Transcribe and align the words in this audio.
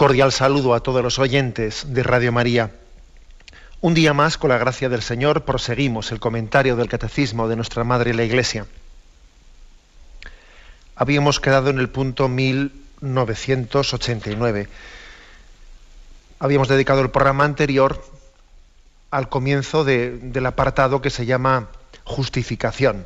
Cordial 0.00 0.32
saludo 0.32 0.72
a 0.72 0.80
todos 0.80 1.02
los 1.02 1.18
oyentes 1.18 1.92
de 1.92 2.02
Radio 2.02 2.32
María. 2.32 2.70
Un 3.82 3.92
día 3.92 4.14
más, 4.14 4.38
con 4.38 4.48
la 4.48 4.56
gracia 4.56 4.88
del 4.88 5.02
Señor, 5.02 5.44
proseguimos 5.44 6.10
el 6.10 6.18
comentario 6.18 6.74
del 6.74 6.88
Catecismo 6.88 7.48
de 7.48 7.56
nuestra 7.56 7.84
Madre 7.84 8.14
la 8.14 8.24
Iglesia. 8.24 8.64
Habíamos 10.96 11.38
quedado 11.38 11.68
en 11.68 11.78
el 11.78 11.90
punto 11.90 12.28
1989. 12.28 14.68
Habíamos 16.38 16.68
dedicado 16.68 17.02
el 17.02 17.10
programa 17.10 17.44
anterior 17.44 18.02
al 19.10 19.28
comienzo 19.28 19.84
del 19.84 20.46
apartado 20.46 21.02
que 21.02 21.10
se 21.10 21.26
llama 21.26 21.68
justificación. 22.04 23.04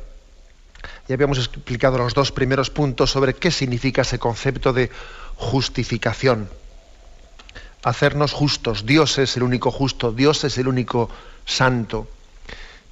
Ya 1.09 1.15
habíamos 1.15 1.39
explicado 1.39 1.97
los 1.97 2.13
dos 2.13 2.31
primeros 2.31 2.69
puntos 2.69 3.11
sobre 3.11 3.33
qué 3.33 3.51
significa 3.51 4.03
ese 4.03 4.17
concepto 4.17 4.71
de 4.71 4.89
justificación 5.35 6.47
hacernos 7.85 8.33
justos. 8.33 8.87
Dios 8.87 9.19
es 9.19 9.37
el 9.37 9.43
único 9.43 9.69
justo, 9.69 10.11
Dios 10.11 10.43
es 10.43 10.57
el 10.57 10.67
único 10.67 11.09
santo. 11.45 12.07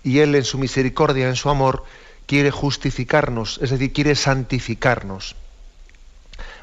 Y 0.03 0.19
Él 0.19 0.35
en 0.35 0.43
su 0.43 0.59
misericordia, 0.59 1.27
en 1.27 1.35
su 1.35 1.49
amor, 1.49 1.83
quiere 2.27 2.51
justificarnos, 2.51 3.59
es 3.61 3.71
decir, 3.71 3.91
quiere 3.91 4.15
santificarnos. 4.15 5.35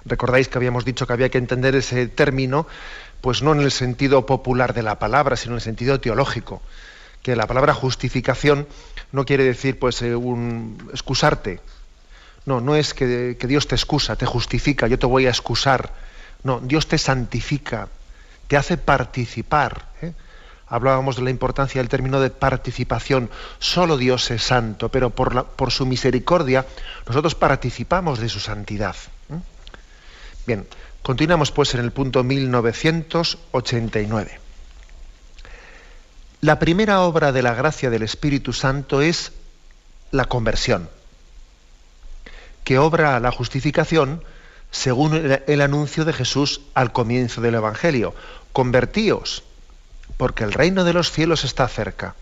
Recordáis 0.05 0.47
que 0.47 0.59
habíamos 0.59 0.85
dicho 0.85 1.09
que 1.09 1.13
había 1.13 1.29
que 1.29 1.39
entender 1.39 1.75
ese 1.75 2.07
término, 2.07 2.69
pues 3.21 3.43
no 3.43 3.53
en 3.53 3.61
el 3.63 3.73
sentido 3.73 4.25
popular 4.27 4.75
de 4.75 4.85
la 4.85 5.01
palabra, 5.01 5.37
sino 5.37 5.55
en 5.55 5.57
el 5.57 5.63
sentido 5.63 6.01
teológico. 6.01 6.63
Que 7.23 7.35
la 7.35 7.49
palabra 7.49 7.75
justificación 7.75 8.69
no 9.11 9.25
quiere 9.25 9.43
decir 9.43 9.77
pues 9.79 10.01
eh, 10.03 10.15
un 10.15 10.89
excusarte. 10.93 11.61
No, 12.47 12.61
no 12.61 12.77
es 12.77 12.95
que, 12.95 13.37
que 13.39 13.47
Dios 13.49 13.67
te 13.67 13.75
excusa, 13.75 14.15
te 14.15 14.25
justifica, 14.25 14.87
yo 14.87 15.01
te 15.01 15.07
voy 15.07 15.27
a 15.27 15.31
excusar. 15.31 15.93
No, 16.45 16.61
Dios 16.61 16.87
te 16.87 16.97
santifica, 16.97 17.89
te 18.51 18.57
hace 18.57 18.77
participar. 18.77 19.87
¿eh? 20.03 20.13
Hablábamos 20.67 21.15
de 21.15 21.23
la 21.23 21.31
importancia 21.31 21.81
del 21.81 21.89
término 21.89 22.21
de 22.21 22.31
participación. 22.31 23.31
Solo 23.61 23.97
Dios 23.97 24.29
es 24.33 24.43
santo, 24.43 24.89
pero 24.89 25.11
por, 25.11 25.71
su 25.71 25.87
misericordia 25.87 26.67
nosotros 27.07 27.37
participamos 27.37 28.19
de 28.19 28.29
su 28.29 28.41
santidad. 28.41 28.97
¿eh? 29.31 29.39
Bien, 30.49 30.67
continuamos 31.01 31.53
pues 31.53 31.75
en 31.75 31.81
el 31.81 31.93
punto 31.93 32.25
1989. 32.25 34.41
La 36.41 36.59
primera 36.59 37.03
obra 37.03 37.31
de 37.31 37.43
la 37.43 37.55
gracia 37.55 37.89
del 37.89 38.03
Espíritu 38.03 38.53
Santo 38.53 39.01
es 39.01 39.31
la 40.11 40.25
conversión, 40.25 40.91
que 42.65 42.81
obra 42.81 43.21
la 43.21 43.31
justificación 43.31 44.25
según 44.71 45.41
el, 45.47 45.61
anuncio 45.61 46.05
de 46.05 46.13
Jesús 46.13 46.63
al 46.75 46.93
comienzo 46.93 47.41
del 47.41 47.57
Evangelio 47.57 48.15
convertíos, 48.53 49.45
porque 50.17 50.45
el 50.45 50.53
reino 50.53 50.85
de 50.85 50.93
los 50.93 51.11
cielos 51.11 51.45
está 51.45 51.67
cerca. 51.69 52.15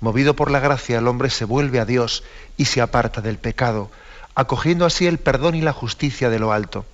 Movido 0.00 0.36
por 0.36 0.50
la 0.50 0.60
gracia, 0.60 0.98
el 0.98 1.08
hombre 1.08 1.30
se 1.30 1.44
vuelve 1.44 1.80
a 1.80 1.84
Dios 1.84 2.22
y 2.56 2.66
se 2.66 2.80
aparta 2.80 3.20
del 3.20 3.38
pecado, 3.38 3.90
acogiendo 4.34 4.84
así 4.84 5.06
el 5.06 5.18
perdón 5.18 5.54
y 5.54 5.62
la 5.62 5.72
justicia 5.72 6.28
de 6.28 6.38
lo 6.38 6.52
alto. 6.52 6.84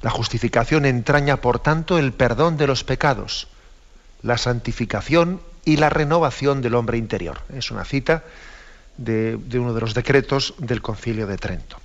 La 0.00 0.10
justificación 0.10 0.86
entraña, 0.86 1.40
por 1.40 1.58
tanto, 1.58 1.98
el 1.98 2.12
perdón 2.12 2.56
de 2.56 2.68
los 2.68 2.84
pecados, 2.84 3.48
la 4.22 4.38
santificación 4.38 5.40
y 5.64 5.76
la 5.76 5.90
renovación 5.90 6.62
del 6.62 6.76
hombre 6.76 6.98
interior. 6.98 7.40
Es 7.52 7.72
una 7.72 7.84
cita 7.84 8.22
de, 8.96 9.38
uno 9.54 9.74
de 9.74 9.80
los 9.80 9.94
decretos 9.94 10.54
del 10.58 10.82
Concilio 10.82 11.26
de 11.26 11.36
Trento. 11.36 11.78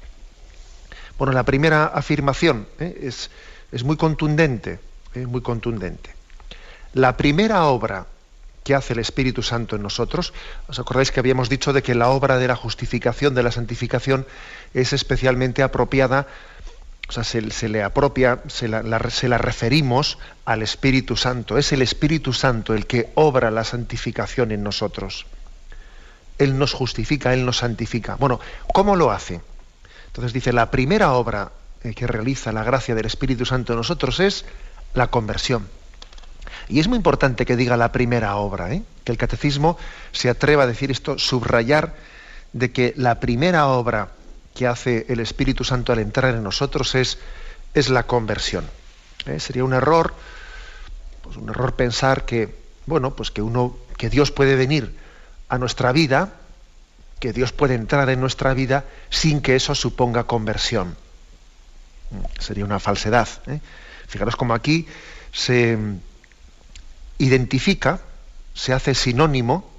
Bueno, 1.17 1.33
la 1.33 1.43
primera 1.43 1.85
afirmación 1.85 2.67
¿eh? 2.79 2.99
es 3.03 3.31
es 3.73 3.83
muy 3.83 3.97
contundente, 3.97 4.79
es 5.13 5.27
muy 5.27 5.41
contundente. 5.41 6.11
La 6.93 7.17
primera 7.17 7.65
obra 7.65 8.05
que 8.63 8.75
hace 8.75 8.93
el 8.93 8.99
Espíritu 8.99 9.41
Santo 9.41 9.75
en 9.75 9.81
nosotros, 9.81 10.31
¿os 10.67 10.79
acordáis 10.79 11.11
que 11.11 11.19
habíamos 11.19 11.49
dicho 11.49 11.73
de 11.73 11.81
que 11.81 11.95
la 11.95 12.09
obra 12.09 12.37
de 12.37 12.47
la 12.47 12.55
justificación, 12.55 13.33
de 13.33 13.43
la 13.43 13.51
santificación, 13.51 14.25
es 14.73 14.93
especialmente 14.93 15.63
apropiada, 15.63 16.27
o 17.09 17.11
sea, 17.11 17.23
se, 17.23 17.41
le 17.41 17.83
apropia, 17.83 18.39
se 18.47 18.67
la, 18.69 19.09
se 19.09 19.27
la 19.27 19.37
referimos 19.37 20.19
al 20.45 20.61
Espíritu 20.61 21.17
Santo. 21.17 21.57
Es 21.57 21.73
el 21.73 21.81
Espíritu 21.81 22.31
Santo 22.31 22.73
el 22.73 22.87
que 22.87 23.09
obra 23.15 23.51
la 23.51 23.65
santificación 23.65 24.51
en 24.51 24.63
nosotros. 24.63 25.25
Él 26.37 26.57
nos 26.57 26.73
justifica, 26.73 27.33
Él 27.33 27.45
nos 27.45 27.57
santifica. 27.57 28.15
Bueno, 28.15 28.39
¿cómo 28.71 28.95
lo 28.95 29.11
hace? 29.11 29.41
Entonces 30.07 30.31
dice, 30.31 30.53
la 30.53 30.71
primera 30.71 31.13
obra 31.13 31.51
que 31.91 32.07
realiza 32.07 32.53
la 32.53 32.63
gracia 32.63 32.95
del 32.95 33.05
Espíritu 33.05 33.45
Santo 33.45 33.73
en 33.73 33.77
nosotros 33.77 34.21
es 34.21 34.45
la 34.93 35.07
conversión. 35.07 35.67
Y 36.69 36.79
es 36.79 36.87
muy 36.87 36.95
importante 36.95 37.45
que 37.45 37.57
diga 37.57 37.75
la 37.75 37.91
primera 37.91 38.37
obra, 38.37 38.73
¿eh? 38.73 38.83
que 39.03 39.11
el 39.11 39.17
catecismo 39.17 39.77
se 40.13 40.29
atreva 40.29 40.63
a 40.63 40.67
decir 40.67 40.91
esto, 40.91 41.19
subrayar 41.19 41.95
de 42.53 42.71
que 42.71 42.93
la 42.95 43.19
primera 43.19 43.67
obra 43.67 44.11
que 44.55 44.67
hace 44.67 45.05
el 45.09 45.19
Espíritu 45.19 45.63
Santo 45.65 45.91
al 45.91 45.99
entrar 45.99 46.33
en 46.33 46.43
nosotros 46.43 46.95
es, 46.95 47.17
es 47.73 47.89
la 47.89 48.03
conversión. 48.03 48.65
¿eh? 49.25 49.39
Sería 49.41 49.65
un 49.65 49.73
error, 49.73 50.13
pues 51.21 51.35
un 51.35 51.49
error 51.49 51.75
pensar 51.75 52.25
que, 52.25 52.55
bueno, 52.85 53.13
pues 53.15 53.29
que 53.29 53.41
uno, 53.41 53.75
que 53.97 54.09
Dios 54.09 54.31
puede 54.31 54.55
venir 54.55 54.95
a 55.49 55.57
nuestra 55.57 55.91
vida, 55.91 56.35
que 57.19 57.33
Dios 57.33 57.51
puede 57.51 57.75
entrar 57.75 58.09
en 58.09 58.21
nuestra 58.21 58.53
vida 58.53 58.85
sin 59.09 59.41
que 59.41 59.55
eso 59.55 59.75
suponga 59.75 60.25
conversión 60.25 60.95
sería 62.39 62.65
una 62.65 62.79
falsedad. 62.79 63.27
¿eh? 63.47 63.59
Fijaros 64.07 64.35
como 64.35 64.53
aquí 64.53 64.87
se 65.31 65.77
identifica, 67.17 67.99
se 68.53 68.73
hace 68.73 68.93
sinónimo 68.95 69.69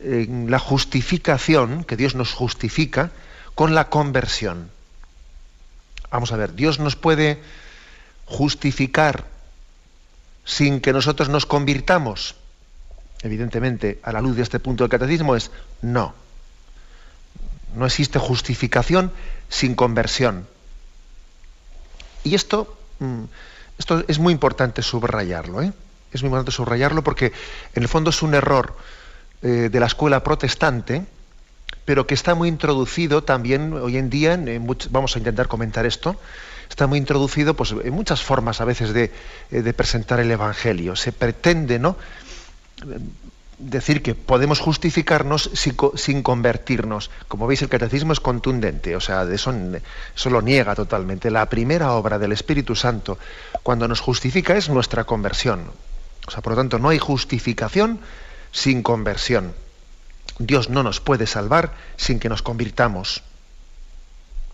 en 0.00 0.50
la 0.50 0.58
justificación, 0.58 1.84
que 1.84 1.96
Dios 1.96 2.14
nos 2.14 2.32
justifica, 2.32 3.12
con 3.54 3.74
la 3.74 3.88
conversión. 3.88 4.70
Vamos 6.10 6.32
a 6.32 6.36
ver, 6.36 6.54
Dios 6.54 6.78
nos 6.78 6.96
puede 6.96 7.40
justificar 8.24 9.26
sin 10.44 10.80
que 10.80 10.92
nosotros 10.92 11.28
nos 11.28 11.46
convirtamos. 11.46 12.34
Evidentemente, 13.22 14.00
a 14.02 14.12
la 14.12 14.20
luz 14.20 14.36
de 14.36 14.42
este 14.42 14.60
punto 14.60 14.84
del 14.84 14.90
catecismo 14.90 15.36
es 15.36 15.50
no. 15.82 16.14
No 17.76 17.86
existe 17.86 18.18
justificación 18.18 19.12
sin 19.48 19.74
conversión. 19.74 20.48
Y 22.24 22.34
esto, 22.34 22.76
mm, 22.98 23.24
esto 23.78 24.04
es 24.06 24.18
muy 24.18 24.32
importante 24.32 24.82
subrayarlo, 24.82 25.62
¿eh? 25.62 25.72
Es 26.12 26.22
muy 26.22 26.28
importante 26.28 26.52
subrayarlo 26.52 27.04
porque 27.04 27.32
en 27.74 27.82
el 27.82 27.88
fondo 27.88 28.10
es 28.10 28.22
un 28.22 28.34
error 28.34 28.76
eh, 29.42 29.68
de 29.70 29.80
la 29.80 29.86
escuela 29.86 30.22
protestante, 30.22 31.04
pero 31.84 32.06
que 32.06 32.14
está 32.14 32.34
muy 32.34 32.48
introducido 32.48 33.22
también 33.24 33.72
hoy 33.72 33.96
en 33.96 34.10
día, 34.10 34.38
vamos 34.90 35.14
a 35.14 35.18
intentar 35.18 35.48
comentar 35.48 35.86
esto, 35.86 36.16
está 36.68 36.86
muy 36.86 36.98
introducido 36.98 37.54
pues, 37.54 37.72
en 37.72 37.92
muchas 37.92 38.22
formas 38.22 38.60
a 38.60 38.64
veces 38.64 38.92
de, 38.92 39.10
eh, 39.50 39.62
de 39.62 39.72
presentar 39.72 40.20
el 40.20 40.30
Evangelio. 40.30 40.96
Se 40.96 41.12
pretende, 41.12 41.78
¿no? 41.78 41.96
Decir 43.60 44.02
que 44.02 44.14
podemos 44.14 44.58
justificarnos 44.58 45.50
sin, 45.54 46.22
convertirnos. 46.22 47.10
Como 47.28 47.46
veis, 47.46 47.62
el 47.62 47.68
catecismo 47.68 48.12
es 48.12 48.20
contundente, 48.20 48.96
o 48.96 49.00
sea, 49.00 49.22
eso, 49.24 49.52
lo 50.30 50.42
niega 50.42 50.74
totalmente. 50.74 51.30
La 51.30 51.46
primera 51.46 51.92
obra 51.92 52.18
del 52.18 52.32
Espíritu 52.32 52.74
Santo, 52.74 53.18
cuando 53.62 53.86
nos 53.86 54.00
justifica, 54.00 54.56
es 54.56 54.68
nuestra 54.70 55.04
conversión. 55.04 55.70
O 56.26 56.30
sea, 56.30 56.40
por 56.40 56.52
lo 56.52 56.56
tanto, 56.56 56.78
no 56.78 56.88
hay 56.88 56.98
justificación 56.98 58.00
sin 58.50 58.82
conversión. 58.82 59.54
Dios 60.38 60.70
no 60.70 60.82
nos 60.82 61.00
puede 61.00 61.26
salvar 61.26 61.74
sin 61.96 62.18
que 62.18 62.30
nos 62.30 62.42
convirtamos. 62.42 63.22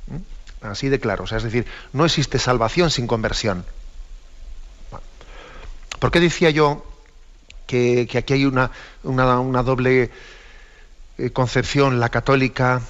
¿Mm? 0.09 0.67
Así 0.67 0.89
de 0.89 0.99
claro. 0.99 1.25
O 1.25 1.27
sea, 1.29 1.39
es 1.39 1.45
decir, 1.45 1.67
no 1.93 2.05
existe 2.05 2.39
salvación 2.39 2.91
sin 2.91 3.07
conversión. 3.07 3.65
¿Por 6.01 6.11
qué 6.11 6.21
decía 6.21 6.51
yo 6.51 6.85
que, 7.67 8.09
aquí 8.17 8.33
hay 8.33 8.45
una, 8.45 8.71
una, 9.03 9.63
doble 9.63 10.11
eh, 11.19 11.31
concepción, 11.31 12.01
la 12.01 12.09
católica 12.09 12.81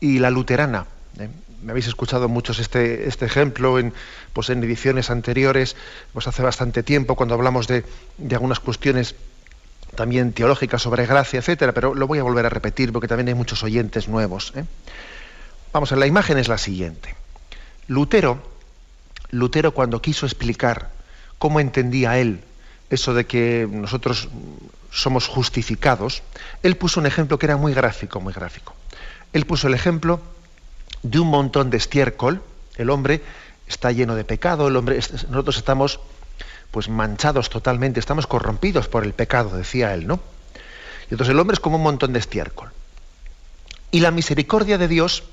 y 0.00 0.18
la 0.18 0.30
luterana. 0.30 0.86
¿eh? 1.18 1.28
me 1.62 1.72
habéis 1.72 1.88
escuchado 1.88 2.28
muchos 2.28 2.58
este, 2.58 3.08
este 3.08 3.26
ejemplo 3.26 3.78
en, 3.78 3.92
pues 4.32 4.50
en 4.50 4.62
ediciones 4.62 5.10
anteriores, 5.10 5.76
pues 6.12 6.28
hace 6.28 6.42
bastante 6.42 6.82
tiempo, 6.82 7.16
cuando 7.16 7.34
hablamos 7.34 7.66
de, 7.66 7.84
algunas 8.30 8.60
cuestiones 8.60 9.16
también 9.94 10.32
teológicas 10.32 10.82
sobre 10.82 11.06
gracia, 11.06 11.40
etcétera, 11.40 11.72
pero 11.72 11.94
lo 11.94 12.06
voy 12.06 12.18
a 12.18 12.22
volver 12.22 12.46
a 12.46 12.50
repetir 12.50 12.92
porque 12.92 13.08
también 13.08 13.28
hay 13.28 13.34
muchos 13.34 13.64
oyentes 13.64 14.08
nuevos. 14.08 14.52
¿eh? 14.54 14.64
Vamos, 15.72 15.90
la 15.90 16.06
imagen 16.06 16.38
es 16.38 16.48
la 16.48 16.58
siguiente. 16.58 17.14
Lutero, 17.88 18.40
Lutero 19.30 19.72
cuando 19.72 20.00
quiso 20.00 20.26
explicar 20.26 20.90
cómo 21.38 21.58
entendía 21.60 22.18
él 22.18 22.42
eso 22.90 23.14
de 23.14 23.26
que 23.26 23.68
nosotros 23.70 24.28
somos 24.90 25.26
justificados, 25.26 26.22
él 26.62 26.76
puso 26.76 27.00
un 27.00 27.06
ejemplo 27.06 27.38
que 27.38 27.46
era 27.46 27.56
muy 27.56 27.74
gráfico, 27.74 28.20
muy 28.20 28.32
gráfico. 28.32 28.74
Él 29.32 29.44
puso 29.46 29.68
el 29.68 29.74
ejemplo 29.74 30.20
de 31.02 31.18
un 31.18 31.28
montón 31.28 31.70
de 31.70 31.76
estiércol, 31.76 32.42
el 32.76 32.90
hombre 32.90 33.22
está 33.68 33.92
lleno 33.92 34.14
de 34.14 34.24
pecado, 34.24 34.68
el 34.68 34.76
hombre, 34.76 34.96
nosotros 34.96 35.56
estamos 35.56 36.00
pues 36.70 36.88
manchados 36.88 37.50
totalmente, 37.50 38.00
estamos 38.00 38.26
corrompidos 38.26 38.88
por 38.88 39.04
el 39.04 39.12
pecado, 39.12 39.56
decía 39.56 39.94
él, 39.94 40.06
¿no? 40.06 40.20
Y 41.08 41.14
entonces 41.14 41.32
el 41.32 41.38
hombre 41.38 41.54
es 41.54 41.60
como 41.60 41.76
un 41.76 41.82
montón 41.82 42.12
de 42.12 42.18
estiércol. 42.18 42.70
Y 43.90 44.00
la 44.00 44.10
misericordia 44.10 44.78
de 44.78 44.88
Dios 44.88 45.24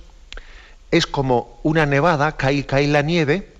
es 0.91 1.07
como 1.07 1.59
una 1.63 1.85
nevada, 1.85 2.33
cae, 2.37 2.65
cae 2.65 2.87
la 2.87 3.01
nieve, 3.01 3.53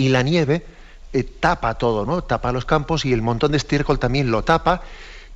y 0.00 0.08
la 0.08 0.22
nieve 0.22 0.64
eh, 1.12 1.24
tapa 1.24 1.74
todo, 1.74 2.06
¿no? 2.06 2.22
Tapa 2.22 2.52
los 2.52 2.64
campos 2.64 3.04
y 3.04 3.12
el 3.12 3.22
montón 3.22 3.50
de 3.50 3.56
estiércol 3.56 3.98
también 3.98 4.30
lo 4.30 4.44
tapa. 4.44 4.82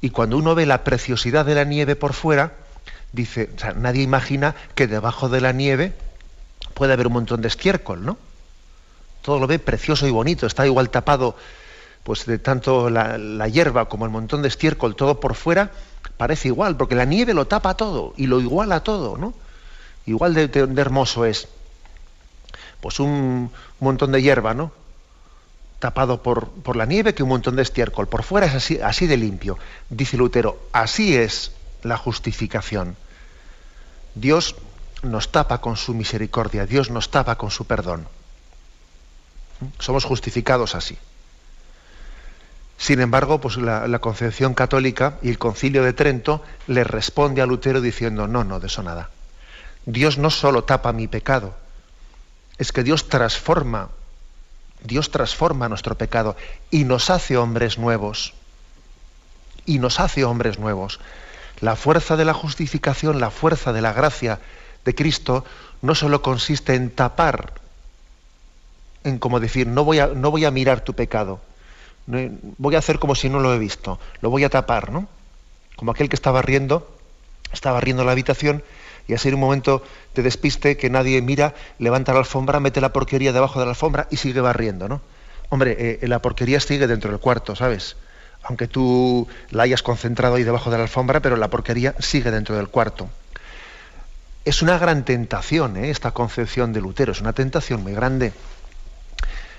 Y 0.00 0.10
cuando 0.10 0.36
uno 0.36 0.54
ve 0.54 0.66
la 0.66 0.84
preciosidad 0.84 1.44
de 1.44 1.54
la 1.54 1.64
nieve 1.64 1.96
por 1.96 2.12
fuera, 2.12 2.52
dice, 3.12 3.50
o 3.56 3.58
sea, 3.58 3.72
nadie 3.72 4.02
imagina 4.02 4.54
que 4.74 4.86
debajo 4.86 5.28
de 5.28 5.40
la 5.40 5.52
nieve 5.52 5.92
puede 6.74 6.92
haber 6.92 7.08
un 7.08 7.14
montón 7.14 7.40
de 7.40 7.48
estiércol, 7.48 8.04
¿no? 8.04 8.18
Todo 9.22 9.38
lo 9.38 9.46
ve 9.46 9.58
precioso 9.58 10.06
y 10.06 10.10
bonito, 10.10 10.46
está 10.46 10.66
igual 10.66 10.90
tapado, 10.90 11.36
pues 12.02 12.26
de 12.26 12.38
tanto 12.38 12.90
la, 12.90 13.48
hierba 13.48 13.88
como 13.88 14.04
el 14.04 14.10
montón 14.10 14.42
de 14.42 14.48
estiércol, 14.48 14.94
todo 14.94 15.18
por 15.18 15.34
fuera, 15.34 15.70
parece 16.16 16.48
igual, 16.48 16.76
porque 16.76 16.94
la 16.94 17.06
nieve 17.06 17.32
lo 17.34 17.46
tapa 17.46 17.74
todo 17.74 18.12
y 18.16 18.26
lo 18.26 18.40
iguala 18.40 18.80
todo, 18.80 19.16
¿no? 19.16 19.34
Igual 20.06 20.34
de, 20.34 20.48
de 20.48 20.80
hermoso 20.80 21.24
es. 21.24 21.48
Pues 22.80 23.00
un 23.00 23.50
montón 23.80 24.12
de 24.12 24.20
hierba, 24.20 24.52
¿no? 24.52 24.70
Tapado 25.84 26.22
por, 26.22 26.48
por, 26.48 26.76
la 26.76 26.86
nieve 26.86 27.12
que 27.12 27.22
un 27.22 27.28
montón 27.28 27.56
de 27.56 27.62
estiércol. 27.62 28.08
Por 28.08 28.22
fuera 28.22 28.46
es 28.46 28.54
así, 28.54 28.80
así 28.80 29.06
de 29.06 29.18
limpio. 29.18 29.58
Dice 29.90 30.16
Lutero, 30.16 30.58
así 30.72 31.14
es 31.14 31.52
la 31.82 31.98
justificación. 31.98 32.96
Dios 34.14 34.56
nos 35.02 35.30
tapa 35.30 35.60
con 35.60 35.76
su 35.76 35.92
misericordia, 35.92 36.64
Dios 36.64 36.88
nos 36.88 37.10
tapa 37.10 37.36
con 37.36 37.50
su 37.50 37.66
perdón. 37.66 38.08
Somos 39.78 40.06
justificados 40.06 40.74
así. 40.74 40.96
Sin 42.78 43.00
embargo, 43.00 43.42
pues 43.42 43.58
la, 43.58 43.98
concepción 43.98 44.54
católica 44.54 45.18
y 45.20 45.28
el 45.28 45.36
concilio 45.36 45.82
de 45.82 45.92
Trento 45.92 46.42
le 46.66 46.82
responde 46.84 47.42
a 47.42 47.46
Lutero 47.46 47.82
diciendo, 47.82 48.26
no, 48.26 48.42
no, 48.42 48.58
de 48.58 48.68
eso 48.68 48.82
nada. 48.82 49.10
Dios 49.84 50.16
no 50.16 50.30
solo 50.30 50.64
tapa 50.64 50.94
mi 50.94 51.08
pecado, 51.08 51.54
es 52.56 52.72
que 52.72 52.82
Dios 52.82 53.10
transforma 53.10 53.90
Dios 54.84 55.10
transforma 55.10 55.68
nuestro 55.68 55.96
pecado 55.96 56.36
y 56.70 56.84
nos 56.84 57.10
hace 57.10 57.36
hombres 57.36 57.78
nuevos. 57.78 58.34
Y 59.64 59.78
nos 59.78 59.98
hace 59.98 60.24
hombres 60.24 60.58
nuevos. 60.58 61.00
La 61.60 61.74
fuerza 61.74 62.16
de 62.16 62.26
la 62.26 62.34
justificación, 62.34 63.18
la 63.18 63.30
fuerza 63.30 63.72
de 63.72 63.80
la 63.80 63.94
gracia 63.94 64.40
de 64.84 64.94
Cristo, 64.94 65.44
no 65.80 65.94
solo 65.94 66.20
consiste 66.20 66.74
en 66.74 66.90
tapar, 66.90 67.54
en 69.04 69.18
como 69.18 69.40
decir, 69.40 69.66
no 69.66 69.84
voy 69.84 70.00
a, 70.00 70.08
no 70.08 70.30
voy 70.30 70.44
a 70.44 70.50
mirar 70.50 70.82
tu 70.82 70.92
pecado, 70.92 71.40
voy 72.06 72.74
a 72.74 72.78
hacer 72.78 72.98
como 72.98 73.14
si 73.14 73.30
no 73.30 73.40
lo 73.40 73.54
he 73.54 73.58
visto, 73.58 73.98
lo 74.20 74.28
voy 74.28 74.44
a 74.44 74.50
tapar, 74.50 74.92
¿no? 74.92 75.08
Como 75.76 75.92
aquel 75.92 76.10
que 76.10 76.16
estaba 76.16 76.42
riendo, 76.42 76.94
estaba 77.52 77.80
riendo 77.80 78.04
la 78.04 78.12
habitación 78.12 78.62
y 79.06 79.14
así 79.14 79.28
en 79.28 79.34
un 79.34 79.40
momento 79.40 79.82
de 80.14 80.22
despiste 80.22 80.76
que 80.76 80.90
nadie 80.90 81.20
mira, 81.20 81.54
levanta 81.78 82.12
la 82.12 82.20
alfombra, 82.20 82.60
mete 82.60 82.80
la 82.80 82.92
porquería 82.92 83.32
debajo 83.32 83.58
de 83.58 83.66
la 83.66 83.72
alfombra 83.72 84.08
y 84.10 84.16
sigue 84.16 84.40
barriendo, 84.40 84.88
¿no? 84.88 85.00
Hombre, 85.50 85.76
eh, 85.78 86.08
la 86.08 86.20
porquería 86.20 86.58
sigue 86.60 86.86
dentro 86.86 87.10
del 87.10 87.20
cuarto, 87.20 87.54
¿sabes? 87.54 87.96
Aunque 88.42 88.66
tú 88.66 89.28
la 89.50 89.64
hayas 89.64 89.82
concentrado 89.82 90.36
ahí 90.36 90.42
debajo 90.42 90.70
de 90.70 90.78
la 90.78 90.84
alfombra, 90.84 91.20
pero 91.20 91.36
la 91.36 91.48
porquería 91.48 91.94
sigue 91.98 92.30
dentro 92.30 92.56
del 92.56 92.68
cuarto. 92.68 93.08
Es 94.44 94.62
una 94.62 94.78
gran 94.78 95.04
tentación 95.04 95.76
¿eh? 95.76 95.90
esta 95.90 96.10
concepción 96.10 96.72
de 96.72 96.80
Lutero, 96.80 97.12
es 97.12 97.20
una 97.20 97.32
tentación 97.32 97.82
muy 97.82 97.94
grande. 97.94 98.32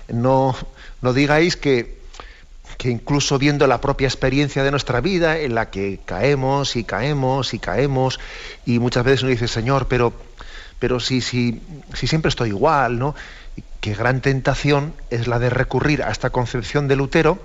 No, 0.08 0.54
no 1.02 1.12
digáis 1.12 1.56
que, 1.56 1.95
que 2.76 2.90
incluso 2.90 3.38
viendo 3.38 3.66
la 3.66 3.80
propia 3.80 4.06
experiencia 4.06 4.62
de 4.62 4.70
nuestra 4.70 5.00
vida, 5.00 5.38
en 5.38 5.54
la 5.54 5.70
que 5.70 6.00
caemos 6.04 6.76
y 6.76 6.84
caemos 6.84 7.54
y 7.54 7.58
caemos, 7.58 8.20
y 8.64 8.78
muchas 8.78 9.04
veces 9.04 9.22
uno 9.22 9.30
dice, 9.30 9.48
Señor, 9.48 9.88
pero, 9.88 10.12
pero 10.78 11.00
si, 11.00 11.20
si, 11.20 11.60
si 11.94 12.06
siempre 12.06 12.28
estoy 12.28 12.50
igual, 12.50 12.98
¿no? 12.98 13.14
Qué 13.80 13.94
gran 13.94 14.20
tentación 14.20 14.94
es 15.10 15.26
la 15.26 15.38
de 15.38 15.48
recurrir 15.48 16.02
a 16.02 16.10
esta 16.10 16.30
concepción 16.30 16.88
de 16.88 16.96
Lutero, 16.96 17.38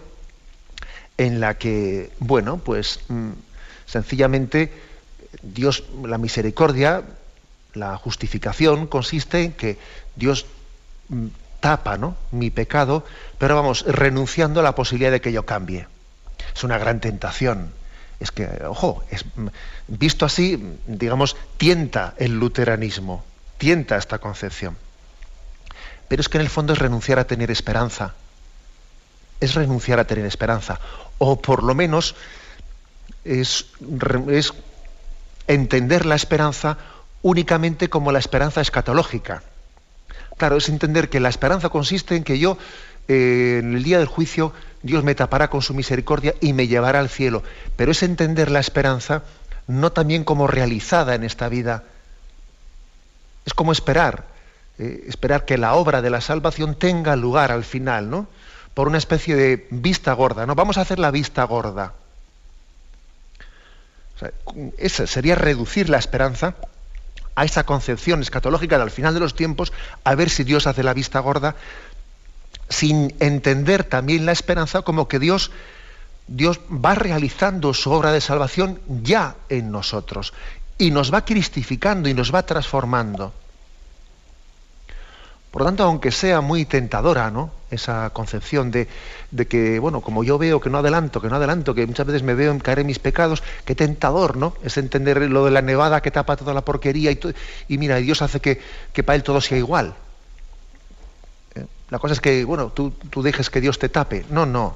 en 1.17 1.39
la 1.39 1.57
que, 1.57 2.09
bueno, 2.19 2.57
pues 2.57 2.99
mm, 3.07 3.31
sencillamente 3.85 4.71
Dios, 5.43 5.83
la 6.03 6.17
misericordia, 6.17 7.03
la 7.73 7.95
justificación 7.97 8.87
consiste 8.87 9.43
en 9.43 9.53
que 9.53 9.77
Dios 10.15 10.45
mm, 11.09 11.27
tapa 11.61 11.97
¿no? 11.97 12.17
mi 12.31 12.49
pecado, 12.49 13.05
pero 13.37 13.55
vamos, 13.55 13.85
renunciando 13.87 14.59
a 14.59 14.63
la 14.63 14.75
posibilidad 14.75 15.11
de 15.11 15.21
que 15.21 15.31
yo 15.31 15.45
cambie. 15.45 15.87
Es 16.53 16.63
una 16.65 16.77
gran 16.77 16.99
tentación. 16.99 17.71
Es 18.19 18.31
que, 18.31 18.47
ojo, 18.67 19.03
es, 19.09 19.23
visto 19.87 20.25
así, 20.25 20.77
digamos, 20.85 21.37
tienta 21.57 22.13
el 22.17 22.37
luteranismo, 22.37 23.23
tienta 23.57 23.97
esta 23.97 24.17
concepción. 24.19 24.75
Pero 26.07 26.19
es 26.19 26.27
que 26.27 26.37
en 26.37 26.41
el 26.41 26.49
fondo 26.49 26.73
es 26.73 26.79
renunciar 26.79 27.19
a 27.19 27.25
tener 27.25 27.49
esperanza. 27.49 28.15
Es 29.39 29.55
renunciar 29.55 29.99
a 29.99 30.05
tener 30.05 30.25
esperanza. 30.25 30.79
O 31.17 31.41
por 31.41 31.63
lo 31.63 31.73
menos 31.73 32.15
es, 33.23 33.67
es 34.29 34.53
entender 35.47 36.05
la 36.05 36.15
esperanza 36.15 36.77
únicamente 37.21 37.89
como 37.89 38.11
la 38.11 38.19
esperanza 38.19 38.61
escatológica 38.61 39.43
Claro, 40.41 40.57
es 40.57 40.69
entender 40.69 41.07
que 41.09 41.19
la 41.19 41.29
esperanza 41.29 41.69
consiste 41.69 42.15
en 42.15 42.23
que 42.23 42.39
yo, 42.39 42.57
eh, 43.07 43.59
en 43.61 43.75
el 43.75 43.83
día 43.83 43.99
del 43.99 44.07
juicio, 44.07 44.53
Dios 44.81 45.03
me 45.03 45.13
tapará 45.13 45.51
con 45.51 45.61
su 45.61 45.75
misericordia 45.75 46.33
y 46.41 46.53
me 46.53 46.65
llevará 46.65 46.99
al 46.99 47.09
cielo. 47.09 47.43
Pero 47.75 47.91
es 47.91 48.01
entender 48.01 48.49
la 48.49 48.59
esperanza 48.59 49.21
no 49.67 49.91
también 49.91 50.23
como 50.23 50.47
realizada 50.47 51.13
en 51.13 51.23
esta 51.23 51.47
vida. 51.47 51.83
Es 53.45 53.53
como 53.53 53.71
esperar, 53.71 54.23
eh, 54.79 55.03
esperar 55.07 55.45
que 55.45 55.59
la 55.59 55.75
obra 55.75 56.01
de 56.01 56.09
la 56.09 56.21
salvación 56.21 56.73
tenga 56.73 57.15
lugar 57.15 57.51
al 57.51 57.63
final, 57.63 58.09
¿no? 58.09 58.27
Por 58.73 58.87
una 58.87 58.97
especie 58.97 59.35
de 59.35 59.67
vista 59.69 60.11
gorda, 60.13 60.47
¿no? 60.47 60.55
Vamos 60.55 60.79
a 60.79 60.81
hacer 60.81 60.97
la 60.97 61.11
vista 61.11 61.43
gorda. 61.43 61.93
esa 64.79 65.05
sería 65.05 65.35
reducir 65.35 65.87
la 65.87 65.99
esperanza 65.99 66.55
a 67.35 67.45
esa 67.45 67.63
concepción 67.63 68.21
escatológica 68.21 68.77
del 68.77 68.91
final 68.91 69.13
de 69.13 69.19
los 69.19 69.35
tiempos, 69.35 69.71
a 70.03 70.15
ver 70.15 70.29
si 70.29 70.43
Dios 70.43 70.67
hace 70.67 70.83
la 70.83 70.93
vista 70.93 71.19
gorda, 71.19 71.55
sin 72.69 73.13
entender 73.19 73.83
también 73.83 74.25
la 74.25 74.31
esperanza 74.31 74.81
como 74.81 75.07
que 75.07 75.19
Dios, 75.19 75.51
Dios 76.27 76.59
va 76.69 76.95
realizando 76.95 77.73
su 77.73 77.91
obra 77.91 78.11
de 78.11 78.21
salvación 78.21 78.79
ya 78.87 79.35
en 79.49 79.71
nosotros 79.71 80.33
y 80.77 80.91
nos 80.91 81.13
va 81.13 81.25
cristificando 81.25 82.09
y 82.09 82.13
nos 82.13 82.33
va 82.33 82.43
transformando. 82.43 83.33
Por 85.51 85.63
lo 85.63 85.65
tanto, 85.65 85.83
aunque 85.83 86.11
sea 86.11 86.39
muy 86.39 86.63
tentadora 86.63 87.29
¿no? 87.29 87.51
esa 87.69 88.09
concepción 88.11 88.71
de, 88.71 88.87
que, 89.49 89.79
bueno, 89.79 89.99
como 89.99 90.23
yo 90.23 90.37
veo 90.37 90.61
que 90.61 90.69
no 90.69 90.77
adelanto, 90.77 91.21
que 91.21 91.27
no 91.27 91.35
adelanto, 91.35 91.75
que 91.75 91.85
muchas 91.85 92.07
veces 92.07 92.23
me 92.23 92.35
veo 92.35 92.57
caer 92.59 92.79
en 92.79 92.87
mis 92.87 92.99
pecados, 92.99 93.43
qué 93.65 93.75
tentador, 93.75 94.37
¿no? 94.37 94.53
Es 94.63 94.77
entender 94.77 95.29
lo 95.29 95.43
de 95.43 95.51
la 95.51 95.61
nevada 95.61 96.01
que 96.01 96.09
tapa 96.09 96.37
toda 96.37 96.53
la 96.53 96.61
porquería 96.61 97.11
y, 97.11 97.19
y 97.67 97.77
mira, 97.77 97.97
Dios 97.97 98.21
hace 98.21 98.39
que, 98.39 98.61
que, 98.93 99.03
para 99.03 99.17
él 99.17 99.23
todo 99.23 99.41
sea 99.41 99.57
igual. 99.57 99.93
¿Eh? 101.55 101.65
La 101.89 101.99
cosa 101.99 102.13
es 102.13 102.21
que, 102.21 102.45
bueno, 102.45 102.69
tú, 102.69 102.91
tú, 102.91 103.21
dejes 103.21 103.49
que 103.49 103.59
Dios 103.59 103.77
te 103.77 103.89
tape. 103.89 104.25
No, 104.29 104.45
no. 104.45 104.75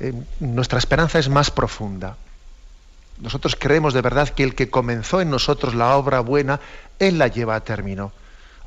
Eh, 0.00 0.14
nuestra 0.40 0.78
esperanza 0.78 1.18
es 1.18 1.28
más 1.28 1.50
profunda. 1.50 2.16
Nosotros 3.20 3.54
creemos 3.54 3.92
de 3.92 4.00
verdad 4.00 4.30
que 4.30 4.44
el 4.44 4.54
que 4.54 4.70
comenzó 4.70 5.20
en 5.20 5.28
nosotros 5.28 5.74
la 5.74 5.94
obra 5.96 6.20
buena, 6.20 6.58
Él 6.98 7.18
la 7.18 7.28
lleva 7.28 7.56
a 7.56 7.60
término 7.60 8.12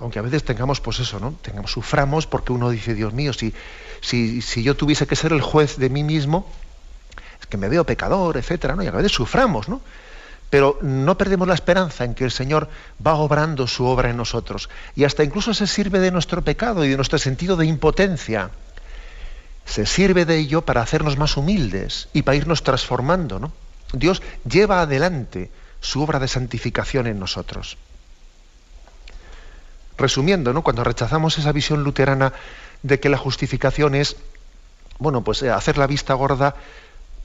aunque 0.02 0.20
a 0.20 0.24
veces 0.24 0.44
tengamos, 0.44 0.82
pues 0.82 1.00
eso, 1.00 1.20
¿no? 1.20 1.36
Tengamos, 1.42 1.72
suframos 1.72 2.26
porque 2.26 2.52
uno 2.52 2.72
dice, 2.72 2.96
Dios 2.96 3.14
mío, 3.14 3.34
si, 3.34 3.54
si, 4.02 4.42
si 4.42 4.64
yo 4.64 4.76
tuviese 4.76 5.06
que 5.06 5.16
ser 5.16 5.32
el 5.32 5.42
juez 5.42 5.78
de 5.78 5.90
mí 5.90 6.04
mismo, 6.04 6.48
es 7.40 7.46
que 7.46 7.58
me 7.58 7.70
veo 7.70 7.86
pecador, 7.86 8.36
etcétera, 8.36 8.76
¿no? 8.76 8.84
Y 8.84 8.88
a 8.88 8.92
veces 8.92 9.12
suframos, 9.12 9.70
¿no? 9.70 9.80
Pero 10.50 10.80
no 10.82 11.18
perdemos 11.18 11.48
la 11.48 11.54
esperanza 11.54 12.04
en 12.04 12.16
que 12.16 12.26
el 12.26 12.32
Señor 12.32 12.68
va 13.06 13.14
obrando 13.14 13.68
su 13.68 13.86
obra 13.86 14.10
en 14.10 14.18
nosotros. 14.18 14.70
Y 14.96 15.04
hasta 15.04 15.24
incluso 15.24 15.54
se 15.54 15.68
sirve 15.68 16.00
de 16.00 16.12
nuestro 16.12 16.44
pecado 16.44 16.84
y 16.84 16.90
de 16.90 16.98
nuestro 16.98 17.20
sentido 17.20 17.56
de 17.56 17.68
impotencia. 17.68 18.50
Se 19.66 19.86
sirve 19.86 20.26
de 20.26 20.40
ello 20.40 20.64
para 20.64 20.82
hacernos 20.82 21.18
más 21.18 21.38
humildes 21.38 22.10
y 22.12 22.24
para 22.24 22.36
irnos 22.36 22.64
transformando. 22.64 23.40
¿no? 23.40 23.54
Dios 23.94 24.22
lleva 24.50 24.82
adelante 24.82 25.52
su 25.80 26.02
obra 26.02 26.20
de 26.20 26.28
santificación 26.28 27.08
en 27.08 27.20
nosotros. 27.20 27.78
Resumiendo, 30.02 30.60
cuando 30.64 30.84
rechazamos 30.84 31.38
esa 31.38 31.52
visión 31.52 31.84
luterana 31.84 32.34
de 32.82 33.00
que 33.00 33.08
la 33.08 33.18
justificación 33.18 33.94
es, 33.94 34.16
bueno, 34.98 35.24
pues 35.24 35.44
eh, 35.44 35.52
hacer 35.52 35.78
la 35.78 35.86
vista 35.86 36.16
gorda 36.16 36.56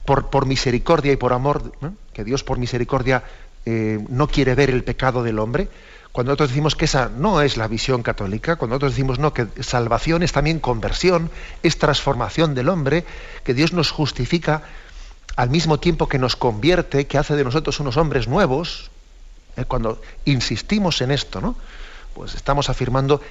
por, 0.05 0.29
por 0.29 0.45
misericordia 0.45 1.11
y 1.11 1.15
por 1.15 1.33
amor, 1.33 1.73
que 2.13 2.23
Dios 2.23 2.43
por 2.43 2.59
misericordia 2.59 3.23
eh, 3.65 3.97
no 4.09 4.27
quiere 4.27 4.53
ver 4.53 4.69
el 4.69 4.83
pecado 4.83 5.23
del 5.23 5.39
hombre, 5.39 5.69
cuando 6.11 6.29
nosotros 6.29 6.49
decimos 6.49 6.75
que 6.75 6.85
esa 6.85 7.09
no 7.09 7.41
es 7.41 7.57
la 7.57 7.67
visión 7.67 8.03
católica, 8.03 8.57
cuando 8.57 8.75
nosotros 8.75 8.91
decimos 8.91 9.17
no, 9.17 9.33
que 9.33 9.47
salvación 9.63 10.21
es 10.21 10.31
también 10.31 10.59
conversión, 10.59 11.31
es 11.63 11.79
transformación 11.79 12.53
del 12.53 12.69
hombre, 12.69 13.05
que 13.43 13.55
Dios 13.55 13.73
nos 13.73 13.89
justifica 13.89 14.61
al 15.35 15.49
mismo 15.49 15.79
tiempo 15.79 16.07
que 16.07 16.19
nos 16.19 16.35
convierte, 16.35 17.07
que 17.07 17.17
hace 17.17 17.35
de 17.35 17.43
nosotros 17.43 17.79
unos 17.79 17.97
hombres 17.97 18.27
nuevos, 18.27 18.91
eh, 19.55 19.65
cuando 19.65 19.99
insistimos 20.25 21.01
en 21.01 21.09
esto, 21.09 21.41
¿no? 21.41 21.55
Pues 22.17 22.33
estamos 22.33 22.67
afirmando 22.71 23.21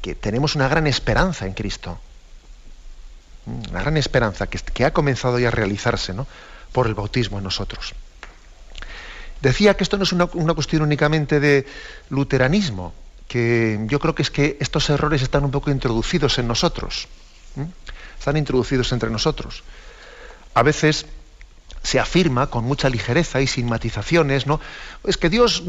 que 0.00 0.14
tenemos 0.14 0.54
una 0.54 0.68
gran 0.68 0.86
esperanza 0.86 1.46
en 1.46 1.52
Cristo. 1.52 1.98
Una 3.44 3.80
gran 3.80 3.96
esperanza 3.96 4.46
que, 4.46 4.84
ha 4.84 4.92
comenzado 4.92 5.40
ya 5.40 5.48
a 5.48 5.50
realizarse 5.50 6.14
por 6.70 6.86
el 6.86 6.94
bautismo 6.94 7.38
en 7.38 7.44
nosotros. 7.44 7.92
Decía 9.42 9.74
que 9.74 9.82
esto 9.82 9.96
no 9.96 10.04
es 10.04 10.12
una, 10.12 10.28
cuestión 10.54 10.82
únicamente 10.82 11.40
de 11.40 11.66
luteranismo, 12.08 12.94
que 13.26 13.80
yo 13.86 13.98
creo 13.98 14.14
que 14.14 14.22
es 14.22 14.30
que 14.30 14.56
estos 14.60 14.90
errores 14.90 15.22
están 15.22 15.44
un 15.44 15.50
poco 15.50 15.72
introducidos 15.72 16.38
en 16.38 16.46
nosotros. 16.46 17.08
Están 18.16 18.36
introducidos 18.36 18.92
entre 18.92 19.10
nosotros. 19.10 19.64
A 20.54 20.62
veces 20.62 21.06
se 21.86 22.00
afirma 22.00 22.48
con 22.48 22.64
mucha 22.64 22.90
ligereza 22.90 23.40
y 23.40 23.46
sin 23.46 23.68
matizaciones, 23.68 24.48
¿no? 24.48 24.60
Es 25.04 25.16
que 25.16 25.30
Dios, 25.30 25.62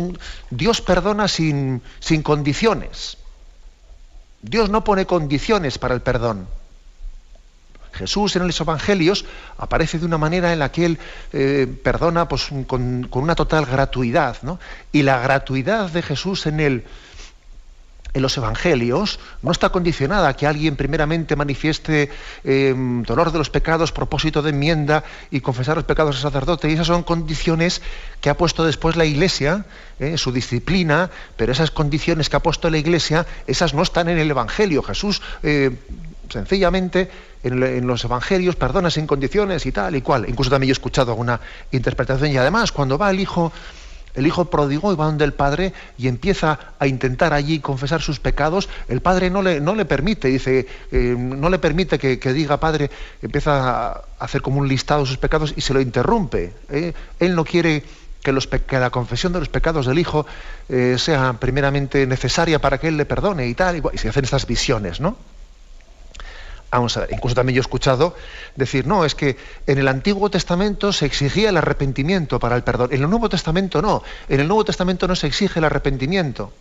Dios 0.50 0.82
perdona 0.82 1.28
sin, 1.28 1.84
sin 2.00 2.24
condiciones. 2.24 3.18
Dios 4.42 4.72
no 4.72 4.84
pone 4.84 5.06
condiciones 5.06 5.78
para 5.78 5.94
el 5.94 6.02
perdón. 6.02 6.48
Jesús 7.94 8.36
en 8.36 8.48
los 8.48 8.60
evangelios 8.60 9.26
aparece 9.60 10.00
de 10.00 10.08
una 10.08 10.18
manera 10.18 10.52
en 10.52 10.58
la 10.58 10.72
que 10.72 10.86
él 10.86 11.00
eh, 11.34 11.68
perdona 11.84 12.28
pues, 12.28 12.48
con, 12.66 13.04
con, 13.04 13.24
una 13.24 13.36
total 13.36 13.68
gratuidad. 13.68 14.38
¿no? 14.42 14.60
Y 14.92 15.04
la 15.04 15.20
gratuidad 15.20 15.92
de 15.92 16.02
Jesús 16.02 16.48
en 16.48 16.60
el, 16.60 16.84
en 18.14 18.22
los 18.22 18.38
evangelios 18.38 19.20
no 19.42 19.52
está 19.52 19.70
condicionada 19.70 20.30
a 20.30 20.36
que 20.36 20.48
alguien 20.48 20.76
primeramente 20.76 21.36
manifieste 21.36 22.10
em, 22.44 23.04
dolor 23.04 23.32
de 23.32 23.38
los 23.38 23.50
pecados, 23.50 23.92
propósito 23.92 24.42
de 24.42 24.50
enmienda 24.52 25.04
y 25.32 25.42
confesar 25.42 25.76
los 25.76 25.86
pecados 25.86 26.16
al 26.16 26.22
sacerdote. 26.22 26.70
Y 26.70 26.74
esas 26.74 26.88
son 26.88 27.04
condiciones 27.04 27.82
que 28.22 28.30
ha 28.30 28.38
puesto 28.38 28.66
después 28.66 28.96
la 28.96 29.06
Iglesia, 29.06 29.66
eh, 30.00 30.18
su 30.18 30.32
disciplina, 30.32 31.10
pero 31.36 31.52
esas 31.52 31.72
condiciones 31.72 32.30
que 32.30 32.36
ha 32.36 32.42
puesto 32.42 32.70
la 32.70 32.78
Iglesia, 32.78 33.26
esas 33.46 33.74
no 33.74 33.84
están 33.84 34.10
en 34.10 34.18
el 34.18 34.30
Evangelio. 34.30 34.82
Jesús 34.84 35.22
eh, 35.44 35.72
sencillamente 36.30 37.10
en, 37.44 37.62
en, 37.64 37.88
los 37.88 38.04
evangelios 38.04 38.56
perdona 38.56 38.90
sin 38.90 39.08
condiciones 39.08 39.66
y 39.66 39.72
tal 39.72 39.96
y 39.96 40.02
cual. 40.02 40.26
Incluso 40.28 40.50
también 40.50 40.70
yo 40.70 40.72
he 40.72 40.74
escuchado 40.74 41.12
alguna 41.12 41.40
interpretación 41.72 42.32
y 42.32 42.38
además 42.38 42.72
cuando 42.72 42.98
va 42.98 43.10
el 43.12 43.20
hijo 43.20 43.54
el 44.18 44.26
hijo 44.26 44.46
pródigo 44.46 44.98
va 44.98 45.06
donde 45.06 45.24
el 45.26 45.34
padre 45.34 45.74
y 45.98 46.08
empieza 46.08 46.60
a 46.80 46.88
intentar 46.88 47.34
allí 47.34 47.60
confesar 47.60 48.02
sus 48.02 48.20
pecados. 48.20 48.68
El 48.90 49.02
padre 49.02 49.30
no 49.30 49.44
le, 49.44 49.62
no 49.62 49.76
le 49.76 49.86
permite, 49.86 50.28
dice, 50.28 50.68
eh, 50.92 51.16
no 51.18 51.50
le 51.50 51.60
permite 51.60 52.00
que, 52.00 52.34
diga 52.34 52.60
padre, 52.60 52.90
empieza 53.22 53.92
a 53.92 54.02
hacer 54.20 54.42
como 54.42 54.60
un 54.60 54.68
listado 54.68 55.02
de 55.02 55.08
sus 55.08 55.18
pecados 55.18 55.54
y 55.56 55.62
se 55.62 55.74
lo 55.74 55.82
interrumpe. 55.82 56.52
¿eh? 56.70 56.94
Él 57.20 57.36
no 57.36 57.46
quiere 57.46 57.84
que, 58.24 58.32
los, 58.32 58.50
la 58.72 58.90
confesión 58.90 59.34
de 59.34 59.40
los 59.40 59.50
pecados 59.50 59.86
del 59.86 60.00
hijo 60.00 60.26
eh, 60.68 60.96
sea 60.98 61.34
primeramente 61.34 62.08
necesaria 62.08 62.60
para 62.60 62.80
que 62.80 62.88
él 62.88 62.98
le 62.98 63.06
perdone 63.06 63.48
y 63.48 63.54
tal. 63.54 63.78
Y, 63.78 63.84
y 63.94 63.98
se 64.00 64.10
hacen 64.10 64.24
estas 64.24 64.48
visiones, 64.48 65.00
¿no? 65.00 65.16
Vamos 66.72 66.98
a 66.98 67.02
ver, 67.02 67.14
incluso 67.14 67.36
también 67.36 67.56
yo 67.56 67.62
he 67.62 67.62
escuchado 67.62 68.16
decir, 68.56 68.86
no, 68.86 69.06
es 69.06 69.16
que 69.16 69.38
en 69.68 69.78
el 69.78 69.88
Antiguo 69.88 70.30
Testamento 70.30 70.92
se 70.92 71.06
exigía 71.06 71.50
el 71.50 71.58
arrepentimiento 71.58 72.40
para 72.40 72.56
el 72.56 72.64
perdón. 72.64 72.90
En 72.92 73.02
el 73.02 73.10
Nuevo 73.10 73.30
Testamento 73.30 73.82
no. 73.82 74.04
En 74.28 74.42
el 74.42 74.48
Nuevo 74.48 74.66
Testamento 74.66 75.08
no 75.08 75.16
se 75.16 75.28
exige 75.28 75.60
el 75.60 75.66
arrepentimiento. 75.66 76.52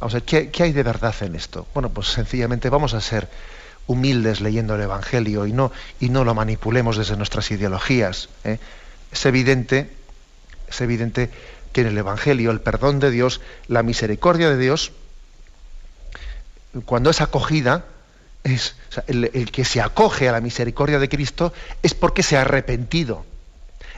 Vamos 0.00 0.14
a 0.14 0.18
ver, 0.18 0.50
¿qué, 0.50 0.62
hay 0.62 0.72
de 0.72 0.82
verdad 0.82 1.14
en 1.20 1.36
esto? 1.36 1.66
Bueno, 1.74 1.90
pues 1.90 2.08
sencillamente 2.08 2.68
vamos 2.70 2.94
a 2.94 3.00
ser 3.00 3.28
humildes 3.86 4.40
leyendo 4.40 4.74
el 4.74 4.82
Evangelio 4.82 5.46
y 5.46 5.52
no, 5.52 5.72
y 6.00 6.08
no 6.08 6.24
lo 6.24 6.34
manipulemos 6.34 6.96
desde 6.96 7.16
nuestras 7.16 7.50
ideologías. 7.50 8.28
¿eh? 8.44 8.58
Es 9.12 9.26
evidente, 9.26 9.90
es 10.68 10.80
evidente 10.80 11.30
que 11.72 11.82
en 11.82 11.88
el 11.88 11.98
Evangelio 11.98 12.50
el 12.50 12.60
perdón 12.60 12.98
de 12.98 13.10
Dios, 13.10 13.40
la 13.68 13.82
misericordia 13.82 14.50
de 14.50 14.58
Dios, 14.58 14.92
cuando 16.84 17.10
es 17.10 17.20
acogida, 17.20 17.84
el, 19.06 19.50
que 19.50 19.64
se 19.64 19.80
acoge 19.80 20.28
a 20.28 20.32
la 20.32 20.40
misericordia 20.40 20.98
de 20.98 21.08
Cristo 21.08 21.52
es 21.82 21.94
porque 21.94 22.22
se 22.22 22.36
ha 22.36 22.42
arrepentido. 22.42 23.24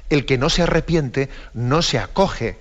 El 0.08 0.26
que 0.26 0.38
no 0.38 0.50
se 0.50 0.62
arrepiente 0.62 1.28
no 1.54 1.82
se 1.82 1.98
acoge 1.98 2.58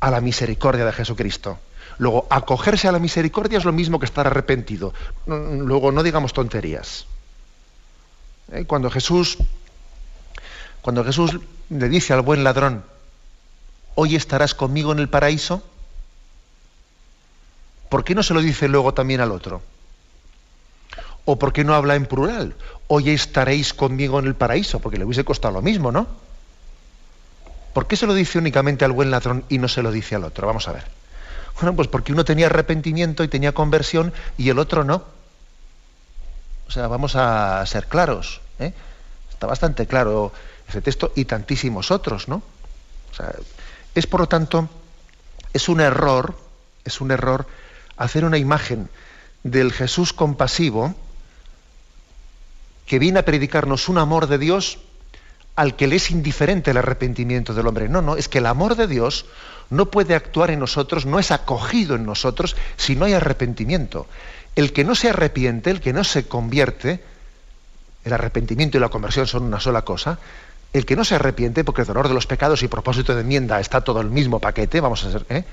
a 0.00 0.10
la 0.10 0.20
misericordia 0.20 0.84
de 0.84 0.92
Jesucristo. 0.92 1.58
Luego, 1.98 2.26
acogerse 2.30 2.86
a 2.86 2.92
la 2.92 3.00
misericordia 3.00 3.58
es 3.58 3.64
lo 3.64 3.72
mismo 3.72 3.98
que 3.98 4.06
estar 4.06 4.26
arrepentido. 4.26 4.94
Luego, 5.26 5.90
no 5.90 6.02
digamos 6.02 6.32
tonterías. 6.32 7.06
¿Eh? 8.52 8.64
Cuando 8.66 8.90
Jesús, 8.90 9.38
cuando 10.80 11.04
Jesús 11.04 11.38
le 11.70 11.88
dice 11.88 12.12
al 12.12 12.22
buen 12.22 12.44
ladrón, 12.44 12.84
hoy 13.96 14.14
estarás 14.14 14.54
conmigo 14.54 14.92
en 14.92 15.00
el 15.00 15.08
paraíso, 15.08 15.62
¿por 17.88 18.04
qué 18.04 18.14
no 18.14 18.22
se 18.22 18.34
lo 18.34 18.40
dice 18.40 18.68
luego 18.68 18.94
también 18.94 19.20
al 19.20 19.32
otro? 19.32 19.60
¿O 21.30 21.38
por 21.38 21.52
qué 21.52 21.62
no 21.62 21.74
habla 21.74 21.94
en 21.94 22.06
plural? 22.06 22.54
Hoy 22.86 23.10
estaréis 23.10 23.74
conmigo 23.74 24.18
en 24.18 24.24
el 24.24 24.34
paraíso, 24.34 24.80
porque 24.80 24.96
le 24.96 25.04
hubiese 25.04 25.26
costado 25.26 25.52
lo 25.52 25.60
mismo, 25.60 25.92
¿no? 25.92 26.06
¿Por 27.74 27.86
qué 27.86 27.96
se 27.96 28.06
lo 28.06 28.14
dice 28.14 28.38
únicamente 28.38 28.86
al 28.86 28.92
buen 28.92 29.10
ladrón 29.10 29.44
y 29.50 29.58
no 29.58 29.68
se 29.68 29.82
lo 29.82 29.92
dice 29.92 30.14
al 30.14 30.24
otro? 30.24 30.46
Vamos 30.46 30.68
a 30.68 30.72
ver. 30.72 30.84
Bueno, 31.56 31.76
pues 31.76 31.86
porque 31.86 32.14
uno 32.14 32.24
tenía 32.24 32.46
arrepentimiento 32.46 33.24
y 33.24 33.28
tenía 33.28 33.52
conversión 33.52 34.14
y 34.38 34.48
el 34.48 34.58
otro 34.58 34.84
no. 34.84 35.04
O 36.66 36.70
sea, 36.70 36.88
vamos 36.88 37.14
a 37.14 37.62
ser 37.66 37.88
claros. 37.88 38.40
¿eh? 38.58 38.72
Está 39.30 39.46
bastante 39.46 39.86
claro 39.86 40.32
ese 40.66 40.80
texto 40.80 41.12
y 41.14 41.26
tantísimos 41.26 41.90
otros, 41.90 42.28
¿no? 42.28 42.36
O 43.12 43.14
sea, 43.14 43.34
es 43.94 44.06
por 44.06 44.20
lo 44.20 44.28
tanto, 44.28 44.70
es 45.52 45.68
un 45.68 45.82
error, 45.82 46.38
es 46.86 47.02
un 47.02 47.10
error 47.10 47.46
hacer 47.98 48.24
una 48.24 48.38
imagen 48.38 48.88
del 49.42 49.74
Jesús 49.74 50.14
compasivo 50.14 50.94
que 52.88 52.98
viene 52.98 53.20
a 53.20 53.24
predicarnos 53.24 53.88
un 53.88 53.98
amor 53.98 54.26
de 54.26 54.38
Dios 54.38 54.78
al 55.54 55.76
que 55.76 55.86
le 55.86 55.96
es 55.96 56.10
indiferente 56.10 56.70
el 56.70 56.78
arrepentimiento 56.78 57.52
del 57.52 57.66
hombre. 57.66 57.88
No, 57.88 58.00
no, 58.00 58.16
es 58.16 58.28
que 58.28 58.38
el 58.38 58.46
amor 58.46 58.76
de 58.76 58.86
Dios 58.86 59.26
no 59.70 59.90
puede 59.90 60.14
actuar 60.14 60.50
en 60.50 60.60
nosotros, 60.60 61.04
no 61.04 61.18
es 61.18 61.30
acogido 61.30 61.96
en 61.96 62.06
nosotros 62.06 62.56
si 62.76 62.96
no 62.96 63.04
hay 63.04 63.12
arrepentimiento. 63.12 64.06
El 64.56 64.72
que 64.72 64.84
no 64.84 64.94
se 64.94 65.10
arrepiente, 65.10 65.70
el 65.70 65.80
que 65.80 65.92
no 65.92 66.02
se 66.02 66.26
convierte, 66.26 67.02
el 68.04 68.12
arrepentimiento 68.12 68.78
y 68.78 68.80
la 68.80 68.88
conversión 68.88 69.26
son 69.26 69.42
una 69.42 69.60
sola 69.60 69.82
cosa, 69.82 70.18
el 70.72 70.86
que 70.86 70.96
no 70.96 71.04
se 71.04 71.16
arrepiente, 71.16 71.64
porque 71.64 71.82
el 71.82 71.86
dolor 71.86 72.08
de 72.08 72.14
los 72.14 72.26
pecados 72.26 72.62
y 72.62 72.68
propósito 72.68 73.14
de 73.14 73.20
enmienda 73.20 73.60
está 73.60 73.82
todo 73.82 74.00
el 74.00 74.10
mismo 74.10 74.40
paquete, 74.40 74.80
vamos 74.80 75.04
a 75.04 75.12
ser, 75.12 75.26
¿eh? 75.28 75.44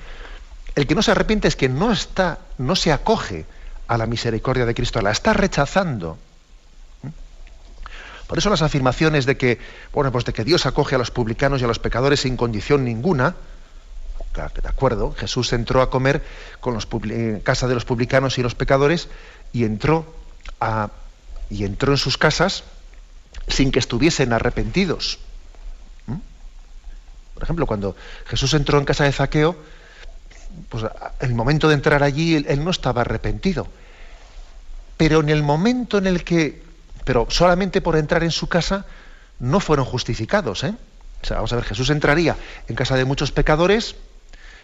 el 0.74 0.86
que 0.86 0.94
no 0.94 1.02
se 1.02 1.10
arrepiente 1.10 1.48
es 1.48 1.56
que 1.56 1.68
no 1.68 1.92
está, 1.92 2.38
no 2.56 2.76
se 2.76 2.92
acoge 2.92 3.44
a 3.88 3.98
la 3.98 4.06
misericordia 4.06 4.64
de 4.64 4.74
Cristo, 4.74 5.02
la 5.02 5.10
está 5.10 5.32
rechazando. 5.32 6.18
Por 8.26 8.38
eso 8.38 8.50
las 8.50 8.62
afirmaciones 8.62 9.24
de 9.26 9.36
que, 9.36 9.58
bueno, 9.92 10.10
pues 10.10 10.24
de 10.24 10.32
que 10.32 10.44
Dios 10.44 10.66
acoge 10.66 10.96
a 10.96 10.98
los 10.98 11.10
publicanos 11.10 11.60
y 11.60 11.64
a 11.64 11.68
los 11.68 11.78
pecadores 11.78 12.20
sin 12.20 12.36
condición 12.36 12.84
ninguna, 12.84 13.36
de 14.36 14.68
acuerdo, 14.68 15.12
Jesús 15.12 15.52
entró 15.52 15.80
a 15.80 15.88
comer 15.88 16.22
con 16.60 16.74
los, 16.74 16.86
en 17.04 17.40
casa 17.40 17.66
de 17.68 17.74
los 17.74 17.84
publicanos 17.84 18.36
y 18.38 18.42
los 18.42 18.54
pecadores 18.54 19.08
y 19.52 19.64
entró, 19.64 20.14
a, 20.60 20.90
y 21.48 21.64
entró 21.64 21.92
en 21.92 21.98
sus 21.98 22.18
casas 22.18 22.64
sin 23.48 23.72
que 23.72 23.78
estuviesen 23.78 24.32
arrepentidos. 24.32 25.18
¿Mm? 26.06 26.16
Por 27.34 27.42
ejemplo, 27.42 27.66
cuando 27.66 27.96
Jesús 28.26 28.52
entró 28.54 28.78
en 28.78 28.84
casa 28.84 29.04
de 29.04 29.12
Zaqueo, 29.12 29.56
pues 30.68 30.84
en 31.20 31.30
el 31.30 31.34
momento 31.34 31.68
de 31.68 31.74
entrar 31.74 32.02
allí 32.02 32.34
él, 32.34 32.46
él 32.48 32.62
no 32.62 32.70
estaba 32.70 33.02
arrepentido. 33.02 33.66
Pero 34.98 35.20
en 35.20 35.30
el 35.30 35.42
momento 35.42 35.96
en 35.96 36.06
el 36.06 36.24
que 36.24 36.65
pero 37.06 37.28
solamente 37.30 37.80
por 37.80 37.96
entrar 37.96 38.24
en 38.24 38.32
su 38.32 38.48
casa 38.48 38.84
no 39.38 39.60
fueron 39.60 39.84
justificados, 39.84 40.64
¿eh? 40.64 40.74
O 41.22 41.24
sea, 41.24 41.36
vamos 41.36 41.52
a 41.52 41.56
ver, 41.56 41.64
Jesús 41.64 41.88
entraría 41.90 42.36
en 42.66 42.74
casa 42.74 42.96
de 42.96 43.04
muchos 43.04 43.30
pecadores, 43.30 43.94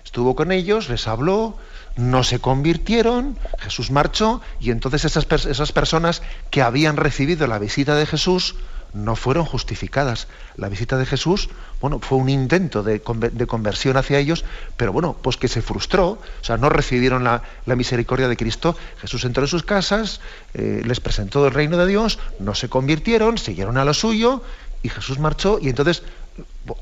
estuvo 0.05 0.35
con 0.35 0.51
ellos, 0.51 0.89
les 0.89 1.07
habló, 1.07 1.57
no 1.95 2.25
se 2.25 2.41
convirtieron, 2.41 3.39
Jesús 3.61 3.93
marchó 3.93 4.41
y 4.59 4.73
entonces 4.73 5.05
esas, 5.05 5.27
esas 5.47 5.71
personas 5.71 6.21
que 6.51 6.63
habían 6.63 6.97
recibido 6.97 7.47
la 7.47 7.61
visita 7.61 7.95
de 7.95 8.07
Jesús 8.07 8.57
no 8.93 9.15
fueron 9.15 9.45
justificadas. 9.45 10.27
La 10.57 10.69
visita 10.69 10.99
de 10.99 11.07
Jesús, 11.07 11.49
bueno, 11.83 11.99
fue 11.99 12.17
un 12.17 12.29
intento 12.31 12.83
de, 12.83 13.01
conversión 13.03 13.97
hacia 13.97 14.19
ellos, 14.19 14.45
pero 14.77 14.93
bueno, 14.93 15.17
pues 15.21 15.37
que 15.37 15.49
se 15.49 15.61
frustró, 15.61 16.11
o 16.11 16.45
sea, 16.45 16.57
no 16.57 16.69
recibieron 16.69 17.25
la, 17.25 17.43
misericordia 17.67 18.29
de 18.29 18.37
Cristo. 18.37 18.77
Jesús 19.01 19.25
entró 19.25 19.43
en 19.43 19.49
sus 19.49 19.65
casas, 19.65 20.21
eh, 20.55 20.83
les 20.85 21.01
presentó 21.01 21.47
el 21.47 21.53
reino 21.53 21.77
de 21.77 21.87
Dios, 21.87 22.19
no 22.39 22.55
se 22.55 22.69
convirtieron, 22.69 23.37
siguieron 23.37 23.77
a 23.77 23.85
lo 23.85 23.93
suyo, 23.93 24.43
y 24.83 24.89
Jesús 24.89 25.19
marchó, 25.19 25.59
y 25.61 25.69
entonces 25.69 26.03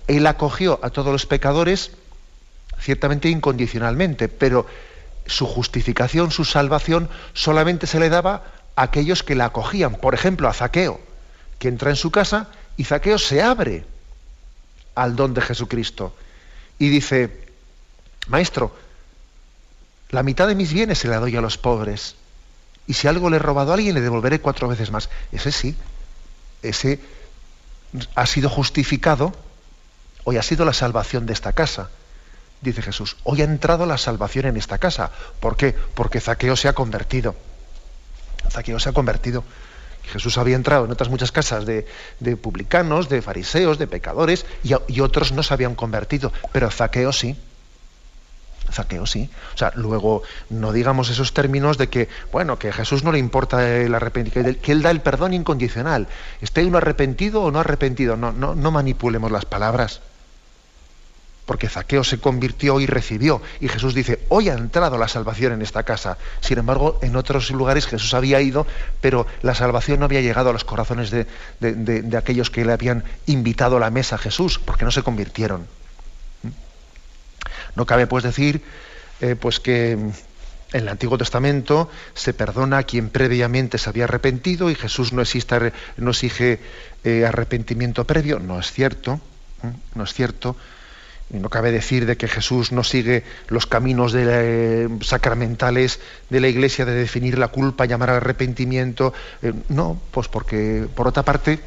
él 0.07 0.27
acogió 0.27 0.79
a 0.83 0.91
todos 0.91 1.11
los 1.11 1.27
pecadores, 1.27 1.93
ciertamente 2.79 3.29
incondicionalmente, 3.29 4.29
pero 4.29 4.67
su 5.27 5.47
justificación, 5.47 6.31
su 6.31 6.45
salvación, 6.45 7.09
solamente 7.33 7.87
se 7.87 7.99
le 7.99 8.11
daba 8.11 8.45
a 8.77 8.83
aquellos 8.83 9.23
que 9.23 9.35
la 9.35 9.47
acogían, 9.47 9.95
por 9.95 10.15
ejemplo, 10.15 10.49
a 10.49 10.53
Zaqueo 10.53 11.01
que 11.61 11.69
entra 11.69 11.91
en 11.91 11.97
su 11.97 12.11
casa 12.11 12.49
y 12.77 12.85
Zaqueo 12.85 13.19
se 13.19 13.43
abre 13.43 13.85
al 14.95 15.17
don 15.17 15.35
de 15.35 15.41
Jesucristo 15.41 16.15
y 16.79 16.89
dice, 16.89 17.47
maestro, 18.29 18.75
la 20.11 20.23
mitad 20.23 20.49
de 20.49 20.55
mis 20.55 20.73
bienes 20.73 20.99
se 20.99 21.09
la 21.09 21.19
doy 21.19 21.37
a 21.37 21.41
los 21.41 21.59
pobres 21.59 22.17
y 22.87 22.95
si 22.95 23.07
algo 23.07 23.31
le 23.31 23.37
he 23.37 23.39
robado 23.39 23.71
a 23.71 23.75
alguien 23.75 23.95
le 23.95 24.01
devolveré 24.01 24.41
cuatro 24.41 24.67
veces 24.67 24.91
más. 24.91 25.11
Ese 25.31 25.53
sí, 25.53 25.77
ese 26.63 27.01
ha 28.15 28.27
sido 28.27 28.49
justificado, 28.49 29.33
hoy 30.25 30.39
ha 30.39 30.43
sido 30.43 30.65
la 30.65 30.73
salvación 30.73 31.27
de 31.27 31.33
esta 31.33 31.53
casa. 31.53 31.91
Dice 32.61 32.83
Jesús, 32.83 33.17
hoy 33.25 33.43
ha 33.43 33.45
entrado 33.45 33.87
la 33.87 33.97
salvación 33.97 34.47
en 34.47 34.57
esta 34.57 34.79
casa. 34.79 35.11
¿Por 35.41 35.57
qué? 35.57 35.73
Porque 35.73 36.21
Zaqueo 36.21 36.57
se 36.57 36.69
ha 36.69 36.73
convertido. 36.73 37.35
Zaqueo 38.51 38.79
se 38.81 38.89
ha 38.89 38.93
convertido. 38.93 39.45
Jesús 40.05 40.39
había 40.39 40.57
entrado 40.57 40.85
en 40.85 40.91
otras 40.91 41.09
muchas 41.09 41.33
casas 41.33 41.67
de, 41.67 41.87
publicanos, 42.37 43.09
de 43.09 43.23
fariseos, 43.23 43.79
de 43.79 43.87
pecadores, 43.87 44.47
y, 44.63 45.01
otros 45.01 45.33
no 45.33 45.43
se 45.43 45.55
habían 45.55 45.75
convertido, 45.75 46.33
pero 46.53 46.71
Zaqueo 46.71 47.13
sí. 47.13 47.37
Zaqueo 48.73 49.07
sí. 49.07 49.29
O 49.55 49.59
sea, 49.59 49.73
luego 49.75 50.23
no 50.49 50.73
digamos 50.73 51.11
esos 51.11 51.35
términos 51.35 51.79
de 51.79 51.89
que, 51.89 52.09
bueno, 52.33 52.59
que 52.59 52.69
a 52.69 52.73
Jesús 52.73 53.03
no 53.03 53.13
le 53.13 53.19
importa 53.19 53.77
el 53.77 53.95
arrepentimiento, 53.95 54.61
que 54.61 54.73
Él 54.73 54.83
da 54.83 54.91
el 54.91 55.01
perdón 55.01 55.35
incondicional. 55.35 56.09
Esté 56.41 56.65
uno 56.65 56.79
arrepentido 56.79 57.43
o 57.43 57.51
no 57.51 57.61
arrepentido. 57.61 58.17
No 58.17 58.71
manipulemos 58.71 59.33
las 59.33 59.45
palabras 59.45 60.01
porque 61.51 61.69
Zaqueo 61.69 62.05
se 62.05 62.21
convirtió 62.21 62.79
y 62.79 62.87
recibió. 62.87 63.43
Y 63.59 63.67
Jesús 63.67 63.93
dice, 63.93 64.21
hoy 64.29 64.49
ha 64.49 64.55
entrado 64.55 64.97
la 64.99 65.09
salvación 65.09 65.53
en 65.53 65.63
esta 65.63 65.83
casa. 65.83 66.17
Sin 66.41 66.59
embargo, 66.59 67.01
en 67.03 67.17
otros 67.17 67.51
lugares 67.51 67.89
Jesús 67.89 68.15
había 68.15 68.41
ido, 68.41 68.69
pero 69.01 69.27
la 69.43 69.57
salvación 69.57 69.99
no 69.99 70.05
había 70.05 70.21
llegado 70.21 70.51
a 70.51 70.53
los 70.53 70.63
corazones 70.63 71.11
de, 71.11 72.17
aquellos 72.17 72.51
que 72.51 72.65
le 72.65 72.73
habían 72.73 73.03
invitado 73.27 73.79
a 73.79 73.81
la 73.81 73.91
mesa 73.91 74.15
a 74.15 74.19
Jesús, 74.19 74.61
porque 74.61 74.85
no 74.85 74.93
se 74.93 75.03
convirtieron. 75.03 75.63
¿Mm? 76.45 76.51
No 77.75 77.85
cabe 77.85 78.07
pues 78.07 78.23
decir 78.23 78.63
eh, 79.21 79.35
pues 79.35 79.59
que 79.59 79.91
en 79.95 80.13
el 80.73 80.89
Antiguo 80.89 81.19
Testamento 81.19 81.91
se 82.15 82.33
perdona 82.33 82.79
a 82.79 82.83
quien 82.85 83.09
previamente 83.09 83.77
se 83.77 83.91
había 83.91 84.05
arrepentido 84.05 84.71
y 84.71 84.77
Jesús 84.77 85.13
no, 85.13 85.23
exige 85.23 86.61
eh, 87.03 87.25
arrepentimiento 87.27 88.05
previo. 88.05 88.39
No 88.39 88.61
es 88.61 88.71
cierto, 88.71 89.21
no 89.97 90.05
es 90.05 90.15
cierto. 90.15 90.55
No 91.31 91.49
cabe 91.49 91.71
decir 91.71 92.07
de 92.07 92.17
que 92.17 92.27
Jesús 92.27 92.73
no 92.73 92.83
sigue 92.83 93.23
los 93.49 93.67
caminos 93.67 94.13
de, 94.13 94.89
sacramentales 95.01 96.01
de 96.29 96.41
la 96.41 96.49
Iglesia 96.49 96.85
de 96.85 96.93
definir 96.93 97.39
la 97.39 97.49
culpa, 97.49 97.85
llamar 97.85 98.11
al 98.11 98.17
arrepentimiento. 98.17 99.15
Eh, 99.43 99.53
no, 99.69 100.01
pues 100.11 100.27
porque, 100.27 100.89
por 100.95 101.07
otra 101.07 101.23
parte, 101.23 101.61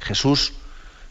Jesús, 0.00 0.52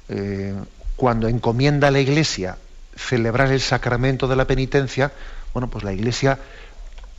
eh, 0.10 0.54
cuando 0.96 1.28
encomienda 1.28 1.88
a 1.88 1.92
la 1.92 2.00
Iglesia 2.00 2.58
celebrar 2.96 3.52
el 3.52 3.62
sacramento 3.62 4.28
de 4.28 4.36
la 4.36 4.46
penitencia, 4.46 5.12
bueno, 5.54 5.70
pues 5.70 5.84
la 5.84 5.94
Iglesia, 5.94 6.38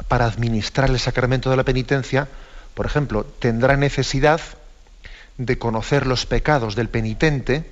para 0.07 0.27
administrar 0.27 0.91
el 0.91 1.01
sacramento 1.01 1.51
de 1.51 1.57
la 1.57 1.65
penitencia, 1.65 2.29
por 2.75 2.87
ejemplo, 2.87 3.25
tendrá 3.25 3.77
necesidad 3.77 4.41
de 5.39 5.59
conocer 5.59 6.07
los 6.07 6.27
pecados 6.27 6.77
del 6.77 6.89
penitente, 6.89 7.65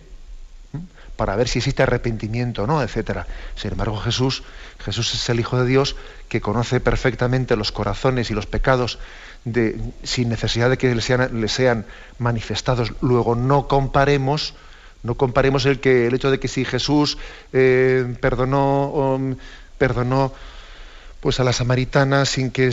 para 1.19 1.35
ver 1.35 1.49
si 1.49 1.59
existe 1.59 1.83
arrepentimiento 1.83 2.63
o 2.63 2.67
no, 2.69 2.81
etcétera. 2.81 3.27
Sin 3.57 3.73
embargo, 3.73 3.99
Jesús, 3.99 4.45
Jesús 4.79 5.13
es 5.15 5.29
el 5.29 5.41
Hijo 5.41 5.61
de 5.61 5.67
Dios 5.67 5.97
que 6.29 6.41
conoce 6.41 6.79
perfectamente 6.79 7.57
los 7.57 7.73
corazones 7.73 8.31
y 8.31 8.35
los 8.35 8.47
pecados 8.47 9.01
sin 10.05 10.29
necesidad 10.29 10.71
de 10.71 10.79
que 10.79 10.95
le 10.95 11.49
sean, 11.49 11.87
manifestados. 12.19 12.93
Luego 13.01 13.35
no 13.35 13.67
comparemos, 13.67 14.55
no 15.03 15.17
comparemos 15.17 15.67
el 15.67 15.81
que 15.81 16.07
el 16.07 16.15
hecho 16.15 16.31
de 16.31 16.39
que 16.39 16.47
si 16.47 16.65
Jesús 16.65 17.19
eh, 17.53 18.17
perdonó, 18.21 19.19
perdonó 19.77 20.33
pues 21.21 21.41
a 21.41 21.45
la 21.45 21.53
samaritana 21.53 22.25
sin 22.25 22.51
que 22.51 22.71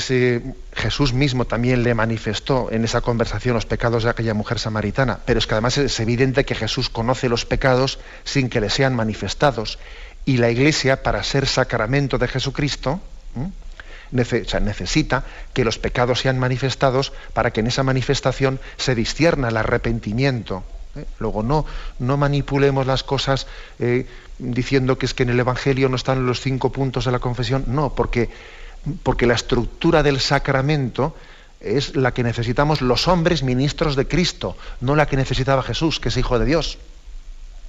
Jesús 0.73 1.13
mismo 1.13 1.45
también 1.45 1.83
le 1.83 1.95
manifestó 1.95 2.71
en 2.71 2.83
esa 2.83 3.01
conversación 3.01 3.55
los 3.55 3.65
pecados 3.65 4.03
de 4.03 4.11
aquella 4.11 4.35
mujer 4.35 4.59
samaritana. 4.59 5.19
Pero 5.25 5.39
es 5.39 5.47
que 5.47 5.55
además 5.55 5.77
es 5.77 5.99
evidente 5.99 6.45
que 6.45 6.53
Jesús 6.53 6.89
conoce 6.89 7.27
los 7.27 7.45
pecados 7.45 7.99
sin 8.23 8.49
que 8.49 8.61
le 8.61 8.69
sean 8.69 8.95
manifestados. 8.95 9.79
Y 10.25 10.37
la 10.37 10.51
Iglesia, 10.51 11.01
para 11.01 11.23
ser 11.23 11.47
sacramento 11.47 12.17
de 12.19 12.27
Jesucristo, 12.27 13.01
necesita 14.11 15.23
que 15.53 15.65
los 15.65 15.79
pecados 15.79 16.19
sean 16.19 16.37
manifestados 16.37 17.13
para 17.33 17.51
que 17.51 17.61
en 17.61 17.67
esa 17.67 17.83
manifestación 17.83 18.59
se 18.77 18.93
discierna 18.93 19.49
el 19.49 19.57
arrepentimiento. 19.57 20.63
¿Eh? 20.95 21.05
Luego 21.19 21.43
no, 21.43 21.65
no 21.99 22.17
manipulemos 22.17 22.85
las 22.87 23.03
cosas 23.03 23.47
eh, 23.79 24.07
diciendo 24.39 24.97
que 24.97 25.05
es 25.05 25.13
que 25.13 25.23
en 25.23 25.29
el 25.29 25.39
Evangelio 25.39 25.89
no 25.89 25.95
están 25.95 26.25
los 26.25 26.41
cinco 26.41 26.71
puntos 26.71 27.05
de 27.05 27.11
la 27.11 27.19
confesión. 27.19 27.65
No, 27.67 27.93
porque, 27.93 28.29
porque 29.03 29.25
la 29.25 29.33
estructura 29.33 30.03
del 30.03 30.19
sacramento 30.19 31.15
es 31.59 31.95
la 31.95 32.13
que 32.13 32.23
necesitamos 32.23 32.81
los 32.81 33.07
hombres 33.07 33.43
ministros 33.43 33.95
de 33.95 34.07
Cristo, 34.07 34.55
no 34.81 34.95
la 34.95 35.07
que 35.07 35.17
necesitaba 35.17 35.63
Jesús, 35.63 35.99
que 35.99 36.09
es 36.09 36.17
Hijo 36.17 36.37
de 36.37 36.45
Dios, 36.45 36.77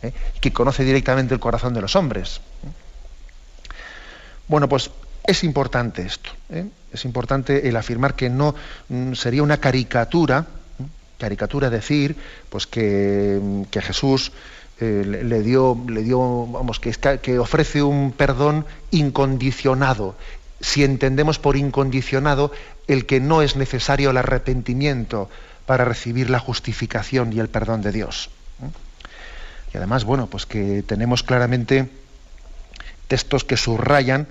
¿eh? 0.03 0.12
que 0.41 0.53
conoce 0.53 0.85
directamente 0.85 1.35
el 1.35 1.41
corazón 1.41 1.75
de 1.75 1.81
los 1.81 1.97
hombres. 1.97 2.41
Bueno, 4.49 4.69
pues 4.69 4.91
es 5.27 5.43
importante 5.45 6.03
esto. 6.03 6.31
Es 6.93 7.05
importante 7.05 7.69
el 7.69 7.77
afirmar 7.77 8.15
que 8.15 8.31
no 8.31 8.55
mm, 8.89 9.15
sería 9.15 9.43
una 9.43 9.59
caricatura 9.59 10.47
caricatura 11.19 11.71
decir 11.71 12.17
pues 12.49 12.67
que, 12.67 13.41
Jesús 13.73 14.33
eh, 14.81 15.05
le, 15.05 15.43
dio, 15.43 15.79
le 15.89 16.03
dio, 16.03 16.47
vamos, 16.47 16.81
que, 16.81 16.93
que 17.23 17.39
ofrece 17.39 17.83
un 17.83 18.13
perdón 18.13 18.67
incondicionado. 18.91 20.17
Si 20.61 20.85
entendemos 20.85 21.39
por 21.39 21.57
incondicionado 21.57 22.51
el 22.87 23.07
que 23.07 23.21
no 23.21 23.43
es 23.43 23.57
necesario 23.57 24.11
el 24.11 24.17
arrepentimiento 24.17 25.29
para 25.67 25.85
recibir 25.85 26.31
la 26.31 26.39
justificación 26.39 27.33
y 27.33 27.41
el 27.41 27.49
perdón 27.49 27.83
de 27.83 27.93
Dios. 27.93 28.31
Y 29.75 29.77
además, 29.77 30.05
bueno, 30.05 30.29
pues 30.29 30.47
que 30.47 30.83
tenemos 30.83 31.23
claramente 31.23 31.91
textos 33.09 33.45
que 33.45 33.57
subrayan, 33.57 34.29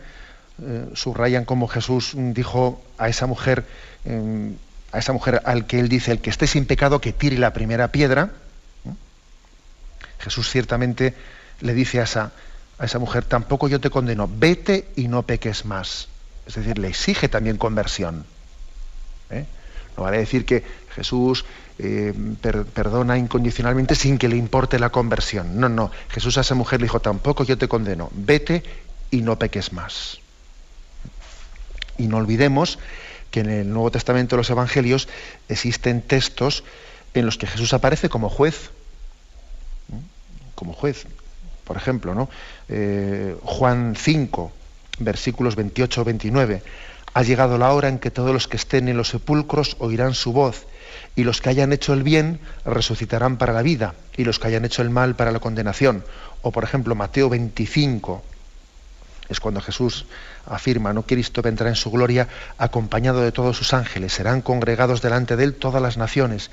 eh, 0.62 0.90
subrayan 0.94 1.46
como 1.46 1.68
Jesús 1.68 2.14
dijo 2.16 2.82
a 2.98 3.10
esa 3.10 3.28
mujer, 3.28 3.66
em, 4.06 4.56
a 4.96 5.00
esa 5.00 5.12
mujer 5.12 5.42
al 5.44 5.68
que 5.68 5.78
él 5.78 5.90
dice, 5.90 6.14
el 6.14 6.22
que 6.22 6.30
esté 6.30 6.48
sin 6.48 6.66
pecado, 6.66 7.02
que 7.02 7.12
tire 7.12 7.38
la 7.38 7.52
primera 7.52 7.90
piedra. 7.92 8.32
Jesús 10.20 10.50
ciertamente 10.50 11.14
le 11.60 11.74
dice 11.74 12.00
a 12.00 12.04
esa, 12.04 12.32
a 12.80 12.86
esa 12.86 12.98
mujer, 12.98 13.26
tampoco 13.26 13.68
yo 13.68 13.82
te 13.82 13.90
condeno, 13.90 14.30
vete 14.32 14.88
y 14.96 15.10
no 15.10 15.24
peques 15.24 15.66
más. 15.66 16.08
Es 16.48 16.56
decir, 16.56 16.80
le 16.80 16.88
exige 16.88 17.28
también 17.28 17.58
conversión. 17.58 18.26
¿eh? 19.32 19.46
No 19.98 20.04
vale 20.04 20.20
decir 20.20 20.46
que 20.46 20.64
Jesús 20.96 21.44
eh, 21.78 22.14
perdona 22.74 23.18
incondicionalmente 23.18 23.96
sin 23.96 24.18
que 24.18 24.30
le 24.30 24.38
importe 24.38 24.80
la 24.80 24.92
conversión. 24.92 25.60
No, 25.60 25.68
no. 25.68 25.92
Jesús 26.08 26.38
a 26.38 26.42
esa 26.42 26.56
mujer 26.56 26.80
le 26.80 26.86
dijo, 26.86 27.02
tampoco 27.02 27.44
yo 27.44 27.58
te 27.58 27.68
condeno, 27.68 28.10
vete 28.14 28.64
y 29.12 29.24
no 29.24 29.38
peques 29.38 29.74
más. 29.74 30.20
Y 31.98 32.08
no 32.08 32.16
olvidemos 32.16 32.80
que 33.36 33.42
en 33.42 33.50
el 33.50 33.70
Nuevo 33.70 33.92
Testamento 33.92 34.38
de 34.38 34.40
los 34.40 34.50
Evangelios 34.50 35.10
existen 35.50 36.02
textos 36.02 36.64
en 37.14 37.26
los 37.26 37.38
que 37.38 37.48
Jesús 37.48 37.74
aparece 37.74 38.08
como 38.08 38.30
juez. 38.30 38.70
Como 40.56 40.72
juez. 40.72 41.06
Por 41.66 41.76
ejemplo, 41.76 42.16
¿no? 42.16 42.30
Eh, 42.70 43.36
Juan 43.44 43.96
5, 43.98 44.54
versículos 45.00 45.58
28-29. 45.58 46.62
Ha 47.14 47.24
llegado 47.24 47.58
la 47.58 47.74
hora 47.74 47.90
en 47.90 48.00
que 48.00 48.10
todos 48.10 48.32
los 48.32 48.48
que 48.48 48.56
estén 48.56 48.88
en 48.88 48.96
los 48.96 49.10
sepulcros 49.10 49.76
oirán 49.80 50.14
su 50.14 50.32
voz, 50.32 50.66
y 51.18 51.26
los 51.26 51.42
que 51.42 51.50
hayan 51.50 51.74
hecho 51.74 51.92
el 51.92 52.04
bien 52.04 52.40
resucitarán 52.64 53.36
para 53.36 53.52
la 53.52 53.64
vida, 53.64 53.96
y 54.16 54.24
los 54.24 54.40
que 54.40 54.48
hayan 54.48 54.64
hecho 54.64 54.82
el 54.82 54.92
mal 54.92 55.18
para 55.18 55.34
la 55.34 55.42
condenación. 55.42 56.06
O 56.42 56.54
por 56.54 56.64
ejemplo, 56.64 56.96
Mateo 56.96 57.28
25, 57.28 58.24
es 59.30 59.40
cuando 59.40 59.62
Jesús 59.62 60.06
afirma, 60.46 60.94
no 60.94 61.04
Cristo 61.04 61.42
vendrá 61.42 61.70
en 61.70 61.76
su 61.76 61.90
gloria 61.90 62.28
acompañado 62.58 63.22
de 63.22 63.32
todos 63.32 63.58
sus 63.58 63.74
ángeles, 63.74 64.14
serán 64.14 64.42
congregados 64.42 65.02
delante 65.02 65.36
de 65.36 65.44
él 65.44 65.56
todas 65.56 65.82
las 65.82 65.98
naciones, 65.98 66.52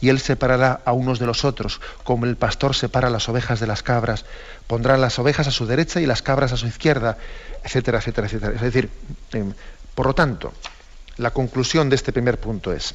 y 0.00 0.08
él 0.08 0.20
separará 0.20 0.80
a 0.84 0.92
unos 0.92 1.18
de 1.18 1.26
los 1.26 1.44
otros, 1.44 1.80
como 2.02 2.24
el 2.26 2.36
pastor 2.36 2.74
separa 2.74 3.10
las 3.10 3.28
ovejas 3.28 3.60
de 3.60 3.66
las 3.66 3.82
cabras, 3.82 4.24
pondrá 4.66 4.96
las 4.96 5.18
ovejas 5.18 5.48
a 5.48 5.50
su 5.50 5.66
derecha 5.66 6.00
y 6.00 6.06
las 6.06 6.22
cabras 6.22 6.52
a 6.52 6.56
su 6.56 6.66
izquierda, 6.66 7.18
etcétera, 7.62 7.98
etcétera, 7.98 8.26
etcétera. 8.26 8.52
Es 8.54 8.62
decir, 8.62 8.90
em, 9.32 9.52
por 9.94 10.06
lo 10.06 10.14
tanto, 10.14 10.52
la 11.18 11.30
conclusión 11.30 11.90
de 11.90 11.96
este 11.96 12.12
primer 12.12 12.40
punto 12.40 12.72
es, 12.72 12.94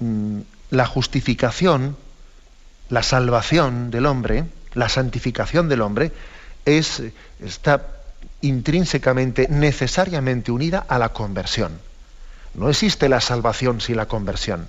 mm, 0.00 0.40
la 0.70 0.86
justificación, 0.86 1.96
la 2.88 3.02
salvación 3.02 3.90
del 3.90 4.06
hombre, 4.06 4.44
la 4.74 4.88
santificación 4.88 5.68
del 5.68 5.82
hombre, 5.82 6.12
es, 6.64 7.02
está 7.40 7.94
intrínsecamente, 8.40 9.48
necesariamente 9.48 10.52
unida 10.52 10.84
a 10.86 10.98
la 10.98 11.10
conversión. 11.10 11.78
No 12.54 12.68
existe 12.68 13.08
la 13.08 13.20
salvación 13.20 13.80
sin 13.80 13.96
la 13.96 14.06
conversión. 14.06 14.68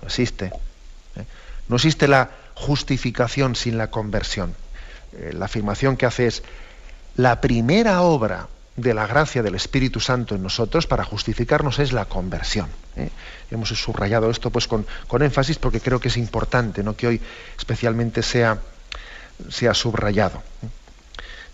No 0.00 0.08
existe. 0.08 0.46
¿eh? 1.16 1.24
No 1.68 1.76
existe 1.76 2.08
la 2.08 2.30
justificación 2.54 3.54
sin 3.56 3.76
la 3.76 3.90
conversión. 3.90 4.54
Eh, 5.12 5.32
la 5.34 5.46
afirmación 5.46 5.96
que 5.96 6.06
hace 6.06 6.26
es, 6.26 6.42
la 7.16 7.40
primera 7.40 8.02
obra 8.02 8.48
de 8.76 8.94
la 8.94 9.06
gracia 9.06 9.42
del 9.42 9.54
Espíritu 9.54 10.00
Santo 10.00 10.34
en 10.34 10.42
nosotros 10.42 10.86
para 10.86 11.04
justificarnos 11.04 11.78
es 11.78 11.92
la 11.92 12.06
conversión. 12.06 12.68
¿eh? 12.96 13.10
Hemos 13.50 13.68
subrayado 13.68 14.30
esto 14.30 14.50
pues 14.50 14.66
con, 14.66 14.86
con, 15.08 15.22
énfasis 15.22 15.58
porque 15.58 15.80
creo 15.80 16.00
que 16.00 16.08
es 16.08 16.16
importante 16.16 16.82
¿no? 16.82 16.96
que 16.96 17.06
hoy 17.06 17.20
especialmente 17.58 18.22
sea, 18.22 18.58
sea 19.50 19.74
subrayado. 19.74 20.42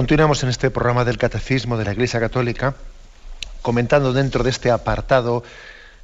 Continuamos 0.00 0.40
en 0.42 0.48
este 0.48 0.70
programa 0.70 1.04
del 1.04 1.18
Catecismo 1.18 1.76
de 1.76 1.84
la 1.84 1.92
Iglesia 1.92 2.20
Católica, 2.20 2.74
comentando 3.60 4.14
dentro 4.14 4.42
de 4.42 4.48
este 4.48 4.70
apartado 4.70 5.44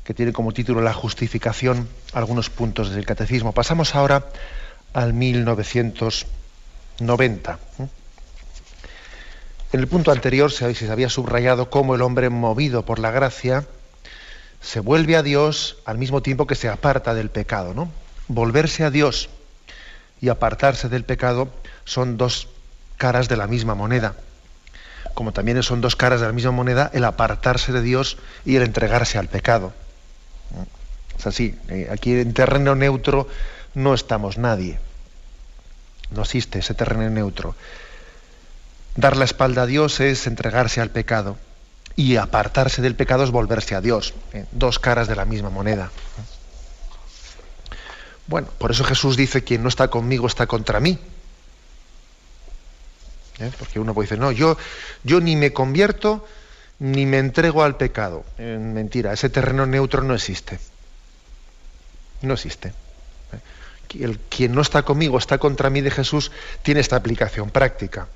que 0.04 0.12
tiene 0.12 0.34
como 0.34 0.52
título 0.52 0.82
La 0.82 0.92
justificación 0.92 1.88
algunos 2.12 2.50
puntos 2.50 2.90
del 2.90 3.06
Catecismo. 3.06 3.52
Pasamos 3.52 3.94
ahora 3.94 4.26
al 4.92 5.14
1990. 5.14 7.58
En 9.72 9.80
el 9.80 9.88
punto 9.88 10.12
anterior 10.12 10.52
se 10.52 10.92
había 10.92 11.08
subrayado 11.08 11.70
cómo 11.70 11.94
el 11.94 12.02
hombre 12.02 12.28
movido 12.28 12.84
por 12.84 12.98
la 12.98 13.10
gracia 13.10 13.64
se 14.60 14.80
vuelve 14.80 15.16
a 15.16 15.22
Dios 15.22 15.78
al 15.86 15.96
mismo 15.96 16.20
tiempo 16.20 16.46
que 16.46 16.54
se 16.54 16.68
aparta 16.68 17.14
del 17.14 17.30
pecado. 17.30 17.72
¿no? 17.72 17.90
Volverse 18.28 18.84
a 18.84 18.90
Dios 18.90 19.30
y 20.20 20.28
apartarse 20.28 20.90
del 20.90 21.04
pecado 21.04 21.48
son 21.86 22.18
dos 22.18 22.48
caras 22.96 23.28
de 23.28 23.36
la 23.36 23.46
misma 23.46 23.74
moneda. 23.74 24.14
Como 25.14 25.32
también 25.32 25.62
son 25.62 25.80
dos 25.80 25.96
caras 25.96 26.20
de 26.20 26.26
la 26.26 26.32
misma 26.32 26.50
moneda 26.50 26.90
el 26.92 27.04
apartarse 27.04 27.72
de 27.72 27.82
Dios 27.82 28.18
y 28.44 28.56
el 28.56 28.62
entregarse 28.62 29.18
al 29.18 29.28
pecado. 29.28 29.72
Es 31.18 31.26
así, 31.26 31.54
eh, 31.68 31.88
aquí 31.90 32.12
en 32.12 32.34
terreno 32.34 32.74
neutro 32.74 33.28
no 33.74 33.94
estamos 33.94 34.38
nadie. 34.38 34.78
No 36.10 36.22
existe 36.22 36.58
ese 36.58 36.74
terreno 36.74 37.08
neutro. 37.08 37.54
Dar 38.94 39.16
la 39.16 39.24
espalda 39.24 39.62
a 39.62 39.66
Dios 39.66 40.00
es 40.00 40.26
entregarse 40.26 40.80
al 40.80 40.90
pecado 40.90 41.36
y 41.96 42.16
apartarse 42.16 42.82
del 42.82 42.94
pecado 42.94 43.24
es 43.24 43.30
volverse 43.30 43.74
a 43.74 43.80
Dios. 43.80 44.14
Eh, 44.32 44.44
dos 44.52 44.78
caras 44.78 45.08
de 45.08 45.16
la 45.16 45.24
misma 45.24 45.50
moneda. 45.50 45.90
Bueno, 48.26 48.48
por 48.58 48.70
eso 48.70 48.84
Jesús 48.84 49.16
dice, 49.16 49.44
quien 49.44 49.62
no 49.62 49.68
está 49.68 49.88
conmigo 49.88 50.26
está 50.26 50.46
contra 50.46 50.80
mí. 50.80 50.98
¿Eh? 53.38 53.50
Porque 53.58 53.78
uno 53.78 53.94
puede 53.94 54.08
decir, 54.08 54.20
no, 54.20 54.32
yo, 54.32 54.56
yo 55.04 55.20
ni 55.20 55.36
me 55.36 55.52
convierto 55.52 56.26
ni 56.78 57.06
me 57.06 57.18
entrego 57.18 57.62
al 57.62 57.76
pecado. 57.76 58.24
mentira, 58.38 59.12
ese 59.12 59.30
terreno 59.30 59.66
neutro 59.66 60.02
no 60.02 60.14
existe. 60.14 60.58
No 62.22 62.34
existe. 62.34 62.68
¿eh? 62.68 64.02
El, 64.04 64.18
quien 64.18 64.54
no 64.54 64.60
está 64.60 64.82
conmigo, 64.82 65.18
está 65.18 65.38
contra 65.38 65.70
mí 65.70 65.80
de 65.80 65.90
Jesús, 65.90 66.32
tiene 66.62 66.80
esta 66.80 66.96
aplicación 66.96 67.50
práctica. 67.50 68.08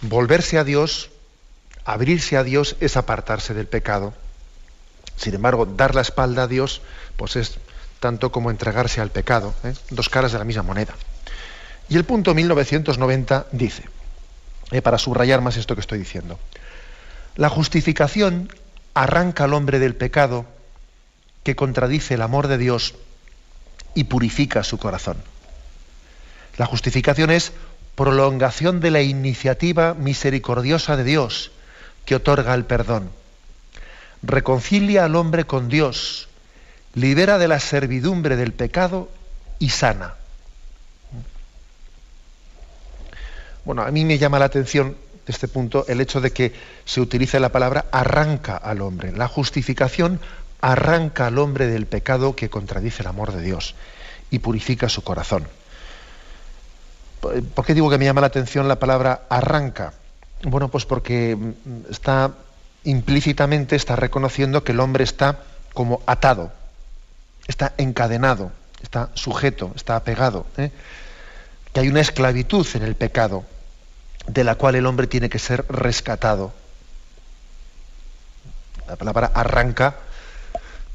Volverse 0.00 0.58
a 0.58 0.64
Dios, 0.64 1.10
abrirse 1.84 2.36
a 2.36 2.44
Dios, 2.44 2.76
es 2.80 2.96
apartarse 2.96 3.54
del 3.54 3.66
pecado. 3.66 4.14
Sin 5.16 5.34
embargo, 5.34 5.66
dar 5.66 5.94
la 5.94 6.00
espalda 6.00 6.44
a 6.44 6.46
Dios, 6.46 6.82
pues 7.16 7.36
es 7.36 7.58
tanto 8.00 8.32
como 8.32 8.50
entregarse 8.50 9.00
al 9.00 9.10
pecado. 9.10 9.54
¿eh? 9.64 9.74
Dos 9.90 10.08
caras 10.08 10.32
de 10.32 10.38
la 10.38 10.44
misma 10.44 10.62
moneda. 10.62 10.94
Y 11.88 11.96
el 11.96 12.04
punto 12.04 12.34
1990 12.34 13.46
dice, 13.52 13.84
eh, 14.70 14.82
para 14.82 14.98
subrayar 14.98 15.40
más 15.40 15.56
esto 15.56 15.74
que 15.74 15.80
estoy 15.80 15.98
diciendo, 15.98 16.38
la 17.36 17.48
justificación 17.48 18.48
arranca 18.94 19.44
al 19.44 19.54
hombre 19.54 19.78
del 19.78 19.96
pecado 19.96 20.46
que 21.42 21.56
contradice 21.56 22.14
el 22.14 22.22
amor 22.22 22.48
de 22.48 22.58
Dios 22.58 22.94
y 23.94 24.04
purifica 24.04 24.62
su 24.62 24.78
corazón. 24.78 25.16
La 26.56 26.66
justificación 26.66 27.30
es 27.30 27.52
prolongación 27.96 28.80
de 28.80 28.90
la 28.90 29.02
iniciativa 29.02 29.94
misericordiosa 29.94 30.96
de 30.96 31.04
Dios 31.04 31.50
que 32.04 32.16
otorga 32.16 32.54
el 32.54 32.64
perdón. 32.64 33.10
Reconcilia 34.22 35.04
al 35.04 35.16
hombre 35.16 35.44
con 35.44 35.68
Dios, 35.68 36.28
libera 36.94 37.38
de 37.38 37.48
la 37.48 37.60
servidumbre 37.60 38.36
del 38.36 38.52
pecado 38.52 39.10
y 39.58 39.70
sana. 39.70 40.14
Bueno, 43.64 43.82
a 43.82 43.90
mí 43.90 44.04
me 44.04 44.18
llama 44.18 44.38
la 44.38 44.46
atención 44.46 44.96
de 45.26 45.32
este 45.32 45.48
punto 45.48 45.84
el 45.88 46.00
hecho 46.00 46.20
de 46.20 46.32
que 46.32 46.52
se 46.84 47.00
utilice 47.00 47.40
la 47.40 47.50
palabra 47.50 47.86
arranca 47.90 48.56
al 48.56 48.82
hombre. 48.82 49.12
La 49.12 49.28
justificación 49.28 50.20
arranca 50.60 51.26
al 51.26 51.38
hombre 51.38 51.66
del 51.66 51.86
pecado 51.86 52.36
que 52.36 52.50
contradice 52.50 53.02
el 53.02 53.08
amor 53.08 53.32
de 53.32 53.42
Dios 53.42 53.74
y 54.30 54.38
purifica 54.40 54.88
su 54.88 55.02
corazón. 55.02 55.46
¿Por 57.54 57.64
qué 57.64 57.72
digo 57.72 57.88
que 57.88 57.98
me 57.98 58.04
llama 58.04 58.20
la 58.20 58.26
atención 58.26 58.68
la 58.68 58.78
palabra 58.78 59.22
arranca? 59.30 59.94
Bueno, 60.42 60.68
pues 60.68 60.84
porque 60.84 61.36
mm, 61.36 61.90
está 61.90 62.32
implícitamente 62.84 63.76
está 63.76 63.96
reconociendo 63.96 64.62
que 64.62 64.72
el 64.72 64.80
hombre 64.80 65.04
está 65.04 65.40
como 65.72 66.02
atado, 66.06 66.52
está 67.48 67.72
encadenado, 67.78 68.52
está 68.82 69.10
sujeto, 69.14 69.72
está 69.74 69.96
apegado, 69.96 70.46
¿eh? 70.58 70.70
Que 71.74 71.80
hay 71.80 71.88
una 71.88 72.00
esclavitud 72.00 72.66
en 72.74 72.84
el 72.84 72.94
pecado 72.94 73.44
de 74.28 74.44
la 74.44 74.54
cual 74.54 74.76
el 74.76 74.86
hombre 74.86 75.08
tiene 75.08 75.28
que 75.28 75.40
ser 75.40 75.66
rescatado. 75.68 76.54
La 78.88 78.96
palabra 78.96 79.32
arranca 79.34 79.96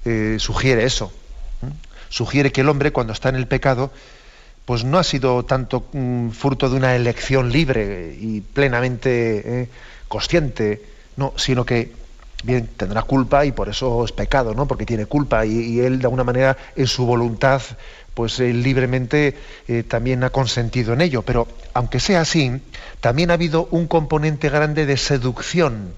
eh, 0.06 0.38
sugiere 0.40 0.86
eso. 0.86 1.12
Sugiere 2.08 2.52
que 2.52 2.62
el 2.62 2.70
hombre 2.70 2.92
cuando 2.92 3.12
está 3.12 3.28
en 3.28 3.36
el 3.36 3.46
pecado, 3.46 3.92
pues 4.66 4.86
no 4.86 4.98
ha 4.98 5.04
sido 5.04 5.44
tanto 5.44 5.86
mm, 5.92 6.30
fruto 6.30 6.70
de 6.70 6.78
una 6.78 6.96
elección 6.96 7.52
libre 7.52 8.16
y 8.18 8.40
plenamente 8.40 9.62
eh, 9.62 9.70
consciente, 10.08 10.82
no, 11.18 11.34
sino 11.36 11.66
que 11.66 11.92
bien 12.44 12.68
tendrá 12.68 13.02
culpa 13.02 13.46
y 13.46 13.52
por 13.52 13.68
eso 13.68 14.06
es 14.06 14.14
pecado, 14.14 14.54
¿no? 14.54 14.66
Porque 14.66 14.86
tiene 14.86 15.06
culpa 15.06 15.46
y, 15.46 15.60
y 15.60 15.80
él 15.82 16.00
de 16.00 16.06
alguna 16.06 16.24
manera 16.24 16.58
en 16.76 16.88
su 16.88 17.06
voluntad 17.06 17.62
pues 18.20 18.38
él 18.42 18.64
libremente 18.64 19.38
eh, 19.70 19.84
también 19.84 20.26
ha 20.26 20.30
consentido 20.30 20.92
en 20.92 21.00
ello. 21.00 21.22
Pero 21.22 21.48
aunque 21.74 22.02
sea 22.02 22.20
así, 22.20 22.52
también 23.00 23.32
ha 23.32 23.36
habido 23.36 23.70
un 23.72 23.88
componente 23.88 24.50
grande 24.50 24.86
de 24.86 24.98
seducción. 24.98 25.94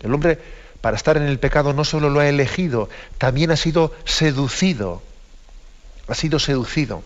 El 0.00 0.12
hombre, 0.12 0.40
para 0.80 0.96
estar 0.96 1.16
en 1.16 1.22
el 1.22 1.38
pecado, 1.38 1.72
no 1.72 1.84
solo 1.84 2.10
lo 2.10 2.18
ha 2.18 2.28
elegido, 2.28 2.88
también 3.16 3.52
ha 3.52 3.56
sido 3.56 3.94
seducido. 4.04 5.04
Ha 6.08 6.16
sido 6.16 6.40
seducido. 6.40 7.04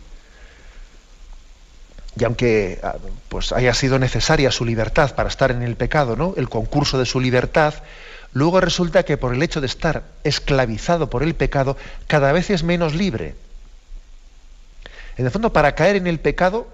Y 2.19 2.25
aunque 2.25 2.81
ah, 2.83 2.95
pues, 3.29 3.53
haya 3.53 3.75
sido 3.75 3.99
necesaria 3.99 4.51
su 4.51 4.65
libertad 4.65 5.15
para 5.15 5.29
estar 5.29 5.51
en 5.51 5.61
el 5.61 5.77
pecado, 5.77 6.17
¿no? 6.17 6.33
el 6.39 6.49
concurso 6.49 6.99
de 6.99 7.05
su 7.05 7.21
libertad, 7.21 7.75
luego 8.33 8.59
resulta 8.59 9.03
que 9.03 9.19
por 9.19 9.35
el 9.35 9.43
hecho 9.43 9.61
de 9.61 9.67
estar 9.67 10.05
esclavizado 10.25 11.11
por 11.11 11.23
el 11.23 11.35
pecado, 11.35 11.77
cada 12.07 12.33
vez 12.33 12.49
es 12.49 12.63
menos 12.63 12.95
libre. 12.95 13.35
En 15.17 15.25
el 15.25 15.31
fondo, 15.31 15.53
para 15.53 15.75
caer 15.75 15.97
en 15.97 16.07
el 16.07 16.21
pecado, 16.21 16.69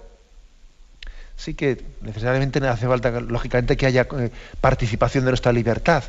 sí 1.37 1.53
que 1.53 1.83
necesariamente 2.01 2.65
hace 2.67 2.87
falta, 2.87 3.11
lógicamente, 3.21 3.77
que 3.77 3.85
haya 3.85 4.07
eh, 4.19 4.31
participación 4.59 5.25
de 5.25 5.31
nuestra 5.31 5.51
libertad. 5.51 6.03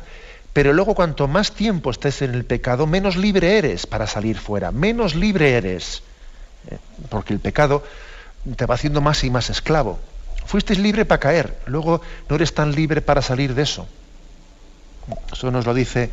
Pero 0.53 0.73
luego, 0.73 0.95
cuanto 0.95 1.27
más 1.27 1.51
tiempo 1.51 1.91
estés 1.91 2.21
en 2.21 2.33
el 2.33 2.45
pecado, 2.45 2.87
menos 2.87 3.15
libre 3.15 3.57
eres 3.57 3.85
para 3.87 4.07
salir 4.07 4.37
fuera, 4.37 4.71
menos 4.71 5.15
libre 5.15 5.53
eres. 5.53 6.03
Eh, 6.69 6.77
porque 7.09 7.33
el 7.33 7.39
pecado 7.39 7.83
te 8.55 8.65
va 8.65 8.75
haciendo 8.75 9.01
más 9.01 9.23
y 9.23 9.29
más 9.29 9.49
esclavo. 9.49 9.99
Fuiste 10.45 10.75
libre 10.75 11.05
para 11.05 11.19
caer, 11.19 11.57
luego 11.65 12.01
no 12.29 12.35
eres 12.35 12.53
tan 12.53 12.73
libre 12.73 13.01
para 13.01 13.21
salir 13.21 13.55
de 13.55 13.63
eso. 13.63 13.87
Eso 15.31 15.51
nos 15.51 15.65
lo 15.65 15.73
dice 15.73 16.09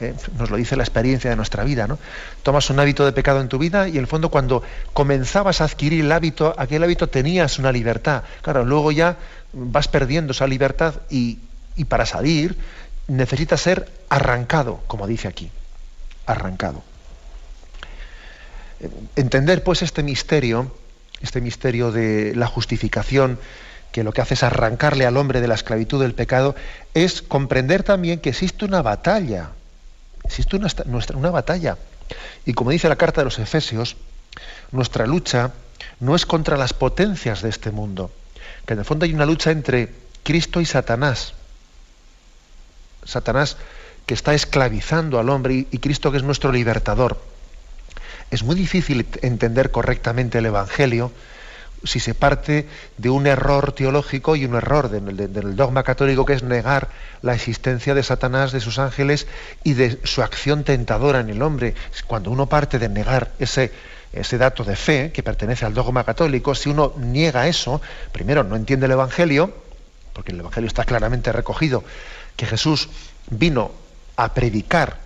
¿eh? 0.00 0.14
nos 0.38 0.50
lo 0.50 0.56
dice 0.56 0.76
la 0.76 0.82
experiencia 0.82 1.30
de 1.30 1.36
nuestra 1.36 1.64
vida. 1.64 1.86
¿no? 1.86 1.98
Tomas 2.42 2.68
un 2.70 2.80
hábito 2.80 3.04
de 3.04 3.12
pecado 3.12 3.40
en 3.40 3.48
tu 3.48 3.58
vida 3.58 3.88
y 3.88 3.92
en 3.92 3.98
el 3.98 4.06
fondo 4.06 4.30
cuando 4.30 4.62
comenzabas 4.92 5.60
a 5.60 5.64
adquirir 5.64 6.04
el 6.04 6.12
hábito, 6.12 6.54
aquel 6.58 6.82
hábito 6.82 7.08
tenías 7.08 7.58
una 7.58 7.72
libertad. 7.72 8.22
Claro, 8.42 8.64
luego 8.64 8.92
ya 8.92 9.16
vas 9.52 9.88
perdiendo 9.88 10.32
esa 10.32 10.46
libertad 10.46 10.94
y, 11.10 11.38
y 11.76 11.84
para 11.84 12.06
salir 12.06 12.56
necesitas 13.06 13.60
ser 13.60 13.90
arrancado, 14.08 14.80
como 14.86 15.06
dice 15.06 15.28
aquí, 15.28 15.50
arrancado. 16.26 16.82
Entender 19.16 19.62
pues 19.62 19.82
este 19.82 20.02
misterio, 20.02 20.74
este 21.20 21.40
misterio 21.40 21.92
de 21.92 22.34
la 22.34 22.46
justificación, 22.46 23.38
que 23.92 24.02
lo 24.02 24.12
que 24.12 24.20
hace 24.20 24.34
es 24.34 24.42
arrancarle 24.42 25.06
al 25.06 25.16
hombre 25.16 25.40
de 25.40 25.48
la 25.48 25.54
esclavitud 25.54 26.02
del 26.02 26.14
pecado, 26.14 26.56
es 26.94 27.22
comprender 27.22 27.84
también 27.84 28.18
que 28.18 28.30
existe 28.30 28.64
una 28.64 28.82
batalla 28.82 29.50
Existe 30.24 30.56
una, 30.56 30.68
una 31.14 31.30
batalla. 31.30 31.78
Y 32.44 32.54
como 32.54 32.70
dice 32.70 32.88
la 32.88 32.96
carta 32.96 33.20
de 33.20 33.26
los 33.26 33.38
Efesios, 33.38 33.96
nuestra 34.72 35.06
lucha 35.06 35.52
no 36.00 36.14
es 36.16 36.26
contra 36.26 36.56
las 36.56 36.72
potencias 36.72 37.42
de 37.42 37.48
este 37.48 37.70
mundo, 37.70 38.10
que 38.66 38.74
en 38.74 38.80
el 38.80 38.84
fondo 38.84 39.04
hay 39.04 39.14
una 39.14 39.26
lucha 39.26 39.50
entre 39.50 39.94
Cristo 40.22 40.60
y 40.60 40.66
Satanás. 40.66 41.34
Satanás 43.04 43.56
que 44.06 44.14
está 44.14 44.34
esclavizando 44.34 45.18
al 45.18 45.30
hombre 45.30 45.66
y 45.70 45.78
Cristo 45.78 46.10
que 46.10 46.18
es 46.18 46.22
nuestro 46.22 46.52
libertador. 46.52 47.20
Es 48.30 48.42
muy 48.42 48.56
difícil 48.56 49.06
entender 49.22 49.70
correctamente 49.70 50.38
el 50.38 50.46
Evangelio 50.46 51.12
si 51.84 52.00
se 52.00 52.14
parte 52.14 52.66
de 52.96 53.10
un 53.10 53.26
error 53.26 53.72
teológico 53.72 54.36
y 54.36 54.44
un 54.44 54.54
error 54.54 54.88
del, 54.88 55.56
dogma 55.56 55.82
católico 55.82 56.24
que 56.24 56.32
es 56.32 56.42
negar 56.42 56.88
la 57.22 57.34
existencia 57.34 57.94
de 57.94 58.02
Satanás, 58.02 58.52
de 58.52 58.60
sus 58.60 58.78
ángeles 58.78 59.26
y 59.62 59.74
de 59.74 59.98
su 60.04 60.22
acción 60.22 60.64
tentadora 60.64 61.20
en 61.20 61.30
el 61.30 61.42
hombre. 61.42 61.74
Cuando 62.06 62.30
uno 62.30 62.46
parte 62.46 62.78
de 62.78 62.88
negar 62.88 63.32
ese, 63.38 63.72
ese 64.12 64.38
dato 64.38 64.64
de 64.64 64.76
fe 64.76 65.12
que 65.12 65.22
pertenece 65.22 65.66
al 65.66 65.74
dogma 65.74 66.04
católico, 66.04 66.54
si 66.54 66.70
uno 66.70 66.94
niega 66.96 67.46
eso, 67.46 67.80
primero 68.12 68.44
no 68.44 68.56
entiende 68.56 68.86
el 68.86 68.92
Evangelio, 68.92 69.54
porque 70.12 70.32
el 70.32 70.40
Evangelio 70.40 70.68
está 70.68 70.84
claramente 70.84 71.32
recogido, 71.32 71.84
que 72.36 72.46
Jesús 72.46 72.88
vino 73.30 73.70
a 74.16 74.32
predicar 74.32 74.98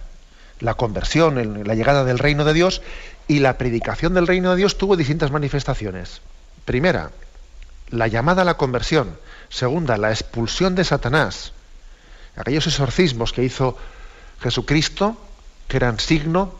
la 0.61 0.75
conversión, 0.75 1.65
la 1.67 1.75
llegada 1.75 2.05
del 2.05 2.19
reino 2.19 2.45
de 2.45 2.53
Dios, 2.53 2.83
y 3.27 3.41
la 3.41 3.59
predicación 3.59 4.15
del 4.15 4.27
reino 4.27 4.51
de 4.51 4.57
Dios 4.57 4.79
tuvo 4.79 4.97
distintas 4.97 5.31
manifestaciones. 5.31 6.23
Primera, 6.69 7.13
la 7.89 8.09
llamada 8.09 8.43
a 8.43 8.45
la 8.45 8.59
conversión. 8.59 9.17
Segunda, 9.49 9.97
la 9.97 10.11
expulsión 10.11 10.75
de 10.75 10.85
Satanás. 10.85 11.55
Aquellos 12.37 12.67
exorcismos 12.67 13.33
que 13.33 13.43
hizo 13.43 13.79
Jesucristo, 14.43 15.17
que 15.67 15.79
eran 15.79 15.99
signo 15.99 16.55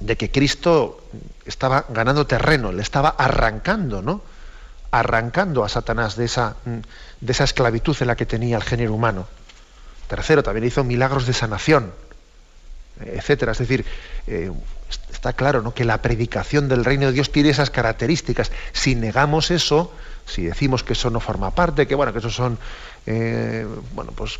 de 0.00 0.16
que 0.16 0.30
Cristo 0.30 1.04
estaba 1.44 1.84
ganando 1.90 2.26
terreno, 2.26 2.72
le 2.72 2.80
estaba 2.80 3.10
arrancando, 3.10 4.00
¿no? 4.00 4.22
Arrancando 4.90 5.62
a 5.62 5.68
Satanás 5.68 6.16
de 6.16 6.24
esa, 6.24 6.56
de 6.64 7.32
esa 7.32 7.44
esclavitud 7.44 7.94
en 8.00 8.06
la 8.06 8.16
que 8.16 8.24
tenía 8.24 8.56
el 8.56 8.62
género 8.62 8.94
humano. 8.94 9.28
Tercero, 10.08 10.42
también 10.42 10.64
hizo 10.64 10.84
milagros 10.84 11.26
de 11.26 11.34
sanación, 11.34 11.92
etcétera. 12.98 13.52
Es 13.52 13.58
decir, 13.58 13.84
eh, 14.26 14.50
está 15.24 15.32
claro 15.32 15.62
¿no? 15.62 15.72
que 15.72 15.86
la 15.86 16.02
predicación 16.02 16.68
del 16.68 16.84
reino 16.84 17.06
de 17.06 17.12
Dios 17.12 17.32
tiene 17.32 17.48
esas 17.48 17.70
características. 17.70 18.52
Si 18.74 18.94
negamos 18.94 19.50
eso, 19.50 19.90
si 20.26 20.42
decimos 20.42 20.84
que 20.84 20.92
eso 20.92 21.08
no 21.08 21.18
forma 21.18 21.50
parte, 21.52 21.86
que 21.86 21.94
bueno, 21.94 22.12
que 22.12 22.18
eso 22.18 22.28
son 22.28 22.58
eh, 23.06 23.66
bueno, 23.94 24.12
pues 24.14 24.38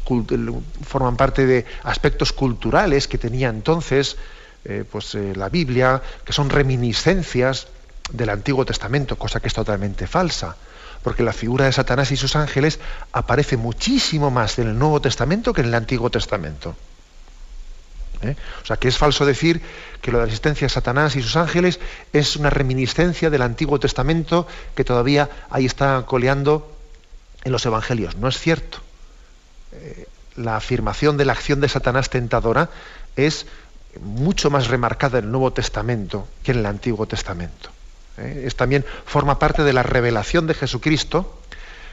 forman 0.86 1.16
parte 1.16 1.46
de 1.46 1.64
aspectos 1.84 2.34
culturales 2.34 3.08
que 3.08 3.16
tenía 3.16 3.48
entonces 3.48 4.18
eh, 4.66 4.84
pues, 4.90 5.14
eh, 5.14 5.32
la 5.34 5.48
Biblia, 5.48 6.02
que 6.22 6.34
son 6.34 6.50
reminiscencias 6.50 7.68
del 8.12 8.28
Antiguo 8.28 8.66
Testamento, 8.66 9.16
cosa 9.16 9.40
que 9.40 9.48
es 9.48 9.54
totalmente 9.54 10.06
falsa, 10.06 10.54
porque 11.02 11.22
la 11.22 11.32
figura 11.32 11.64
de 11.64 11.72
Satanás 11.72 12.12
y 12.12 12.18
sus 12.18 12.36
ángeles 12.36 12.78
aparece 13.10 13.56
muchísimo 13.56 14.30
más 14.30 14.58
en 14.58 14.68
el 14.68 14.78
Nuevo 14.78 15.00
Testamento 15.00 15.54
que 15.54 15.62
en 15.62 15.68
el 15.68 15.74
Antiguo 15.74 16.10
Testamento. 16.10 16.76
¿Eh? 18.22 18.36
O 18.62 18.66
sea, 18.66 18.76
que 18.76 18.88
es 18.88 18.98
falso 18.98 19.26
decir 19.26 19.60
que 20.00 20.10
lo 20.10 20.18
de 20.18 20.24
la 20.24 20.28
existencia 20.28 20.66
de 20.66 20.70
Satanás 20.70 21.16
y 21.16 21.22
sus 21.22 21.36
ángeles 21.36 21.80
es 22.12 22.36
una 22.36 22.50
reminiscencia 22.50 23.30
del 23.30 23.42
Antiguo 23.42 23.78
Testamento 23.80 24.46
que 24.74 24.84
todavía 24.84 25.30
ahí 25.50 25.66
está 25.66 26.04
coleando 26.06 26.76
en 27.44 27.52
los 27.52 27.64
Evangelios. 27.66 28.16
No 28.16 28.28
es 28.28 28.38
cierto. 28.38 28.78
Eh, 29.72 30.06
la 30.36 30.56
afirmación 30.56 31.16
de 31.16 31.24
la 31.24 31.32
acción 31.32 31.60
de 31.60 31.68
Satanás 31.68 32.10
tentadora 32.10 32.70
es 33.16 33.46
mucho 34.00 34.50
más 34.50 34.68
remarcada 34.68 35.18
en 35.18 35.26
el 35.26 35.30
Nuevo 35.30 35.52
Testamento 35.52 36.26
que 36.42 36.52
en 36.52 36.58
el 36.58 36.66
Antiguo 36.66 37.06
Testamento. 37.06 37.70
¿eh? 38.18 38.44
Es 38.46 38.56
también 38.56 38.84
forma 39.06 39.38
parte 39.38 39.62
de 39.62 39.72
la 39.72 39.82
revelación 39.82 40.46
de 40.46 40.54
Jesucristo 40.54 41.40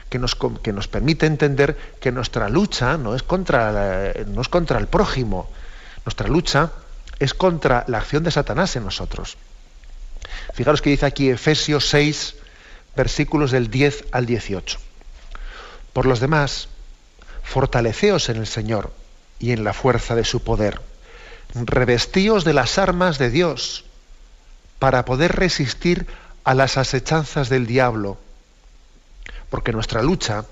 que 0.08 0.18
nos, 0.18 0.34
que 0.34 0.72
nos 0.72 0.88
permite 0.88 1.26
entender 1.26 1.76
que 2.00 2.12
nuestra 2.12 2.48
lucha 2.48 2.98
no 2.98 3.14
es 3.14 3.22
contra, 3.22 4.12
no 4.26 4.42
es 4.42 4.48
contra 4.48 4.78
el 4.78 4.86
prójimo, 4.86 5.48
nuestra 6.04 6.28
lucha 6.28 6.72
es 7.18 7.34
contra 7.34 7.84
la 7.86 7.98
acción 7.98 8.24
de 8.24 8.30
Satanás 8.30 8.74
en 8.76 8.84
nosotros. 8.84 9.36
Fijaros 10.54 10.82
que 10.82 10.90
dice 10.90 11.06
aquí 11.06 11.30
Efesios 11.30 11.88
6, 11.88 12.34
versículos 12.96 13.50
del 13.50 13.70
10 13.70 14.06
al 14.12 14.26
18. 14.26 14.78
Por 15.92 16.06
los 16.06 16.20
demás, 16.20 16.68
fortaleceos 17.42 18.28
en 18.28 18.36
el 18.36 18.46
Señor 18.46 18.92
y 19.38 19.52
en 19.52 19.64
la 19.64 19.72
fuerza 19.72 20.14
de 20.14 20.24
su 20.24 20.42
poder. 20.42 20.80
Revestíos 21.54 22.44
de 22.44 22.54
las 22.54 22.78
armas 22.78 23.18
de 23.18 23.30
Dios 23.30 23.84
para 24.78 25.04
poder 25.04 25.36
resistir 25.36 26.06
a 26.44 26.54
las 26.54 26.76
asechanzas 26.76 27.48
del 27.48 27.66
diablo. 27.66 28.18
Porque 29.50 29.72
nuestra 29.72 30.02
lucha 30.02 30.46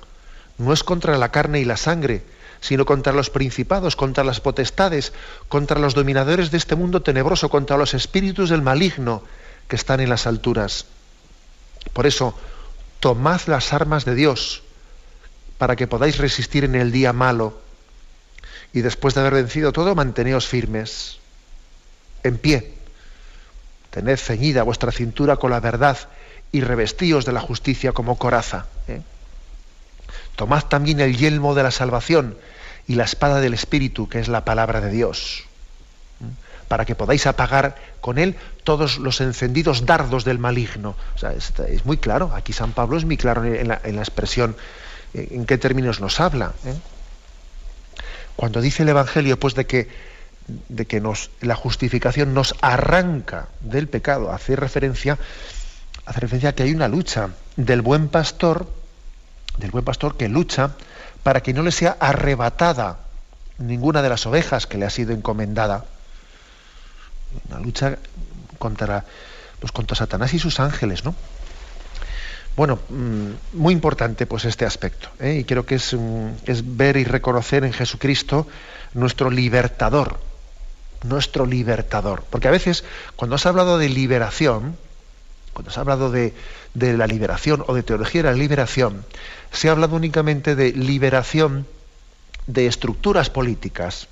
no 0.58 0.72
es 0.72 0.84
contra 0.84 1.18
la 1.18 1.30
carne 1.30 1.60
y 1.60 1.64
la 1.64 1.76
sangre, 1.76 2.22
sino 2.60 2.84
contra 2.84 3.12
los 3.12 3.30
principados, 3.30 3.96
contra 3.96 4.24
las 4.24 4.40
potestades, 4.40 5.12
contra 5.48 5.78
los 5.78 5.94
dominadores 5.94 6.50
de 6.50 6.58
este 6.58 6.76
mundo 6.76 7.02
tenebroso, 7.02 7.48
contra 7.48 7.76
los 7.76 7.94
espíritus 7.94 8.50
del 8.50 8.62
maligno 8.62 9.22
que 9.68 9.76
están 9.76 10.00
en 10.00 10.10
las 10.10 10.26
alturas. 10.26 10.86
Por 11.92 12.06
eso, 12.06 12.34
tomad 13.00 13.40
las 13.46 13.72
armas 13.72 14.04
de 14.04 14.14
Dios 14.14 14.62
para 15.58 15.76
que 15.76 15.86
podáis 15.86 16.18
resistir 16.18 16.64
en 16.64 16.74
el 16.74 16.92
día 16.92 17.12
malo 17.12 17.60
y 18.72 18.82
después 18.82 19.14
de 19.14 19.20
haber 19.20 19.34
vencido 19.34 19.72
todo, 19.72 19.94
manteneos 19.94 20.46
firmes, 20.46 21.18
en 22.22 22.38
pie. 22.38 22.74
Tened 23.90 24.16
ceñida 24.16 24.62
vuestra 24.62 24.92
cintura 24.92 25.36
con 25.36 25.50
la 25.50 25.60
verdad 25.60 25.98
y 26.52 26.60
revestíos 26.60 27.24
de 27.24 27.32
la 27.32 27.40
justicia 27.40 27.92
como 27.92 28.18
coraza. 28.18 28.66
¿eh? 28.86 29.02
Tomad 30.40 30.64
también 30.64 31.00
el 31.00 31.18
yelmo 31.18 31.54
de 31.54 31.62
la 31.62 31.70
salvación 31.70 32.34
y 32.88 32.94
la 32.94 33.04
espada 33.04 33.42
del 33.42 33.52
Espíritu, 33.52 34.08
que 34.08 34.20
es 34.20 34.28
la 34.28 34.42
palabra 34.42 34.80
de 34.80 34.90
Dios, 34.90 35.44
¿eh? 36.22 36.32
para 36.66 36.86
que 36.86 36.94
podáis 36.94 37.26
apagar 37.26 37.76
con 38.00 38.16
él 38.16 38.36
todos 38.64 38.96
los 38.96 39.20
encendidos 39.20 39.84
dardos 39.84 40.24
del 40.24 40.38
maligno. 40.38 40.96
O 41.14 41.18
sea, 41.18 41.34
es, 41.34 41.84
muy 41.84 41.98
claro, 41.98 42.32
aquí 42.34 42.54
San 42.54 42.72
Pablo 42.72 42.96
es 42.96 43.04
muy 43.04 43.18
claro 43.18 43.44
en 43.44 43.68
la, 43.68 43.74
expresión 43.84 44.56
eh, 45.12 45.28
en 45.32 45.44
qué 45.44 45.58
términos 45.58 46.00
nos 46.00 46.20
habla. 46.20 46.54
Cuando 48.34 48.62
dice 48.62 48.84
el 48.84 48.88
Evangelio, 48.88 49.38
pues 49.38 49.54
de 49.54 49.66
que, 49.66 49.88
de 50.70 50.86
que 50.86 51.02
nos, 51.02 51.30
la 51.42 51.54
justificación 51.54 52.32
nos 52.32 52.54
arranca 52.62 53.48
del 53.60 53.88
pecado, 53.88 54.32
hace 54.32 54.56
referencia, 54.56 55.18
hace 56.06 56.20
referencia 56.20 56.48
a 56.48 56.52
que 56.54 56.62
hay 56.62 56.72
una 56.72 56.88
lucha 56.88 57.28
del 57.56 57.82
buen 57.82 58.08
pastor, 58.08 58.79
del 59.58 59.70
buen 59.70 59.84
pastor 59.84 60.16
que 60.16 60.28
lucha 60.28 60.72
para 61.22 61.42
que 61.42 61.52
no 61.52 61.62
le 61.62 61.72
sea 61.72 61.96
arrebatada 62.00 62.98
ninguna 63.58 64.02
de 64.02 64.08
las 64.08 64.26
ovejas 64.26 64.66
que 64.66 64.78
le 64.78 64.86
ha 64.86 64.90
sido 64.90 65.12
encomendada. 65.12 65.84
Una 67.48 67.60
lucha 67.60 67.98
contra, 68.58 69.04
pues, 69.58 69.72
contra 69.72 69.96
Satanás 69.96 70.34
y 70.34 70.38
sus 70.38 70.60
ángeles, 70.60 71.04
¿no? 71.04 71.14
Bueno, 72.56 72.78
mm, 72.88 73.30
muy 73.54 73.72
importante 73.72 74.26
pues 74.26 74.44
este 74.44 74.66
aspecto, 74.66 75.08
¿eh? 75.20 75.36
y 75.40 75.44
creo 75.44 75.64
que 75.64 75.76
es, 75.76 75.96
es, 76.44 76.76
ver 76.76 76.96
y 76.96 77.04
reconocer 77.04 77.64
en 77.64 77.72
Jesucristo 77.72 78.46
nuestro 78.92 79.30
libertador, 79.30 80.18
nuestro 81.04 81.46
libertador. 81.46 82.24
Porque 82.28 82.48
a 82.48 82.50
veces, 82.50 82.84
cuando 83.16 83.36
has 83.36 83.46
hablado 83.46 83.78
de 83.78 83.88
liberación, 83.88 84.76
cuando 85.52 85.70
has 85.70 85.78
hablado 85.78 86.10
de, 86.10 86.32
la 86.74 87.06
liberación 87.06 87.64
o 87.66 87.74
de 87.74 87.82
teología 87.82 88.22
de 88.22 88.30
la 88.30 88.36
liberación, 88.36 89.04
se 89.52 89.68
ha 89.68 89.72
hablado 89.72 89.96
únicamente 89.96 90.54
de 90.54 90.72
liberación 90.72 91.66
de 92.46 92.66
estructuras 92.66 93.30
políticas, 93.30 94.08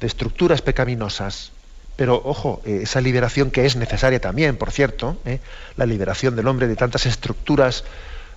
de 0.00 0.06
estructuras 0.06 0.62
pecaminosas. 0.62 1.52
Pero 1.96 2.20
ojo, 2.24 2.62
eh, 2.64 2.80
esa 2.82 3.00
liberación 3.00 3.50
que 3.50 3.66
es 3.66 3.76
necesaria 3.76 4.20
también, 4.20 4.56
por 4.56 4.70
cierto, 4.70 5.18
¿eh? 5.24 5.40
la 5.76 5.86
liberación 5.86 6.34
del 6.36 6.48
hombre 6.48 6.66
de 6.66 6.76
tantas 6.76 7.06
estructuras 7.06 7.84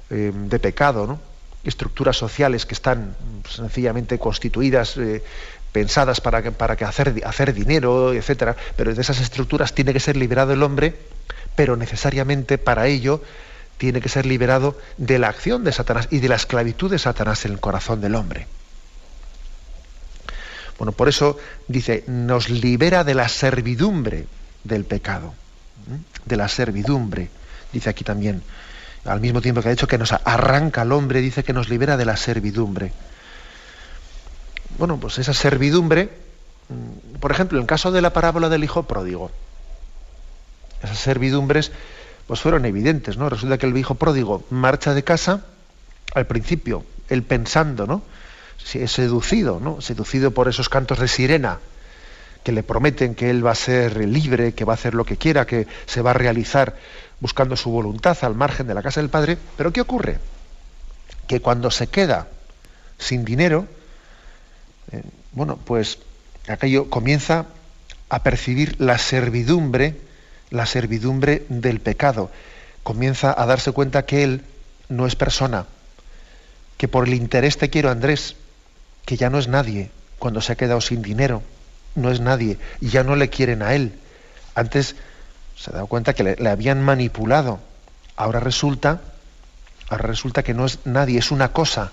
eh, 0.09 0.31
de 0.33 0.59
pecado, 0.59 1.19
estructuras 1.63 2.17
sociales 2.17 2.65
que 2.65 2.73
están 2.73 3.15
pues, 3.41 3.55
sencillamente 3.55 4.19
constituidas, 4.19 4.99
pensadas 5.71 6.21
para, 6.21 6.51
para 6.51 6.75
que 6.75 6.85
hacer, 6.85 7.21
hacer 7.25 7.53
dinero, 7.53 8.13
etcétera. 8.13 8.55
Pero 8.77 8.93
de 8.93 9.01
esas 9.01 9.19
estructuras 9.19 9.73
tiene 9.73 9.93
que 9.93 9.99
ser 9.99 10.15
liberado 10.15 10.53
el 10.53 10.61
hombre, 10.61 10.95
pero 11.55 11.75
necesariamente 11.75 12.57
para 12.57 12.87
ello 12.87 13.21
tiene 13.77 14.01
que 14.01 14.09
ser 14.09 14.25
liberado 14.25 14.77
de 14.97 15.19
la 15.19 15.29
acción 15.29 15.63
de 15.63 15.71
Satanás 15.71 16.07
y 16.11 16.19
de 16.19 16.29
la 16.29 16.35
esclavitud 16.35 16.89
de 16.89 16.99
Satanás 16.99 17.45
en 17.45 17.53
el 17.53 17.59
corazón 17.59 18.01
del 18.01 18.15
hombre. 18.15 18.47
Bueno, 20.77 20.91
por 20.91 21.07
eso 21.07 21.37
dice, 21.67 22.03
nos 22.07 22.49
libera 22.49 23.03
de 23.03 23.15
la 23.15 23.29
servidumbre 23.29 24.27
del 24.63 24.85
pecado, 24.85 25.33
de 26.25 26.35
la 26.35 26.47
servidumbre, 26.47 27.29
dice 27.71 27.89
aquí 27.89 28.03
también, 28.03 28.41
al 29.05 29.21
mismo 29.21 29.41
tiempo 29.41 29.61
que 29.61 29.69
ha 29.69 29.71
dicho 29.71 29.87
que 29.87 29.97
nos 29.97 30.11
arranca 30.11 30.81
al 30.81 30.91
hombre, 30.91 31.21
dice 31.21 31.43
que 31.43 31.53
nos 31.53 31.69
libera 31.69 31.95
de 31.95 32.05
la 32.05 32.17
servidumbre. 32.17 32.91
Bueno, 34.77 34.99
pues 34.99 35.19
esa 35.19 35.33
servidumbre, 35.33 36.09
por 37.19 37.31
ejemplo, 37.31 37.57
en 37.57 37.63
el 37.63 37.67
caso 37.67 37.91
de 37.91 38.01
la 38.01 38.11
parábola 38.11 38.49
del 38.49 38.63
hijo 38.63 38.83
pródigo, 38.83 39.31
esas 40.85 40.99
servidumbres 40.99 41.71
pues 42.27 42.39
fueron 42.39 42.65
evidentes, 42.65 43.17
¿no? 43.17 43.29
Resulta 43.29 43.57
que 43.57 43.67
el 43.67 43.77
hijo 43.77 43.95
pródigo 43.95 44.43
marcha 44.49 44.93
de 44.93 45.03
casa 45.03 45.45
al 46.13 46.25
principio, 46.25 46.83
él 47.09 47.23
pensando, 47.23 47.85
¿no? 47.85 48.01
seducido, 48.57 49.59
¿no? 49.59 49.79
Seducido 49.81 50.31
por 50.31 50.47
esos 50.47 50.69
cantos 50.69 50.99
de 50.99 51.07
sirena 51.07 51.59
que 52.43 52.51
le 52.51 52.63
prometen 52.63 53.15
que 53.15 53.29
él 53.29 53.45
va 53.45 53.51
a 53.51 53.55
ser 53.55 53.97
libre, 54.07 54.53
que 54.53 54.65
va 54.65 54.73
a 54.73 54.75
hacer 54.75 54.93
lo 54.93 55.03
que 55.03 55.17
quiera, 55.17 55.45
que 55.45 55.67
se 55.85 56.01
va 56.01 56.11
a 56.11 56.13
realizar 56.13 56.75
buscando 57.19 57.55
su 57.55 57.71
voluntad 57.71 58.17
al 58.21 58.35
margen 58.35 58.67
de 58.67 58.73
la 58.73 58.83
casa 58.83 59.01
del 59.01 59.09
padre. 59.09 59.37
Pero 59.57 59.73
¿qué 59.73 59.81
ocurre? 59.81 60.19
Que 61.27 61.41
cuando 61.41 61.71
se 61.71 61.87
queda 61.87 62.27
sin 62.99 63.25
dinero, 63.25 63.67
eh, 64.91 65.01
bueno, 65.31 65.57
pues 65.57 65.99
aquello 66.47 66.89
comienza 66.89 67.47
a 68.09 68.21
percibir 68.21 68.75
la 68.79 68.99
servidumbre, 68.99 69.99
la 70.49 70.65
servidumbre 70.65 71.45
del 71.49 71.79
pecado. 71.79 72.31
Comienza 72.83 73.33
a 73.35 73.45
darse 73.45 73.71
cuenta 73.71 74.05
que 74.05 74.23
él 74.23 74.43
no 74.89 75.07
es 75.07 75.15
persona, 75.15 75.65
que 76.77 76.87
por 76.87 77.07
el 77.07 77.13
interés 77.13 77.57
te 77.57 77.69
quiero, 77.69 77.89
Andrés, 77.89 78.35
que 79.05 79.17
ya 79.17 79.29
no 79.29 79.39
es 79.39 79.47
nadie 79.47 79.91
cuando 80.19 80.41
se 80.41 80.53
ha 80.53 80.55
quedado 80.55 80.81
sin 80.81 81.01
dinero, 81.01 81.41
no 81.95 82.11
es 82.11 82.19
nadie, 82.19 82.57
y 82.81 82.89
ya 82.89 83.03
no 83.03 83.15
le 83.15 83.29
quieren 83.29 83.61
a 83.61 83.75
él. 83.75 83.93
Antes 84.53 84.95
se 85.55 85.69
ha 85.69 85.73
dado 85.73 85.87
cuenta 85.87 86.13
que 86.13 86.23
le, 86.23 86.49
habían 86.49 86.81
manipulado. 86.81 87.59
Ahora 88.15 88.39
resulta, 88.39 89.01
ahora 89.89 90.07
resulta 90.07 90.43
que 90.43 90.53
no 90.53 90.65
es 90.65 90.79
nadie, 90.85 91.19
es 91.19 91.31
una 91.31 91.51
cosa, 91.51 91.91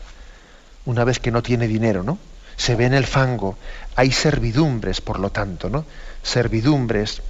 una 0.85 1.05
vez 1.05 1.19
que 1.19 1.31
no 1.31 1.43
tiene 1.43 1.69
dinero, 1.69 2.03
¿no? 2.03 2.19
Se 2.57 2.77
ve 2.77 2.85
en 2.85 2.95
el 2.95 3.07
fango, 3.07 3.57
hay 3.97 4.13
servidumbres, 4.13 5.01
por 5.01 5.19
lo 5.19 5.31
tanto, 5.31 5.69
¿no? 5.69 5.85
Servidumbres. 6.23 7.23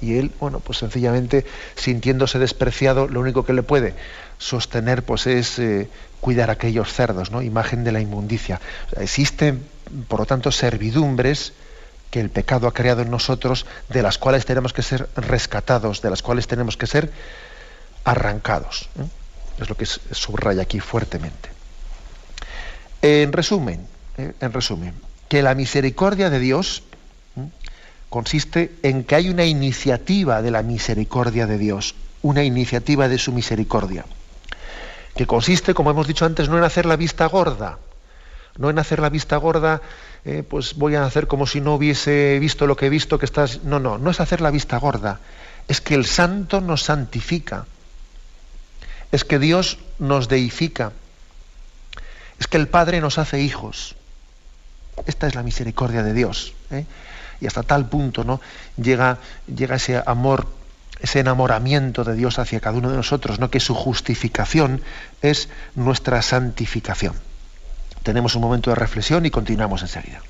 Y 0.00 0.18
él, 0.18 0.32
bueno, 0.40 0.60
pues 0.60 0.78
sencillamente 0.78 1.46
sintiéndose 1.74 2.38
despreciado, 2.38 3.08
lo 3.08 3.20
único 3.20 3.44
que 3.44 3.52
le 3.52 3.62
puede 3.62 3.94
sostener 4.38 5.02
pues 5.02 5.26
es 5.26 5.58
eh, 5.58 5.88
cuidar 6.20 6.50
aquellos 6.50 6.92
cerdos, 6.92 7.30
¿no? 7.30 7.42
Imagen 7.42 7.84
de 7.84 7.92
la 7.92 8.00
inmundicia. 8.00 8.60
existen, 8.98 9.64
por 10.08 10.20
lo 10.20 10.26
tanto, 10.26 10.52
servidumbres 10.52 11.52
que 12.10 12.20
el 12.20 12.30
pecado 12.30 12.66
ha 12.66 12.74
creado 12.74 13.02
en 13.02 13.10
nosotros, 13.10 13.66
de 13.88 14.02
las 14.02 14.18
cuales 14.18 14.44
tenemos 14.44 14.72
que 14.72 14.82
ser 14.82 15.08
rescatados, 15.16 16.02
de 16.02 16.10
las 16.10 16.22
cuales 16.22 16.46
tenemos 16.46 16.76
que 16.76 16.86
ser 16.86 17.10
arrancados. 18.04 18.88
Es 19.60 19.68
lo 19.68 19.76
que 19.76 19.86
subraya 19.86 20.62
aquí 20.62 20.80
fuertemente. 20.80 21.50
En 23.02 23.32
resumen, 23.32 23.86
¿eh? 24.18 24.32
en 24.40 24.52
resumen, 24.52 24.94
que 25.28 25.42
la 25.42 25.54
misericordia 25.54 26.30
de 26.30 26.38
Dios 26.38 26.82
consiste 28.16 28.72
en 28.82 29.04
que 29.04 29.14
hay 29.14 29.28
una 29.28 29.44
iniciativa 29.44 30.40
de 30.40 30.50
la 30.50 30.62
misericordia 30.62 31.46
de 31.46 31.58
Dios, 31.58 31.94
una 32.22 32.44
iniciativa 32.44 33.08
de 33.08 33.18
su 33.18 33.30
misericordia 33.30 34.06
que 35.14 35.26
consiste, 35.26 35.74
como 35.74 35.90
hemos 35.90 36.06
dicho 36.06 36.24
antes, 36.24 36.48
no 36.48 36.56
en 36.56 36.64
hacer 36.64 36.86
la 36.86 36.96
vista 36.96 37.26
gorda, 37.26 37.78
no 38.56 38.70
en 38.70 38.78
hacer 38.78 39.00
la 39.00 39.10
vista 39.10 39.36
gorda, 39.36 39.82
eh, 40.24 40.42
pues 40.48 40.76
voy 40.76 40.94
a 40.94 41.04
hacer 41.04 41.26
como 41.26 41.46
si 41.46 41.60
no 41.60 41.74
hubiese 41.74 42.38
visto 42.38 42.66
lo 42.66 42.74
que 42.74 42.86
he 42.86 42.90
visto, 42.90 43.18
que 43.18 43.26
estás... 43.26 43.64
No, 43.64 43.78
no, 43.78 43.98
no 43.98 44.10
es 44.10 44.20
hacer 44.20 44.40
la 44.40 44.50
vista 44.50 44.78
gorda, 44.78 45.20
es 45.68 45.82
que 45.82 45.94
el 45.94 46.06
santo 46.06 46.62
nos 46.62 46.84
santifica, 46.84 47.66
es 49.12 49.24
que 49.24 49.38
Dios 49.38 49.78
nos 49.98 50.28
deifica, 50.28 50.92
es 52.40 52.46
que 52.46 52.56
el 52.56 52.68
Padre 52.68 53.02
nos 53.02 53.18
hace 53.18 53.42
hijos. 53.42 53.94
Esta 55.04 55.26
es 55.26 55.34
la 55.34 55.42
misericordia 55.42 56.02
de 56.02 56.14
Dios. 56.14 56.54
¿eh? 56.70 56.86
Y 57.40 57.46
hasta 57.46 57.62
tal 57.62 57.88
punto 57.88 58.24
¿no? 58.24 58.40
llega, 58.76 59.18
ese 59.46 60.02
amor 60.04 60.46
ese 61.00 61.20
enamoramiento 61.20 62.04
de 62.04 62.14
Dios 62.14 62.38
hacia 62.38 62.60
cada 62.60 62.78
uno 62.78 62.90
de 62.90 62.96
nosotros, 62.96 63.38
¿no? 63.38 63.50
que 63.50 63.60
su 63.60 63.74
justificación 63.74 64.80
es 65.20 65.50
nuestra 65.74 66.22
santificación. 66.22 67.14
Tenemos 68.02 68.34
un 68.34 68.40
momento 68.40 68.70
de 68.70 68.76
reflexión 68.76 69.26
y 69.26 69.30
continuamos 69.30 69.82
enseguida. 69.82 70.22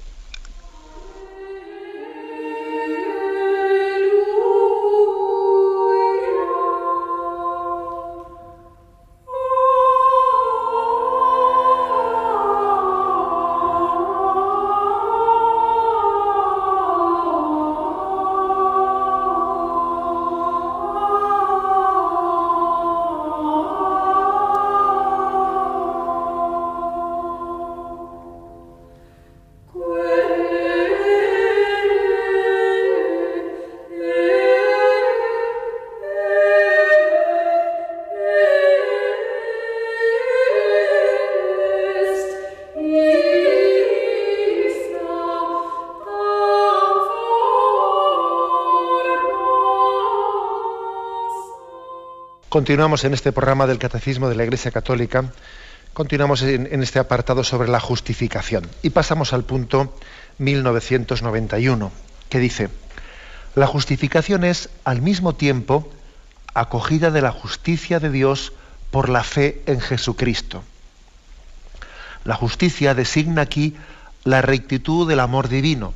Continuamos 52.49 53.03
en 53.03 53.13
este 53.13 53.33
programa 53.33 53.67
del 53.67 53.79
Catecismo 53.79 54.29
de 54.29 54.37
la 54.37 54.45
Iglesia 54.45 54.71
Católica, 54.71 55.33
continuamos 55.93 56.43
en, 56.43 56.81
este 56.81 57.01
apartado 57.01 57.43
sobre 57.43 57.69
la 57.69 57.81
justificación 57.81 58.71
y 58.83 58.91
pasamos 58.91 59.33
al 59.33 59.43
punto 59.43 59.93
1991, 60.39 61.91
que 62.29 62.39
dice, 62.39 62.69
la 63.57 63.67
justificación 63.67 64.45
es 64.45 64.71
al 64.85 65.03
mismo 65.03 65.35
tiempo 65.35 65.91
acogida 66.55 67.11
de 67.11 67.21
la 67.21 67.33
justicia 67.33 67.99
de 67.99 68.11
Dios 68.11 68.53
por 68.93 69.09
la 69.09 69.25
fe 69.25 69.63
en 69.67 69.81
Jesucristo. 69.81 70.63
La 72.25 72.37
justicia 72.37 72.95
designa 72.95 73.43
aquí 73.43 73.75
la 74.23 74.41
rectitud 74.41 75.09
del 75.09 75.19
amor 75.19 75.49
divino 75.49 75.95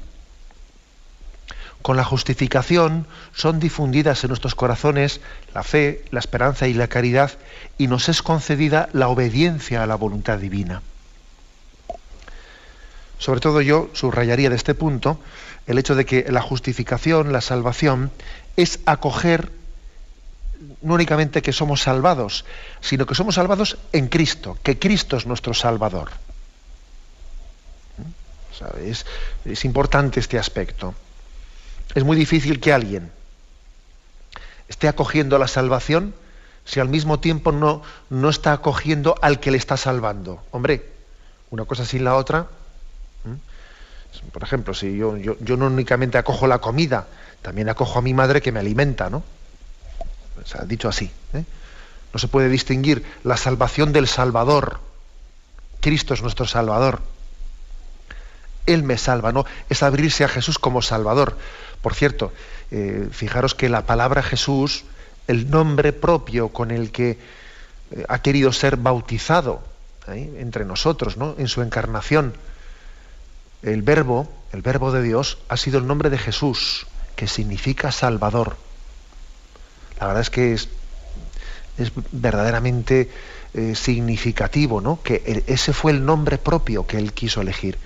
con 1.82 1.96
la 1.96 2.04
justificación 2.04 3.06
son 3.34 3.58
difundidas 3.58 4.22
en 4.22 4.28
nuestros 4.28 4.54
corazones 4.54 5.20
la 5.54 5.62
fe, 5.62 6.04
la 6.10 6.20
esperanza 6.20 6.68
y 6.68 6.74
la 6.74 6.88
caridad 6.88 7.32
y 7.78 7.86
nos 7.86 8.08
es 8.08 8.22
concedida 8.22 8.88
la 8.92 9.08
obediencia 9.08 9.82
a 9.82 9.86
la 9.86 9.94
voluntad 9.94 10.38
divina. 10.38 10.82
Sobre 13.18 13.40
todo 13.40 13.60
yo 13.60 13.90
subrayaría 13.92 14.50
de 14.50 14.56
este 14.56 14.74
punto 14.74 15.20
el 15.66 15.78
hecho 15.78 15.94
de 15.94 16.04
que 16.04 16.26
la 16.30 16.40
justificación, 16.42 17.32
la 17.32 17.40
salvación, 17.40 18.10
es 18.56 18.80
acoger 18.86 19.52
no 20.82 20.94
únicamente 20.94 21.42
que 21.42 21.52
somos 21.52 21.82
salvados, 21.82 22.44
sino 22.80 23.06
que 23.06 23.14
somos 23.14 23.36
salvados 23.36 23.78
en 23.92 24.08
Cristo, 24.08 24.58
que 24.62 24.78
Cristo 24.78 25.16
es 25.16 25.26
nuestro 25.26 25.54
Salvador. 25.54 26.10
Es, 28.84 29.06
es 29.46 29.64
importante 29.64 30.20
este 30.20 30.38
aspecto 30.38 30.94
es 31.94 32.04
muy 32.04 32.16
difícil 32.16 32.60
que 32.60 32.72
alguien 32.72 33.10
esté 34.68 34.88
acogiendo 34.88 35.38
la 35.38 35.48
salvación 35.48 36.14
si 36.64 36.78
al 36.78 36.88
mismo 36.88 37.18
tiempo 37.18 37.52
no, 37.52 37.82
no 38.10 38.28
está 38.28 38.52
acogiendo 38.52 39.16
al 39.22 39.40
que 39.40 39.50
le 39.50 39.58
está 39.58 39.76
salvando. 39.76 40.42
Hombre, 40.52 40.86
una 41.50 41.64
cosa 41.64 41.84
sin 41.84 42.04
la 42.04 42.14
otra. 42.14 42.46
Por 44.32 44.42
ejemplo, 44.42 44.74
si 44.74 44.96
yo, 44.96 45.16
yo, 45.16 45.56
no 45.56 45.66
únicamente 45.66 46.18
acojo 46.18 46.46
la 46.46 46.58
comida, 46.58 47.06
también 47.42 47.68
acojo 47.68 47.98
a 47.98 48.02
mi 48.02 48.12
madre 48.12 48.42
que 48.42 48.52
me 48.52 48.60
alimenta, 48.60 49.08
¿no? 49.08 49.22
O 50.42 50.46
sea, 50.46 50.62
dicho 50.62 50.88
así. 50.88 51.10
¿eh? 51.32 51.44
No 52.12 52.18
se 52.18 52.28
puede 52.28 52.48
distinguir 52.48 53.04
la 53.24 53.36
salvación 53.36 53.92
del 53.92 54.08
Salvador. 54.08 54.80
Cristo 55.80 56.14
es 56.14 56.22
nuestro 56.22 56.46
Salvador. 56.46 57.00
Él 58.66 58.82
me 58.82 58.98
salva, 58.98 59.32
¿no? 59.32 59.46
Es 59.68 59.82
abrirse 59.82 60.24
a 60.24 60.28
Jesús 60.28 60.58
como 60.58 60.82
Salvador. 60.82 61.36
Por 61.82 61.94
cierto, 61.94 62.32
eh, 62.70 63.08
fijaros 63.10 63.54
que 63.54 63.68
la 63.68 63.86
palabra 63.86 64.22
Jesús, 64.22 64.84
el 65.26 65.50
nombre 65.50 65.92
propio 65.92 66.50
con 66.50 66.70
el 66.70 66.92
que 66.92 67.18
eh, 67.90 68.04
ha 68.08 68.20
querido 68.20 68.52
ser 68.52 68.76
bautizado 68.76 69.62
¿eh? 70.08 70.36
entre 70.38 70.64
nosotros, 70.64 71.16
¿no? 71.16 71.34
en 71.38 71.48
su 71.48 71.62
encarnación, 71.62 72.34
el 73.62 73.82
verbo, 73.82 74.30
el 74.52 74.62
verbo 74.62 74.92
de 74.92 75.02
Dios, 75.02 75.38
ha 75.48 75.56
sido 75.56 75.78
el 75.78 75.86
nombre 75.86 76.10
de 76.10 76.18
Jesús, 76.18 76.86
que 77.16 77.26
significa 77.26 77.92
Salvador. 77.92 78.56
La 79.98 80.06
verdad 80.06 80.22
es 80.22 80.30
que 80.30 80.52
es, 80.54 80.68
es 81.76 81.92
verdaderamente 82.12 83.10
significativo, 83.74 84.80
¿no? 84.80 85.02
Que 85.02 85.42
ese 85.48 85.72
fue 85.72 85.90
el 85.90 86.04
nombre 86.04 86.38
propio 86.38 86.86
que 86.86 86.98
él 86.98 87.12
quiso 87.12 87.40
elegir. 87.40 87.76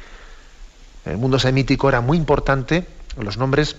En 1.06 1.12
el 1.12 1.18
mundo 1.18 1.38
semítico 1.38 1.88
era 1.88 2.02
muy 2.02 2.18
importante 2.18 2.86
los 3.16 3.36
nombres, 3.36 3.76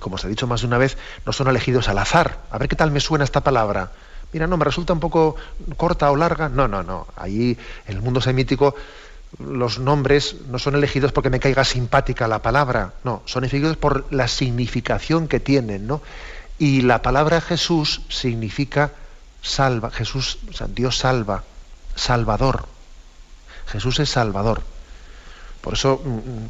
como 0.00 0.16
os 0.16 0.24
he 0.24 0.28
dicho 0.28 0.46
más 0.46 0.60
de 0.60 0.66
una 0.66 0.78
vez, 0.78 0.96
no 1.26 1.32
son 1.32 1.48
elegidos 1.48 1.88
al 1.88 1.98
azar. 1.98 2.38
A 2.50 2.58
ver 2.58 2.68
qué 2.68 2.76
tal 2.76 2.90
me 2.90 3.00
suena 3.00 3.24
esta 3.24 3.40
palabra. 3.42 3.92
Mira, 4.32 4.46
no, 4.46 4.56
me 4.56 4.64
resulta 4.64 4.92
un 4.92 5.00
poco 5.00 5.36
corta 5.76 6.10
o 6.10 6.16
larga. 6.16 6.48
No, 6.48 6.68
no, 6.68 6.82
no. 6.82 7.06
Ahí, 7.16 7.56
en 7.86 7.96
el 7.96 8.02
mundo 8.02 8.20
semítico, 8.20 8.74
los 9.38 9.78
nombres 9.78 10.36
no 10.48 10.58
son 10.58 10.74
elegidos 10.74 11.12
porque 11.12 11.30
me 11.30 11.40
caiga 11.40 11.64
simpática 11.64 12.28
la 12.28 12.42
palabra. 12.42 12.94
No, 13.04 13.22
son 13.24 13.44
elegidos 13.44 13.76
por 13.76 14.12
la 14.12 14.28
significación 14.28 15.28
que 15.28 15.40
tienen, 15.40 15.86
¿no? 15.86 16.00
Y 16.58 16.82
la 16.82 17.02
palabra 17.02 17.40
Jesús 17.40 18.02
significa 18.08 18.92
salva. 19.42 19.90
Jesús, 19.90 20.38
o 20.48 20.52
sea, 20.52 20.66
Dios 20.68 20.98
salva, 20.98 21.44
salvador. 21.94 22.66
Jesús 23.66 23.98
es 24.00 24.10
salvador. 24.10 24.62
Por 25.60 25.74
eso 25.74 26.00
mm, 26.04 26.08
mm, 26.08 26.48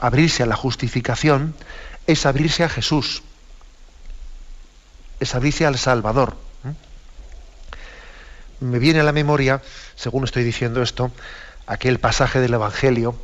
abrirse 0.00 0.42
a 0.42 0.46
la 0.46 0.56
justificación 0.56 1.54
es 2.06 2.26
abrirse 2.26 2.64
a 2.64 2.68
Jesús, 2.68 3.22
es 5.20 5.34
abrirse 5.34 5.66
al 5.66 5.78
Salvador. 5.78 6.36
Me 8.60 8.78
viene 8.78 9.00
a 9.00 9.04
la 9.04 9.12
memoria, 9.12 9.62
según 9.94 10.24
estoy 10.24 10.44
diciendo 10.44 10.82
esto, 10.82 11.10
aquel 11.66 11.98
pasaje 11.98 12.40
del 12.40 12.54
Evangelio 12.54 13.14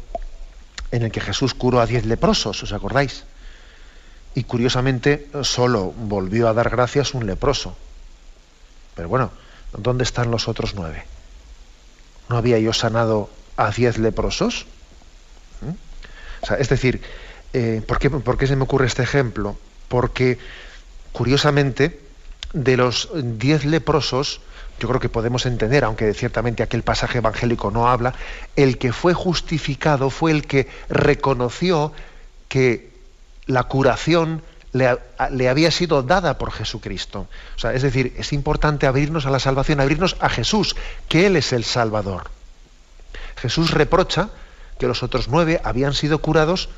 en 0.92 1.02
el 1.02 1.10
que 1.10 1.20
Jesús 1.20 1.52
curó 1.52 1.80
a 1.80 1.86
diez 1.86 2.06
leprosos, 2.06 2.62
¿os 2.62 2.72
acordáis? 2.72 3.24
Y 4.34 4.44
curiosamente 4.44 5.28
solo 5.42 5.92
volvió 5.92 6.48
a 6.48 6.54
dar 6.54 6.70
gracias 6.70 7.14
un 7.14 7.26
leproso. 7.26 7.76
Pero 8.94 9.08
bueno, 9.08 9.30
¿dónde 9.76 10.04
están 10.04 10.30
los 10.30 10.48
otros 10.48 10.74
nueve? 10.74 11.04
¿No 12.28 12.36
había 12.36 12.58
yo 12.58 12.72
sanado 12.72 13.30
a 13.56 13.70
diez 13.70 13.98
leprosos? 13.98 14.66
Es 16.54 16.68
decir, 16.68 17.00
eh, 17.52 17.82
¿por, 17.86 17.98
qué, 17.98 18.46
se 18.46 18.56
me 18.56 18.64
ocurre 18.64 18.86
este 18.86 19.02
ejemplo? 19.02 19.56
Porque, 19.88 20.38
curiosamente, 21.12 22.00
de 22.52 22.76
los 22.76 23.10
diez 23.14 23.64
leprosos, 23.64 24.40
yo 24.78 24.88
creo 24.88 25.00
que 25.00 25.08
podemos 25.08 25.46
entender, 25.46 25.84
aunque 25.84 26.12
ciertamente 26.14 26.62
aquel 26.62 26.82
pasaje 26.82 27.18
evangélico 27.18 27.70
no 27.70 27.88
habla, 27.88 28.14
el 28.56 28.78
que 28.78 28.92
fue 28.92 29.14
justificado 29.14 30.10
fue 30.10 30.32
el 30.32 30.46
que 30.46 30.68
reconoció 30.88 31.92
que 32.48 32.90
la 33.46 33.64
curación 33.64 34.42
le, 34.72 34.98
le, 35.30 35.48
había 35.48 35.70
sido 35.70 36.02
dada 36.02 36.36
por 36.36 36.52
Jesucristo. 36.52 37.26
O 37.56 37.58
sea, 37.58 37.72
es 37.72 37.82
decir, 37.82 38.14
es 38.18 38.32
importante 38.32 38.86
abrirnos 38.86 39.24
a 39.24 39.30
la 39.30 39.38
salvación, 39.38 39.80
abrirnos 39.80 40.16
a 40.20 40.28
Jesús, 40.28 40.76
que 41.08 41.26
Él 41.26 41.36
es 41.36 41.52
el 41.52 41.64
Salvador. 41.64 42.30
Jesús 43.36 43.70
reprocha 43.70 44.30
que 44.78 44.86
los 44.86 45.02
otros 45.02 45.28
nueve 45.28 45.60
habían 45.64 45.94
sido 45.94 46.20
curados 46.20 46.68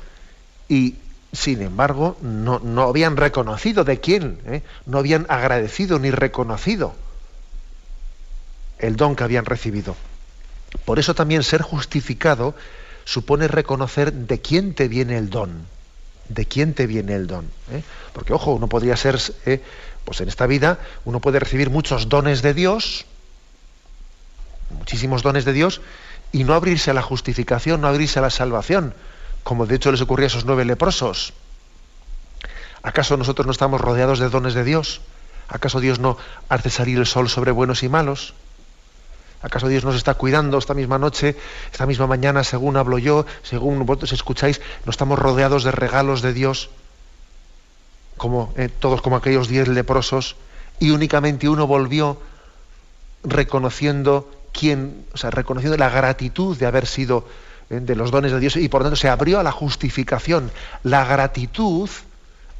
y, 0.67 0.95
sin 1.33 1.61
embargo, 1.61 2.17
no, 2.21 2.59
habían 2.83 3.17
reconocido 3.17 3.83
de 3.83 3.99
quién, 3.99 4.39
¿eh? 4.45 4.61
no 4.85 4.99
habían 4.99 5.25
agradecido 5.29 5.99
ni 5.99 6.11
reconocido 6.11 6.93
el 8.77 8.95
don 8.95 9.15
que 9.15 9.23
habían 9.23 9.45
recibido. 9.45 9.95
Por 10.85 10.99
eso 10.99 11.13
también 11.13 11.43
ser 11.43 11.61
justificado 11.61 12.55
supone 13.03 13.47
reconocer 13.47 14.13
de 14.13 14.39
quién 14.39 14.73
te 14.73 14.87
viene 14.87 15.17
el 15.17 15.29
don, 15.29 15.65
de 16.29 16.45
quién 16.45 16.73
te 16.73 16.87
viene 16.87 17.15
el 17.15 17.27
don. 17.27 17.45
¿eh? 17.71 17.83
Porque, 18.13 18.33
ojo, 18.33 18.53
uno 18.53 18.67
podría 18.67 18.95
ser, 18.95 19.19
¿eh? 19.45 19.61
pues 20.05 20.21
en 20.21 20.29
esta 20.29 20.47
vida, 20.47 20.79
uno 21.05 21.19
puede 21.19 21.39
recibir 21.39 21.69
muchos 21.69 22.07
dones 22.07 22.41
de 22.41 22.53
Dios, 22.53 23.05
muchísimos 24.69 25.23
dones 25.23 25.45
de 25.45 25.53
Dios, 25.53 25.81
y 26.31 26.43
no 26.43 26.53
abrirse 26.53 26.91
a 26.91 26.93
la 26.93 27.01
justificación, 27.01 27.81
no 27.81 27.87
abrirse 27.87 28.19
a 28.19 28.21
la 28.21 28.29
salvación, 28.29 28.93
como 29.43 29.65
de 29.65 29.75
hecho 29.75 29.91
les 29.91 30.01
ocurría 30.01 30.25
a 30.25 30.27
esos 30.27 30.45
nueve 30.45 30.65
leprosos. 30.65 31.33
¿Acaso 32.83 33.17
nosotros 33.17 33.45
no 33.45 33.51
estamos 33.51 33.81
rodeados 33.81 34.19
de 34.19 34.29
dones 34.29 34.53
de 34.53 34.63
Dios? 34.63 35.01
¿Acaso 35.47 35.79
Dios 35.79 35.99
no 35.99 36.17
hace 36.47 36.69
salir 36.69 36.97
el 36.97 37.05
sol 37.05 37.29
sobre 37.29 37.51
buenos 37.51 37.83
y 37.83 37.89
malos? 37.89 38.33
¿Acaso 39.41 39.67
Dios 39.67 39.85
nos 39.85 39.95
está 39.95 40.13
cuidando 40.15 40.57
esta 40.57 40.73
misma 40.73 40.99
noche, 40.99 41.35
esta 41.71 41.85
misma 41.85 42.07
mañana, 42.07 42.43
según 42.43 42.77
hablo 42.77 42.97
yo, 42.97 43.25
según 43.41 43.85
vosotros 43.85 44.11
escucháis, 44.11 44.61
no 44.85 44.91
estamos 44.91 45.17
rodeados 45.17 45.63
de 45.63 45.71
regalos 45.71 46.21
de 46.21 46.33
Dios, 46.33 46.69
como 48.17 48.53
eh, 48.57 48.67
todos 48.67 49.01
como 49.01 49.15
aquellos 49.15 49.47
diez 49.47 49.67
leprosos, 49.69 50.35
y 50.77 50.91
únicamente 50.91 51.47
uno 51.47 51.67
volvió 51.67 52.21
reconociendo 53.23 54.29
quien, 54.59 55.05
o 55.13 55.17
sea, 55.17 55.29
reconociendo 55.29 55.77
la 55.77 55.89
gratitud 55.89 56.57
de 56.57 56.65
haber 56.65 56.85
sido 56.85 57.27
eh, 57.69 57.79
de 57.79 57.95
los 57.95 58.11
dones 58.11 58.31
de 58.31 58.39
Dios 58.39 58.55
y 58.55 58.67
por 58.67 58.81
tanto 58.81 58.95
se 58.95 59.09
abrió 59.09 59.39
a 59.39 59.43
la 59.43 59.51
justificación. 59.51 60.51
La 60.83 61.05
gratitud 61.05 61.89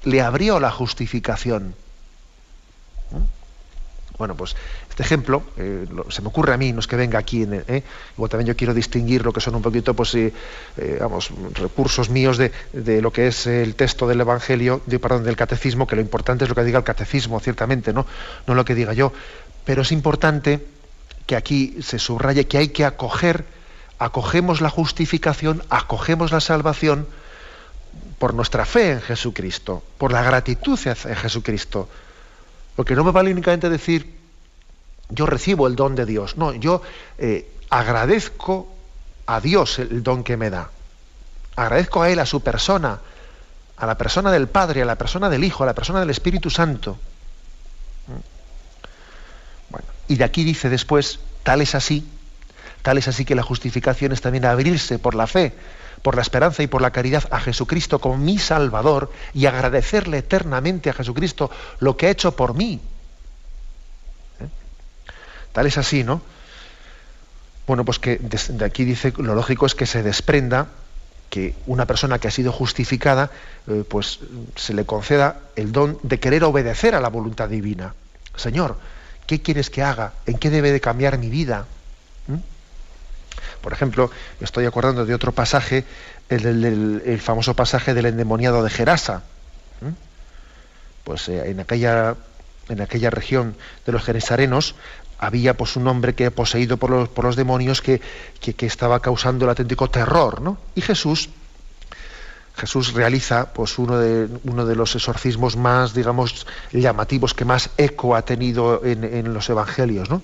le 0.03 0.21
abrió 0.21 0.59
la 0.59 0.71
justificación. 0.71 1.75
Bueno, 4.17 4.35
pues 4.35 4.53
este 4.89 5.01
ejemplo 5.01 5.43
eh, 5.55 5.87
se 6.09 6.21
me 6.21 6.27
ocurre 6.27 6.53
a 6.53 6.57
mí, 6.57 6.73
no 6.73 6.81
es 6.81 6.87
que 6.87 6.97
venga 6.97 7.17
aquí, 7.17 7.47
eh, 7.49 7.83
igual 8.17 8.29
también 8.29 8.47
yo 8.47 8.55
quiero 8.57 8.73
distinguir 8.73 9.23
lo 9.23 9.31
que 9.31 9.39
son 9.39 9.55
un 9.55 9.61
poquito, 9.61 9.93
pues, 9.93 10.13
eh, 10.13 10.33
vamos, 10.99 11.31
recursos 11.53 12.09
míos 12.09 12.37
de, 12.37 12.51
de, 12.73 13.01
lo 13.01 13.13
que 13.13 13.27
es 13.27 13.47
el 13.47 13.75
texto 13.75 14.09
del 14.09 14.19
Evangelio, 14.19 14.81
de, 14.87 14.99
perdón, 14.99 15.23
del 15.23 15.37
catecismo, 15.37 15.87
que 15.87 15.95
lo 15.95 16.01
importante 16.01 16.43
es 16.43 16.49
lo 16.49 16.55
que 16.55 16.65
diga 16.65 16.79
el 16.79 16.83
catecismo, 16.83 17.39
ciertamente, 17.39 17.93
¿no? 17.93 18.05
No 18.45 18.55
lo 18.55 18.65
que 18.65 18.75
diga 18.75 18.91
yo, 18.91 19.13
pero 19.63 19.83
es 19.83 19.93
importante 19.93 20.65
que 21.30 21.36
aquí 21.36 21.77
se 21.84 21.99
subraye 21.99 22.47
que 22.47 22.57
hay 22.57 22.69
que 22.69 22.86
acoger, 22.86 23.45
acogemos 23.99 24.61
la 24.61 24.71
justificación, 24.71 25.61
acogemos 25.69 26.32
la 26.32 26.39
salvación 26.39 27.05
por 28.17 28.34
nuestra 28.34 28.65
fe 28.65 28.93
en 28.93 29.01
Jesucristo, 29.01 29.84
por 29.99 30.11
la 30.11 30.23
gratitud 30.23 30.80
en 30.88 31.15
Jesucristo. 31.15 31.88
Porque 32.75 32.95
no 32.95 33.03
me 33.03 33.11
vale 33.11 33.32
únicamente 33.32 33.69
decir, 33.69 34.11
yo 35.09 35.27
recibo 35.27 35.67
el 35.67 35.75
don 35.75 35.93
de 35.93 36.07
Dios. 36.07 36.36
No, 36.36 36.51
yo 36.51 36.82
eh, 37.19 37.47
agradezco 37.69 38.67
a 39.27 39.39
Dios 39.39 39.77
el 39.77 40.01
don 40.01 40.23
que 40.23 40.36
me 40.36 40.49
da. 40.49 40.71
Agradezco 41.55 42.01
a 42.01 42.09
Él, 42.09 42.17
a 42.17 42.25
su 42.25 42.41
persona, 42.41 43.01
a 43.77 43.86
la 43.86 43.99
persona 43.99 44.32
del 44.32 44.47
Padre, 44.47 44.82
a 44.82 44.86
la 44.86 44.95
persona 44.95 45.30
del 45.30 45.43
Hijo, 45.43 45.61
a 45.61 45.67
la 45.67 45.75
persona 45.75 45.99
del 45.99 46.09
Espíritu 46.09 46.49
Santo. 46.49 46.97
Bueno, 49.69 49.99
y 50.10 50.16
de 50.16 50.26
aquí 50.26 50.43
dice 50.43 50.70
después, 50.70 51.20
tal 51.43 51.62
es 51.62 51.76
así, 51.76 52.05
tal 52.82 52.97
es 52.97 53.07
así 53.07 53.24
que 53.24 53.36
la 53.36 53.43
justificación 53.43 54.12
es 54.12 54.22
también 54.22 54.43
abrirse 54.43 54.99
por 54.99 55.14
la 55.16 55.28
fe, 55.28 55.53
por 56.01 56.16
la 56.16 56.24
esperanza 56.24 56.64
y 56.64 56.68
por 56.68 56.82
la 56.82 56.91
caridad 56.91 57.24
a 57.32 57.39
Jesucristo 57.39 57.99
como 57.99 58.18
mi 58.18 58.39
Salvador 58.39 59.12
y 59.34 59.45
agradecerle 59.45 60.18
eternamente 60.18 60.89
a 60.89 60.93
Jesucristo 60.93 61.51
lo 61.80 61.95
que 61.95 62.07
ha 62.07 62.10
hecho 62.10 62.36
por 62.36 62.55
mí. 62.55 62.82
¿Eh? 64.39 64.47
Tal 65.51 65.68
es 65.68 65.78
así, 65.78 66.03
¿no? 66.03 66.22
Bueno, 67.68 67.86
pues 67.86 67.99
que 67.99 68.18
de 68.18 68.66
aquí 68.66 68.84
dice, 68.84 69.14
lo 69.18 69.36
lógico 69.36 69.68
es 69.68 69.76
que 69.76 69.86
se 69.86 70.01
desprenda 70.01 70.70
que 71.30 71.53
una 71.68 71.86
persona 71.86 72.18
que 72.18 72.28
ha 72.28 72.32
sido 72.32 72.51
justificada, 72.51 73.30
eh, 73.68 73.84
pues 73.88 74.22
se 74.55 74.74
le 74.74 74.86
conceda 74.86 75.41
el 75.55 75.72
don 75.72 75.99
de 76.01 76.20
querer 76.20 76.43
obedecer 76.45 76.95
a 76.95 76.99
la 76.99 77.10
voluntad 77.10 77.47
divina. 77.47 77.93
Señor, 78.36 78.78
¿qué 79.30 79.43
quieres 79.43 79.69
que 79.69 79.84
haga? 79.84 80.13
¿En 80.25 80.39
qué 80.39 80.49
debe 80.49 80.71
de 80.71 80.82
cambiar 80.82 81.19
mi 81.19 81.30
vida? 81.30 81.67
¿Mm? 82.25 82.38
Por 83.61 83.73
ejemplo, 83.73 84.09
estoy 84.41 84.65
acordando 84.65 85.05
de 85.05 85.13
otro 85.13 85.34
pasaje, 85.34 85.86
el, 86.30 87.21
famoso 87.21 87.53
pasaje 87.55 87.93
del 87.93 88.07
endemoniado 88.07 88.63
de 88.63 88.71
Gerasa. 88.71 89.21
¿Mm? 89.82 89.91
Pues 91.03 91.30
eh, 91.30 91.51
en, 91.51 91.59
aquella, 91.59 92.15
en 92.69 92.82
aquella 92.82 93.11
región 93.11 93.55
de 93.86 93.91
los 93.91 94.03
geresarenos 94.03 94.73
había 95.19 95.55
pues 95.55 95.75
un 95.75 95.88
hombre 95.88 96.15
que 96.15 96.32
poseído 96.32 96.77
por 96.77 96.89
los, 96.89 97.07
por 97.07 97.25
los 97.25 97.36
demonios 97.36 97.84
que, 97.84 98.01
que, 98.41 98.65
estaba 98.65 98.99
causando 98.99 99.45
el 99.45 99.49
auténtico 99.49 99.91
terror, 99.91 100.41
¿no? 100.41 100.57
Y 100.73 100.82
Jesús, 100.82 101.30
Jesús 102.60 102.93
realiza 102.93 103.53
pues 103.53 103.80
uno 103.80 103.97
de, 103.97 104.28
uno 104.43 104.66
de 104.66 104.76
los 104.76 104.95
exorcismos 104.95 105.55
más, 105.55 105.93
digamos, 105.93 106.45
llamativos, 106.72 107.34
que 107.34 107.45
más 107.45 107.70
eco 107.78 108.16
ha 108.16 108.22
tenido 108.24 108.84
en, 108.84 109.34
los 109.34 109.49
evangelios, 109.49 110.10
¿no? 110.10 110.22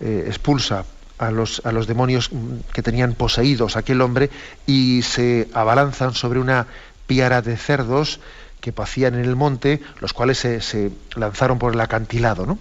Eh, 0.00 0.24
expulsa 0.26 0.84
a 1.18 1.30
los, 1.30 1.60
a 1.64 1.72
los 1.72 1.86
demonios 1.86 2.30
que 2.72 2.82
tenían 2.82 3.14
poseídos 3.14 3.76
aquel 3.76 4.00
hombre 4.00 4.30
y 4.66 5.02
se 5.02 5.48
abalanzan 5.52 6.14
sobre 6.14 6.38
una 6.38 6.66
piara 7.06 7.42
de 7.42 7.56
cerdos 7.56 8.20
que 8.60 8.72
pacían 8.72 9.14
en 9.14 9.24
el 9.24 9.36
monte, 9.36 9.82
los 10.00 10.12
cuales 10.12 10.38
se, 10.38 10.60
se 10.60 10.90
lanzaron 11.16 11.58
por 11.58 11.74
el 11.74 11.80
acantilado, 11.80 12.46
¿no? 12.46 12.58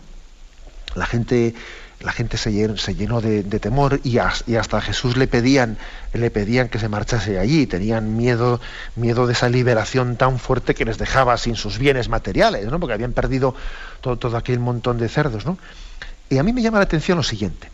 la 0.95 1.05
gente, 1.05 1.53
la 2.01 2.13
gente 2.13 2.37
se, 2.37 2.53
llenó, 2.53 3.19
de, 3.19 3.43
temor 3.59 3.99
y, 4.03 4.19
hasta 4.19 4.81
Jesús 4.81 5.17
le 5.17 5.27
pedían, 5.27 5.77
le 6.13 6.31
pedían 6.31 6.69
que 6.69 6.79
se 6.79 6.87
marchase 6.87 7.39
allí, 7.39 7.67
tenían 7.67 8.15
miedo, 8.15 8.61
miedo 8.95 9.27
de 9.27 9.33
esa 9.33 9.49
liberación 9.49 10.15
tan 10.15 10.39
fuerte 10.39 10.75
que 10.75 10.85
les 10.85 10.97
dejaba 10.97 11.37
sin 11.37 11.55
sus 11.55 11.77
bienes 11.77 12.07
materiales, 12.07 12.65
¿no? 12.67 12.79
porque 12.79 12.93
habían 12.93 13.11
perdido 13.11 13.53
todo, 13.99 14.37
aquel 14.37 14.59
montón 14.59 14.97
de 14.97 15.09
cerdos. 15.09 15.45
¿no? 15.45 15.57
Y 16.29 16.37
a 16.37 16.43
mí 16.43 16.53
me 16.53 16.61
llama 16.61 16.77
la 16.77 16.85
atención 16.85 17.17
lo 17.17 17.23
siguiente. 17.23 17.69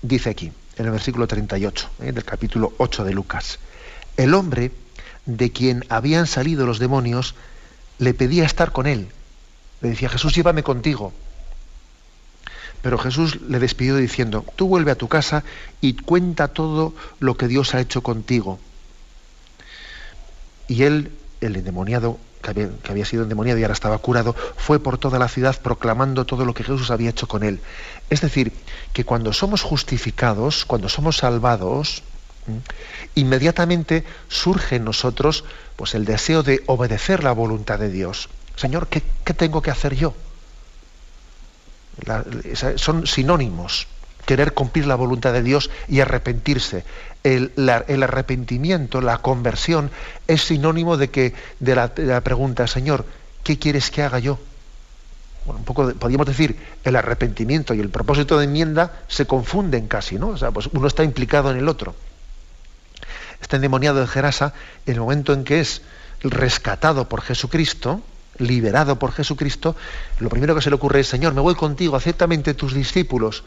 Dice 0.00 0.30
aquí, 0.30 0.50
en 0.76 0.86
el 0.86 0.92
versículo 0.92 1.26
38 1.26 1.90
¿eh? 2.00 2.12
del 2.12 2.24
capítulo 2.24 2.72
8 2.78 3.04
de 3.04 3.12
Lucas, 3.12 3.58
el 4.16 4.32
hombre 4.32 4.72
de 5.26 5.52
quien 5.52 5.84
habían 5.90 6.26
salido 6.26 6.64
los 6.64 6.78
demonios 6.78 7.34
le 7.98 8.14
pedía 8.14 8.46
estar 8.46 8.72
con 8.72 8.86
él. 8.86 9.08
Le 9.82 9.90
decía, 9.90 10.08
Jesús, 10.08 10.34
llévame 10.34 10.62
contigo. 10.62 11.12
Pero 12.82 12.98
Jesús 12.98 13.40
le 13.48 13.58
despidió 13.58 13.96
diciendo, 13.96 14.44
tú 14.56 14.68
vuelve 14.68 14.90
a 14.90 14.96
tu 14.96 15.08
casa 15.08 15.44
y 15.80 15.94
cuenta 15.94 16.48
todo 16.48 16.94
lo 17.18 17.36
que 17.36 17.48
Dios 17.48 17.74
ha 17.74 17.80
hecho 17.80 18.02
contigo. 18.02 18.58
Y 20.68 20.84
él, 20.84 21.10
el 21.40 21.56
endemoniado, 21.56 22.18
que 22.42 22.90
había, 22.90 23.04
sido 23.04 23.24
endemoniado 23.24 23.58
y 23.58 23.62
ahora 23.62 23.74
estaba 23.74 23.98
curado, 23.98 24.34
fue 24.56 24.78
por 24.78 24.98
toda 24.98 25.18
la 25.18 25.28
ciudad 25.28 25.60
proclamando 25.60 26.24
todo 26.24 26.44
lo 26.44 26.54
que 26.54 26.62
Jesús 26.62 26.90
había 26.90 27.10
hecho 27.10 27.26
con 27.26 27.42
él. 27.42 27.60
Es 28.10 28.20
decir, 28.20 28.52
que 28.92 29.04
cuando 29.04 29.32
somos 29.32 29.62
justificados, 29.62 30.64
cuando 30.64 30.88
somos 30.88 31.18
salvados, 31.18 32.02
inmediatamente 33.14 34.04
surge 34.28 34.76
en 34.76 34.84
nosotros 34.84 35.44
pues, 35.76 35.94
el 35.94 36.04
deseo 36.04 36.42
de 36.42 36.62
obedecer 36.66 37.24
la 37.24 37.32
voluntad 37.32 37.78
de 37.78 37.90
Dios. 37.90 38.28
Señor, 38.56 38.88
¿qué, 38.88 39.02
qué 39.24 39.34
tengo 39.34 39.62
que 39.62 39.70
hacer 39.70 39.94
yo? 39.94 40.14
Son 42.76 43.06
sinónimos. 43.06 43.86
Querer 44.26 44.52
cumplir 44.52 44.86
la 44.86 44.94
voluntad 44.94 45.32
de 45.32 45.42
Dios 45.42 45.70
y 45.88 46.00
arrepentirse. 46.00 46.84
El, 47.24 47.52
arrepentimiento, 47.68 49.00
la 49.00 49.18
conversión, 49.18 49.90
es 50.26 50.42
sinónimo 50.42 50.96
de 50.96 51.10
que 51.10 51.34
de 51.60 51.74
la, 51.74 52.20
pregunta, 52.22 52.66
Señor, 52.66 53.04
¿qué 53.42 53.58
quieres 53.58 53.90
que 53.90 54.02
haga 54.02 54.18
yo? 54.18 54.38
Bueno, 55.44 55.60
un 55.60 55.64
poco 55.64 55.92
podríamos 55.94 56.26
decir, 56.26 56.56
el 56.84 56.96
arrepentimiento 56.96 57.72
y 57.72 57.80
el 57.80 57.88
propósito 57.88 58.38
de 58.38 58.44
enmienda 58.44 59.00
se 59.08 59.26
confunden 59.26 59.88
casi, 59.88 60.18
¿no? 60.18 60.28
O 60.28 60.36
sea, 60.36 60.50
pues 60.50 60.68
uno 60.72 60.86
está 60.86 61.04
implicado 61.04 61.50
en 61.50 61.56
el 61.56 61.68
otro. 61.68 61.94
Está 63.40 63.56
endemoniado 63.56 64.00
de 64.00 64.06
Gerasa, 64.06 64.52
en 64.84 64.94
el 64.94 65.00
momento 65.00 65.32
en 65.32 65.44
que 65.44 65.60
es 65.60 65.82
rescatado 66.22 67.08
por 67.08 67.22
Jesucristo, 67.22 68.02
liberado 68.38 68.98
por 68.98 69.12
Jesucristo, 69.12 69.76
lo 70.18 70.28
primero 70.28 70.54
que 70.54 70.62
se 70.62 70.70
le 70.70 70.76
ocurre 70.76 71.00
es, 71.00 71.08
Señor, 71.08 71.34
me 71.34 71.40
voy 71.40 71.54
contigo, 71.54 71.96
acéptame 71.96 72.38
tus 72.38 72.74
discípulos. 72.74 73.44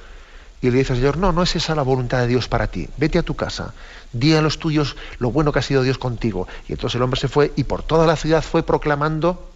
Y 0.62 0.70
le 0.70 0.78
dice, 0.78 0.96
Señor, 0.96 1.18
no, 1.18 1.32
no 1.32 1.42
es 1.42 1.56
esa 1.56 1.74
la 1.74 1.82
voluntad 1.82 2.20
de 2.20 2.28
Dios 2.28 2.48
para 2.48 2.68
ti. 2.68 2.88
Vete 2.98 3.18
a 3.18 3.24
tu 3.24 3.36
casa, 3.36 3.74
di 4.14 4.36
a 4.36 4.44
los 4.44 4.60
tuyos 4.60 4.96
lo 5.18 5.32
bueno 5.32 5.52
que 5.52 5.60
ha 5.60 5.64
sido 5.64 5.82
Dios 5.82 5.98
contigo. 5.98 6.48
Y 6.68 6.74
entonces 6.74 6.98
el 6.98 7.02
hombre 7.02 7.20
se 7.20 7.28
fue 7.28 7.52
y 7.56 7.64
por 7.64 7.82
toda 7.82 8.06
la 8.06 8.16
ciudad 8.16 8.44
fue 8.44 8.62
proclamando 8.62 9.50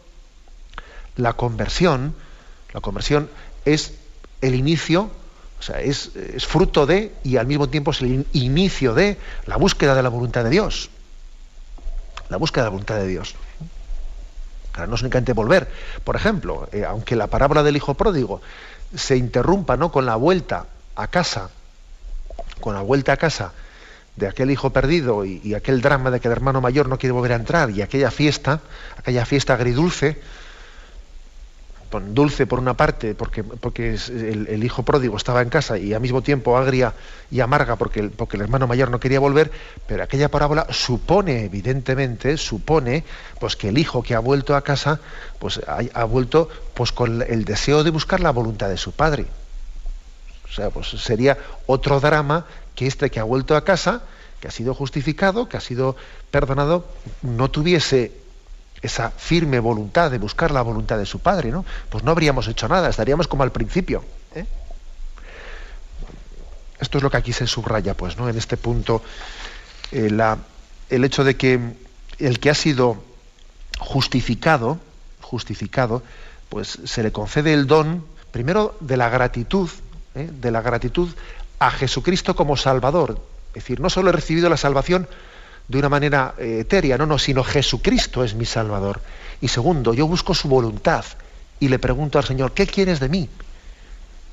la 1.16 1.34
conversión. 1.34 2.16
La 2.74 2.82
conversión 2.82 3.30
es 3.66 3.94
el 4.42 4.56
inicio, 4.56 5.12
o 5.60 5.62
sea, 5.62 5.80
es 5.80 6.10
fruto 6.48 6.88
de 6.88 7.14
y 7.24 7.38
al 7.38 7.46
mismo 7.46 7.70
tiempo 7.70 7.92
es 7.92 8.02
el 8.02 8.26
inicio 8.34 8.96
de 8.96 9.20
la 9.46 9.58
búsqueda 9.58 9.94
de 9.94 10.02
la 10.02 10.10
voluntad 10.10 10.44
de 10.44 10.50
Dios. 10.50 10.90
La 12.30 12.38
búsqueda 12.38 12.64
de 12.64 12.68
la 12.68 12.72
voluntad 12.72 12.96
de 12.96 13.08
Dios 13.08 13.36
no 14.88 14.96
es 14.96 15.02
únicamente 15.02 15.34
volver. 15.34 15.70
Por 16.04 16.16
ejemplo, 16.16 16.68
eh, 16.72 16.86
aunque 16.86 17.16
la 17.16 17.28
parábola 17.28 17.64
del 17.64 17.76
hijo 17.76 17.94
pródigo 17.94 18.42
se 18.96 19.18
interrumpa 19.18 19.78
¿no? 19.78 19.92
con 19.92 20.06
la 20.06 20.16
vuelta 20.16 20.66
a 20.96 21.08
casa, 21.08 21.50
con 22.60 22.76
la 22.76 22.82
vuelta 22.82 23.14
a 23.14 23.18
casa 23.18 23.54
de 24.16 24.28
aquel 24.28 24.52
hijo 24.52 24.70
perdido 24.70 25.26
y, 25.26 25.42
y, 25.44 25.56
aquel 25.56 25.82
drama 25.82 26.10
de 26.10 26.22
que 26.22 26.30
el 26.30 26.32
hermano 26.32 26.62
mayor 26.62 26.88
no 26.88 26.98
quiere 26.98 27.12
volver 27.12 27.34
a 27.34 27.36
entrar 27.36 27.72
y 27.72 27.82
aquella 27.82 28.12
fiesta, 28.12 28.62
aquella 28.98 29.26
fiesta 29.26 29.56
agridulce, 29.56 30.22
dulce 32.10 32.46
por 32.46 32.60
una 32.60 32.76
parte, 32.76 33.16
porque, 33.16 33.44
porque 33.44 33.98
el, 34.10 34.64
hijo 34.64 34.84
pródigo 34.84 35.16
estaba 35.16 35.42
en 35.42 35.50
casa 35.50 35.78
y 35.78 35.94
al 35.94 36.02
mismo 36.02 36.22
tiempo 36.22 36.58
agria 36.58 36.94
y 37.32 37.40
amarga 37.40 37.76
porque 37.76 38.02
el, 38.02 38.10
porque 38.12 38.38
el 38.38 38.44
hermano 38.44 38.68
mayor 38.68 38.92
no 38.92 39.00
quería 39.00 39.20
volver, 39.20 39.52
pero 39.88 40.04
aquella 40.04 40.30
parábola 40.30 40.68
supone, 40.72 41.46
evidentemente, 41.46 42.38
supone 42.38 43.04
pues, 43.40 43.56
que 43.56 43.70
el 43.70 43.78
hijo 43.78 44.04
que 44.04 44.16
ha 44.16 44.20
vuelto 44.20 44.56
a 44.56 44.62
casa 44.62 45.00
pues, 45.40 45.62
ha, 45.68 46.04
vuelto 46.04 46.50
pues, 46.74 46.92
con 46.92 47.22
el 47.22 47.46
deseo 47.46 47.84
de 47.84 47.92
buscar 47.92 48.20
la 48.20 48.32
voluntad 48.32 48.70
de 48.70 48.78
su 48.78 48.92
padre. 48.92 49.26
O 50.50 50.54
sea, 50.54 50.70
pues 50.70 50.88
sería 50.88 51.38
otro 51.66 52.00
drama 52.00 52.46
que 52.76 52.88
este 52.88 53.10
que 53.10 53.20
ha 53.20 53.24
vuelto 53.24 53.56
a 53.56 53.64
casa, 53.64 54.04
que 54.40 54.48
ha 54.48 54.52
sido 54.52 54.74
justificado, 54.74 55.48
que 55.50 55.58
ha 55.58 55.62
sido 55.62 55.96
perdonado, 56.32 56.86
no 57.22 57.50
tuviese 57.50 58.25
esa 58.86 59.12
firme 59.12 59.60
voluntad 59.60 60.12
de 60.12 60.18
buscar 60.18 60.52
la 60.52 60.62
voluntad 60.62 60.98
de 60.98 61.06
su 61.06 61.20
padre, 61.20 61.52
¿no? 61.52 61.66
Pues 61.90 62.04
no 62.04 62.12
habríamos 62.12 62.48
hecho 62.48 62.68
nada, 62.68 62.90
estaríamos 62.90 63.28
como 63.28 63.44
al 63.44 63.52
principio. 63.52 64.04
¿eh? 64.34 64.46
Esto 66.80 66.98
es 66.98 67.04
lo 67.04 67.10
que 67.10 67.18
aquí 67.18 67.34
se 67.34 67.48
subraya, 67.48 67.96
pues, 67.96 68.18
¿no? 68.18 68.30
En 68.30 68.38
este 68.38 68.58
punto, 68.58 69.02
eh, 69.92 70.10
el 70.90 71.04
hecho 71.04 71.24
de 71.24 71.36
que 71.36 71.60
el 72.20 72.40
que 72.40 72.50
ha 72.50 72.56
sido 72.56 73.04
justificado, 73.80 74.80
justificado, 75.22 76.04
pues 76.50 76.80
se 76.86 77.04
le 77.04 77.12
concede 77.12 77.54
el 77.54 77.68
don, 77.68 78.06
primero, 78.32 78.78
de 78.80 78.98
la 78.98 79.10
gratitud, 79.10 79.70
¿eh? 80.16 80.30
de 80.32 80.52
la 80.52 80.62
gratitud 80.62 81.10
a 81.60 81.72
Jesucristo 81.72 82.36
como 82.36 82.58
Salvador. 82.58 83.20
Es 83.50 83.64
decir, 83.64 83.80
no 83.80 83.90
solo 83.90 84.10
he 84.10 84.14
recibido 84.14 84.50
la 84.50 84.58
salvación 84.58 85.08
de 85.68 85.78
una 85.78 85.90
manera 85.90 86.36
eh, 86.38 86.60
etérea, 86.62 86.98
no, 86.98 87.06
no, 87.06 87.18
sino 87.18 87.44
Jesucristo 87.44 88.24
es 88.24 88.36
mi 88.36 88.46
Salvador. 88.46 89.02
Y 89.42 89.48
segundo, 89.48 89.94
yo 89.94 90.08
busco 90.08 90.34
su 90.34 90.48
voluntad 90.48 91.06
y 91.60 91.68
le 91.68 91.80
pregunto 91.80 92.18
al 92.18 92.26
Señor, 92.26 92.54
¿qué 92.54 92.68
quieres 92.68 93.00
de 93.00 93.10
mí? 93.10 93.30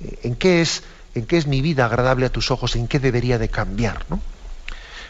Eh, 0.00 0.18
¿En 0.24 0.36
qué 0.36 0.60
es, 0.60 0.82
en 1.14 1.26
qué 1.26 1.38
es 1.38 1.46
mi 1.46 1.62
vida 1.62 1.86
agradable 1.86 2.26
a 2.26 2.30
tus 2.30 2.50
ojos? 2.50 2.76
¿En 2.76 2.88
qué 2.88 2.98
debería 2.98 3.38
de 3.38 3.48
cambiar? 3.48 4.04
¿no? 4.10 4.20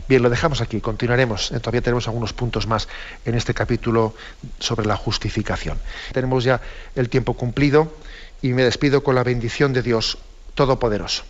Bien, 0.08 0.22
lo 0.22 0.30
dejamos 0.30 0.60
aquí, 0.60 0.80
continuaremos. 0.80 1.52
Eh, 1.52 1.60
todavía 1.60 1.82
tenemos 1.82 2.06
algunos 2.06 2.32
puntos 2.32 2.66
más 2.66 2.88
en 3.24 3.34
este 3.34 3.54
capítulo 3.54 4.14
sobre 4.58 4.86
la 4.86 4.96
justificación. 4.96 5.78
Tenemos 6.12 6.44
ya 6.44 6.60
el 6.94 7.08
tiempo 7.08 7.34
cumplido 7.34 7.94
y 8.42 8.52
me 8.52 8.64
despido 8.64 9.02
con 9.02 9.14
la 9.14 9.24
bendición 9.24 9.72
de 9.72 9.82
Dios 9.82 10.18
Todopoderoso. 10.54 11.24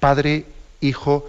Padre, 0.00 0.46
Hijo 0.80 1.28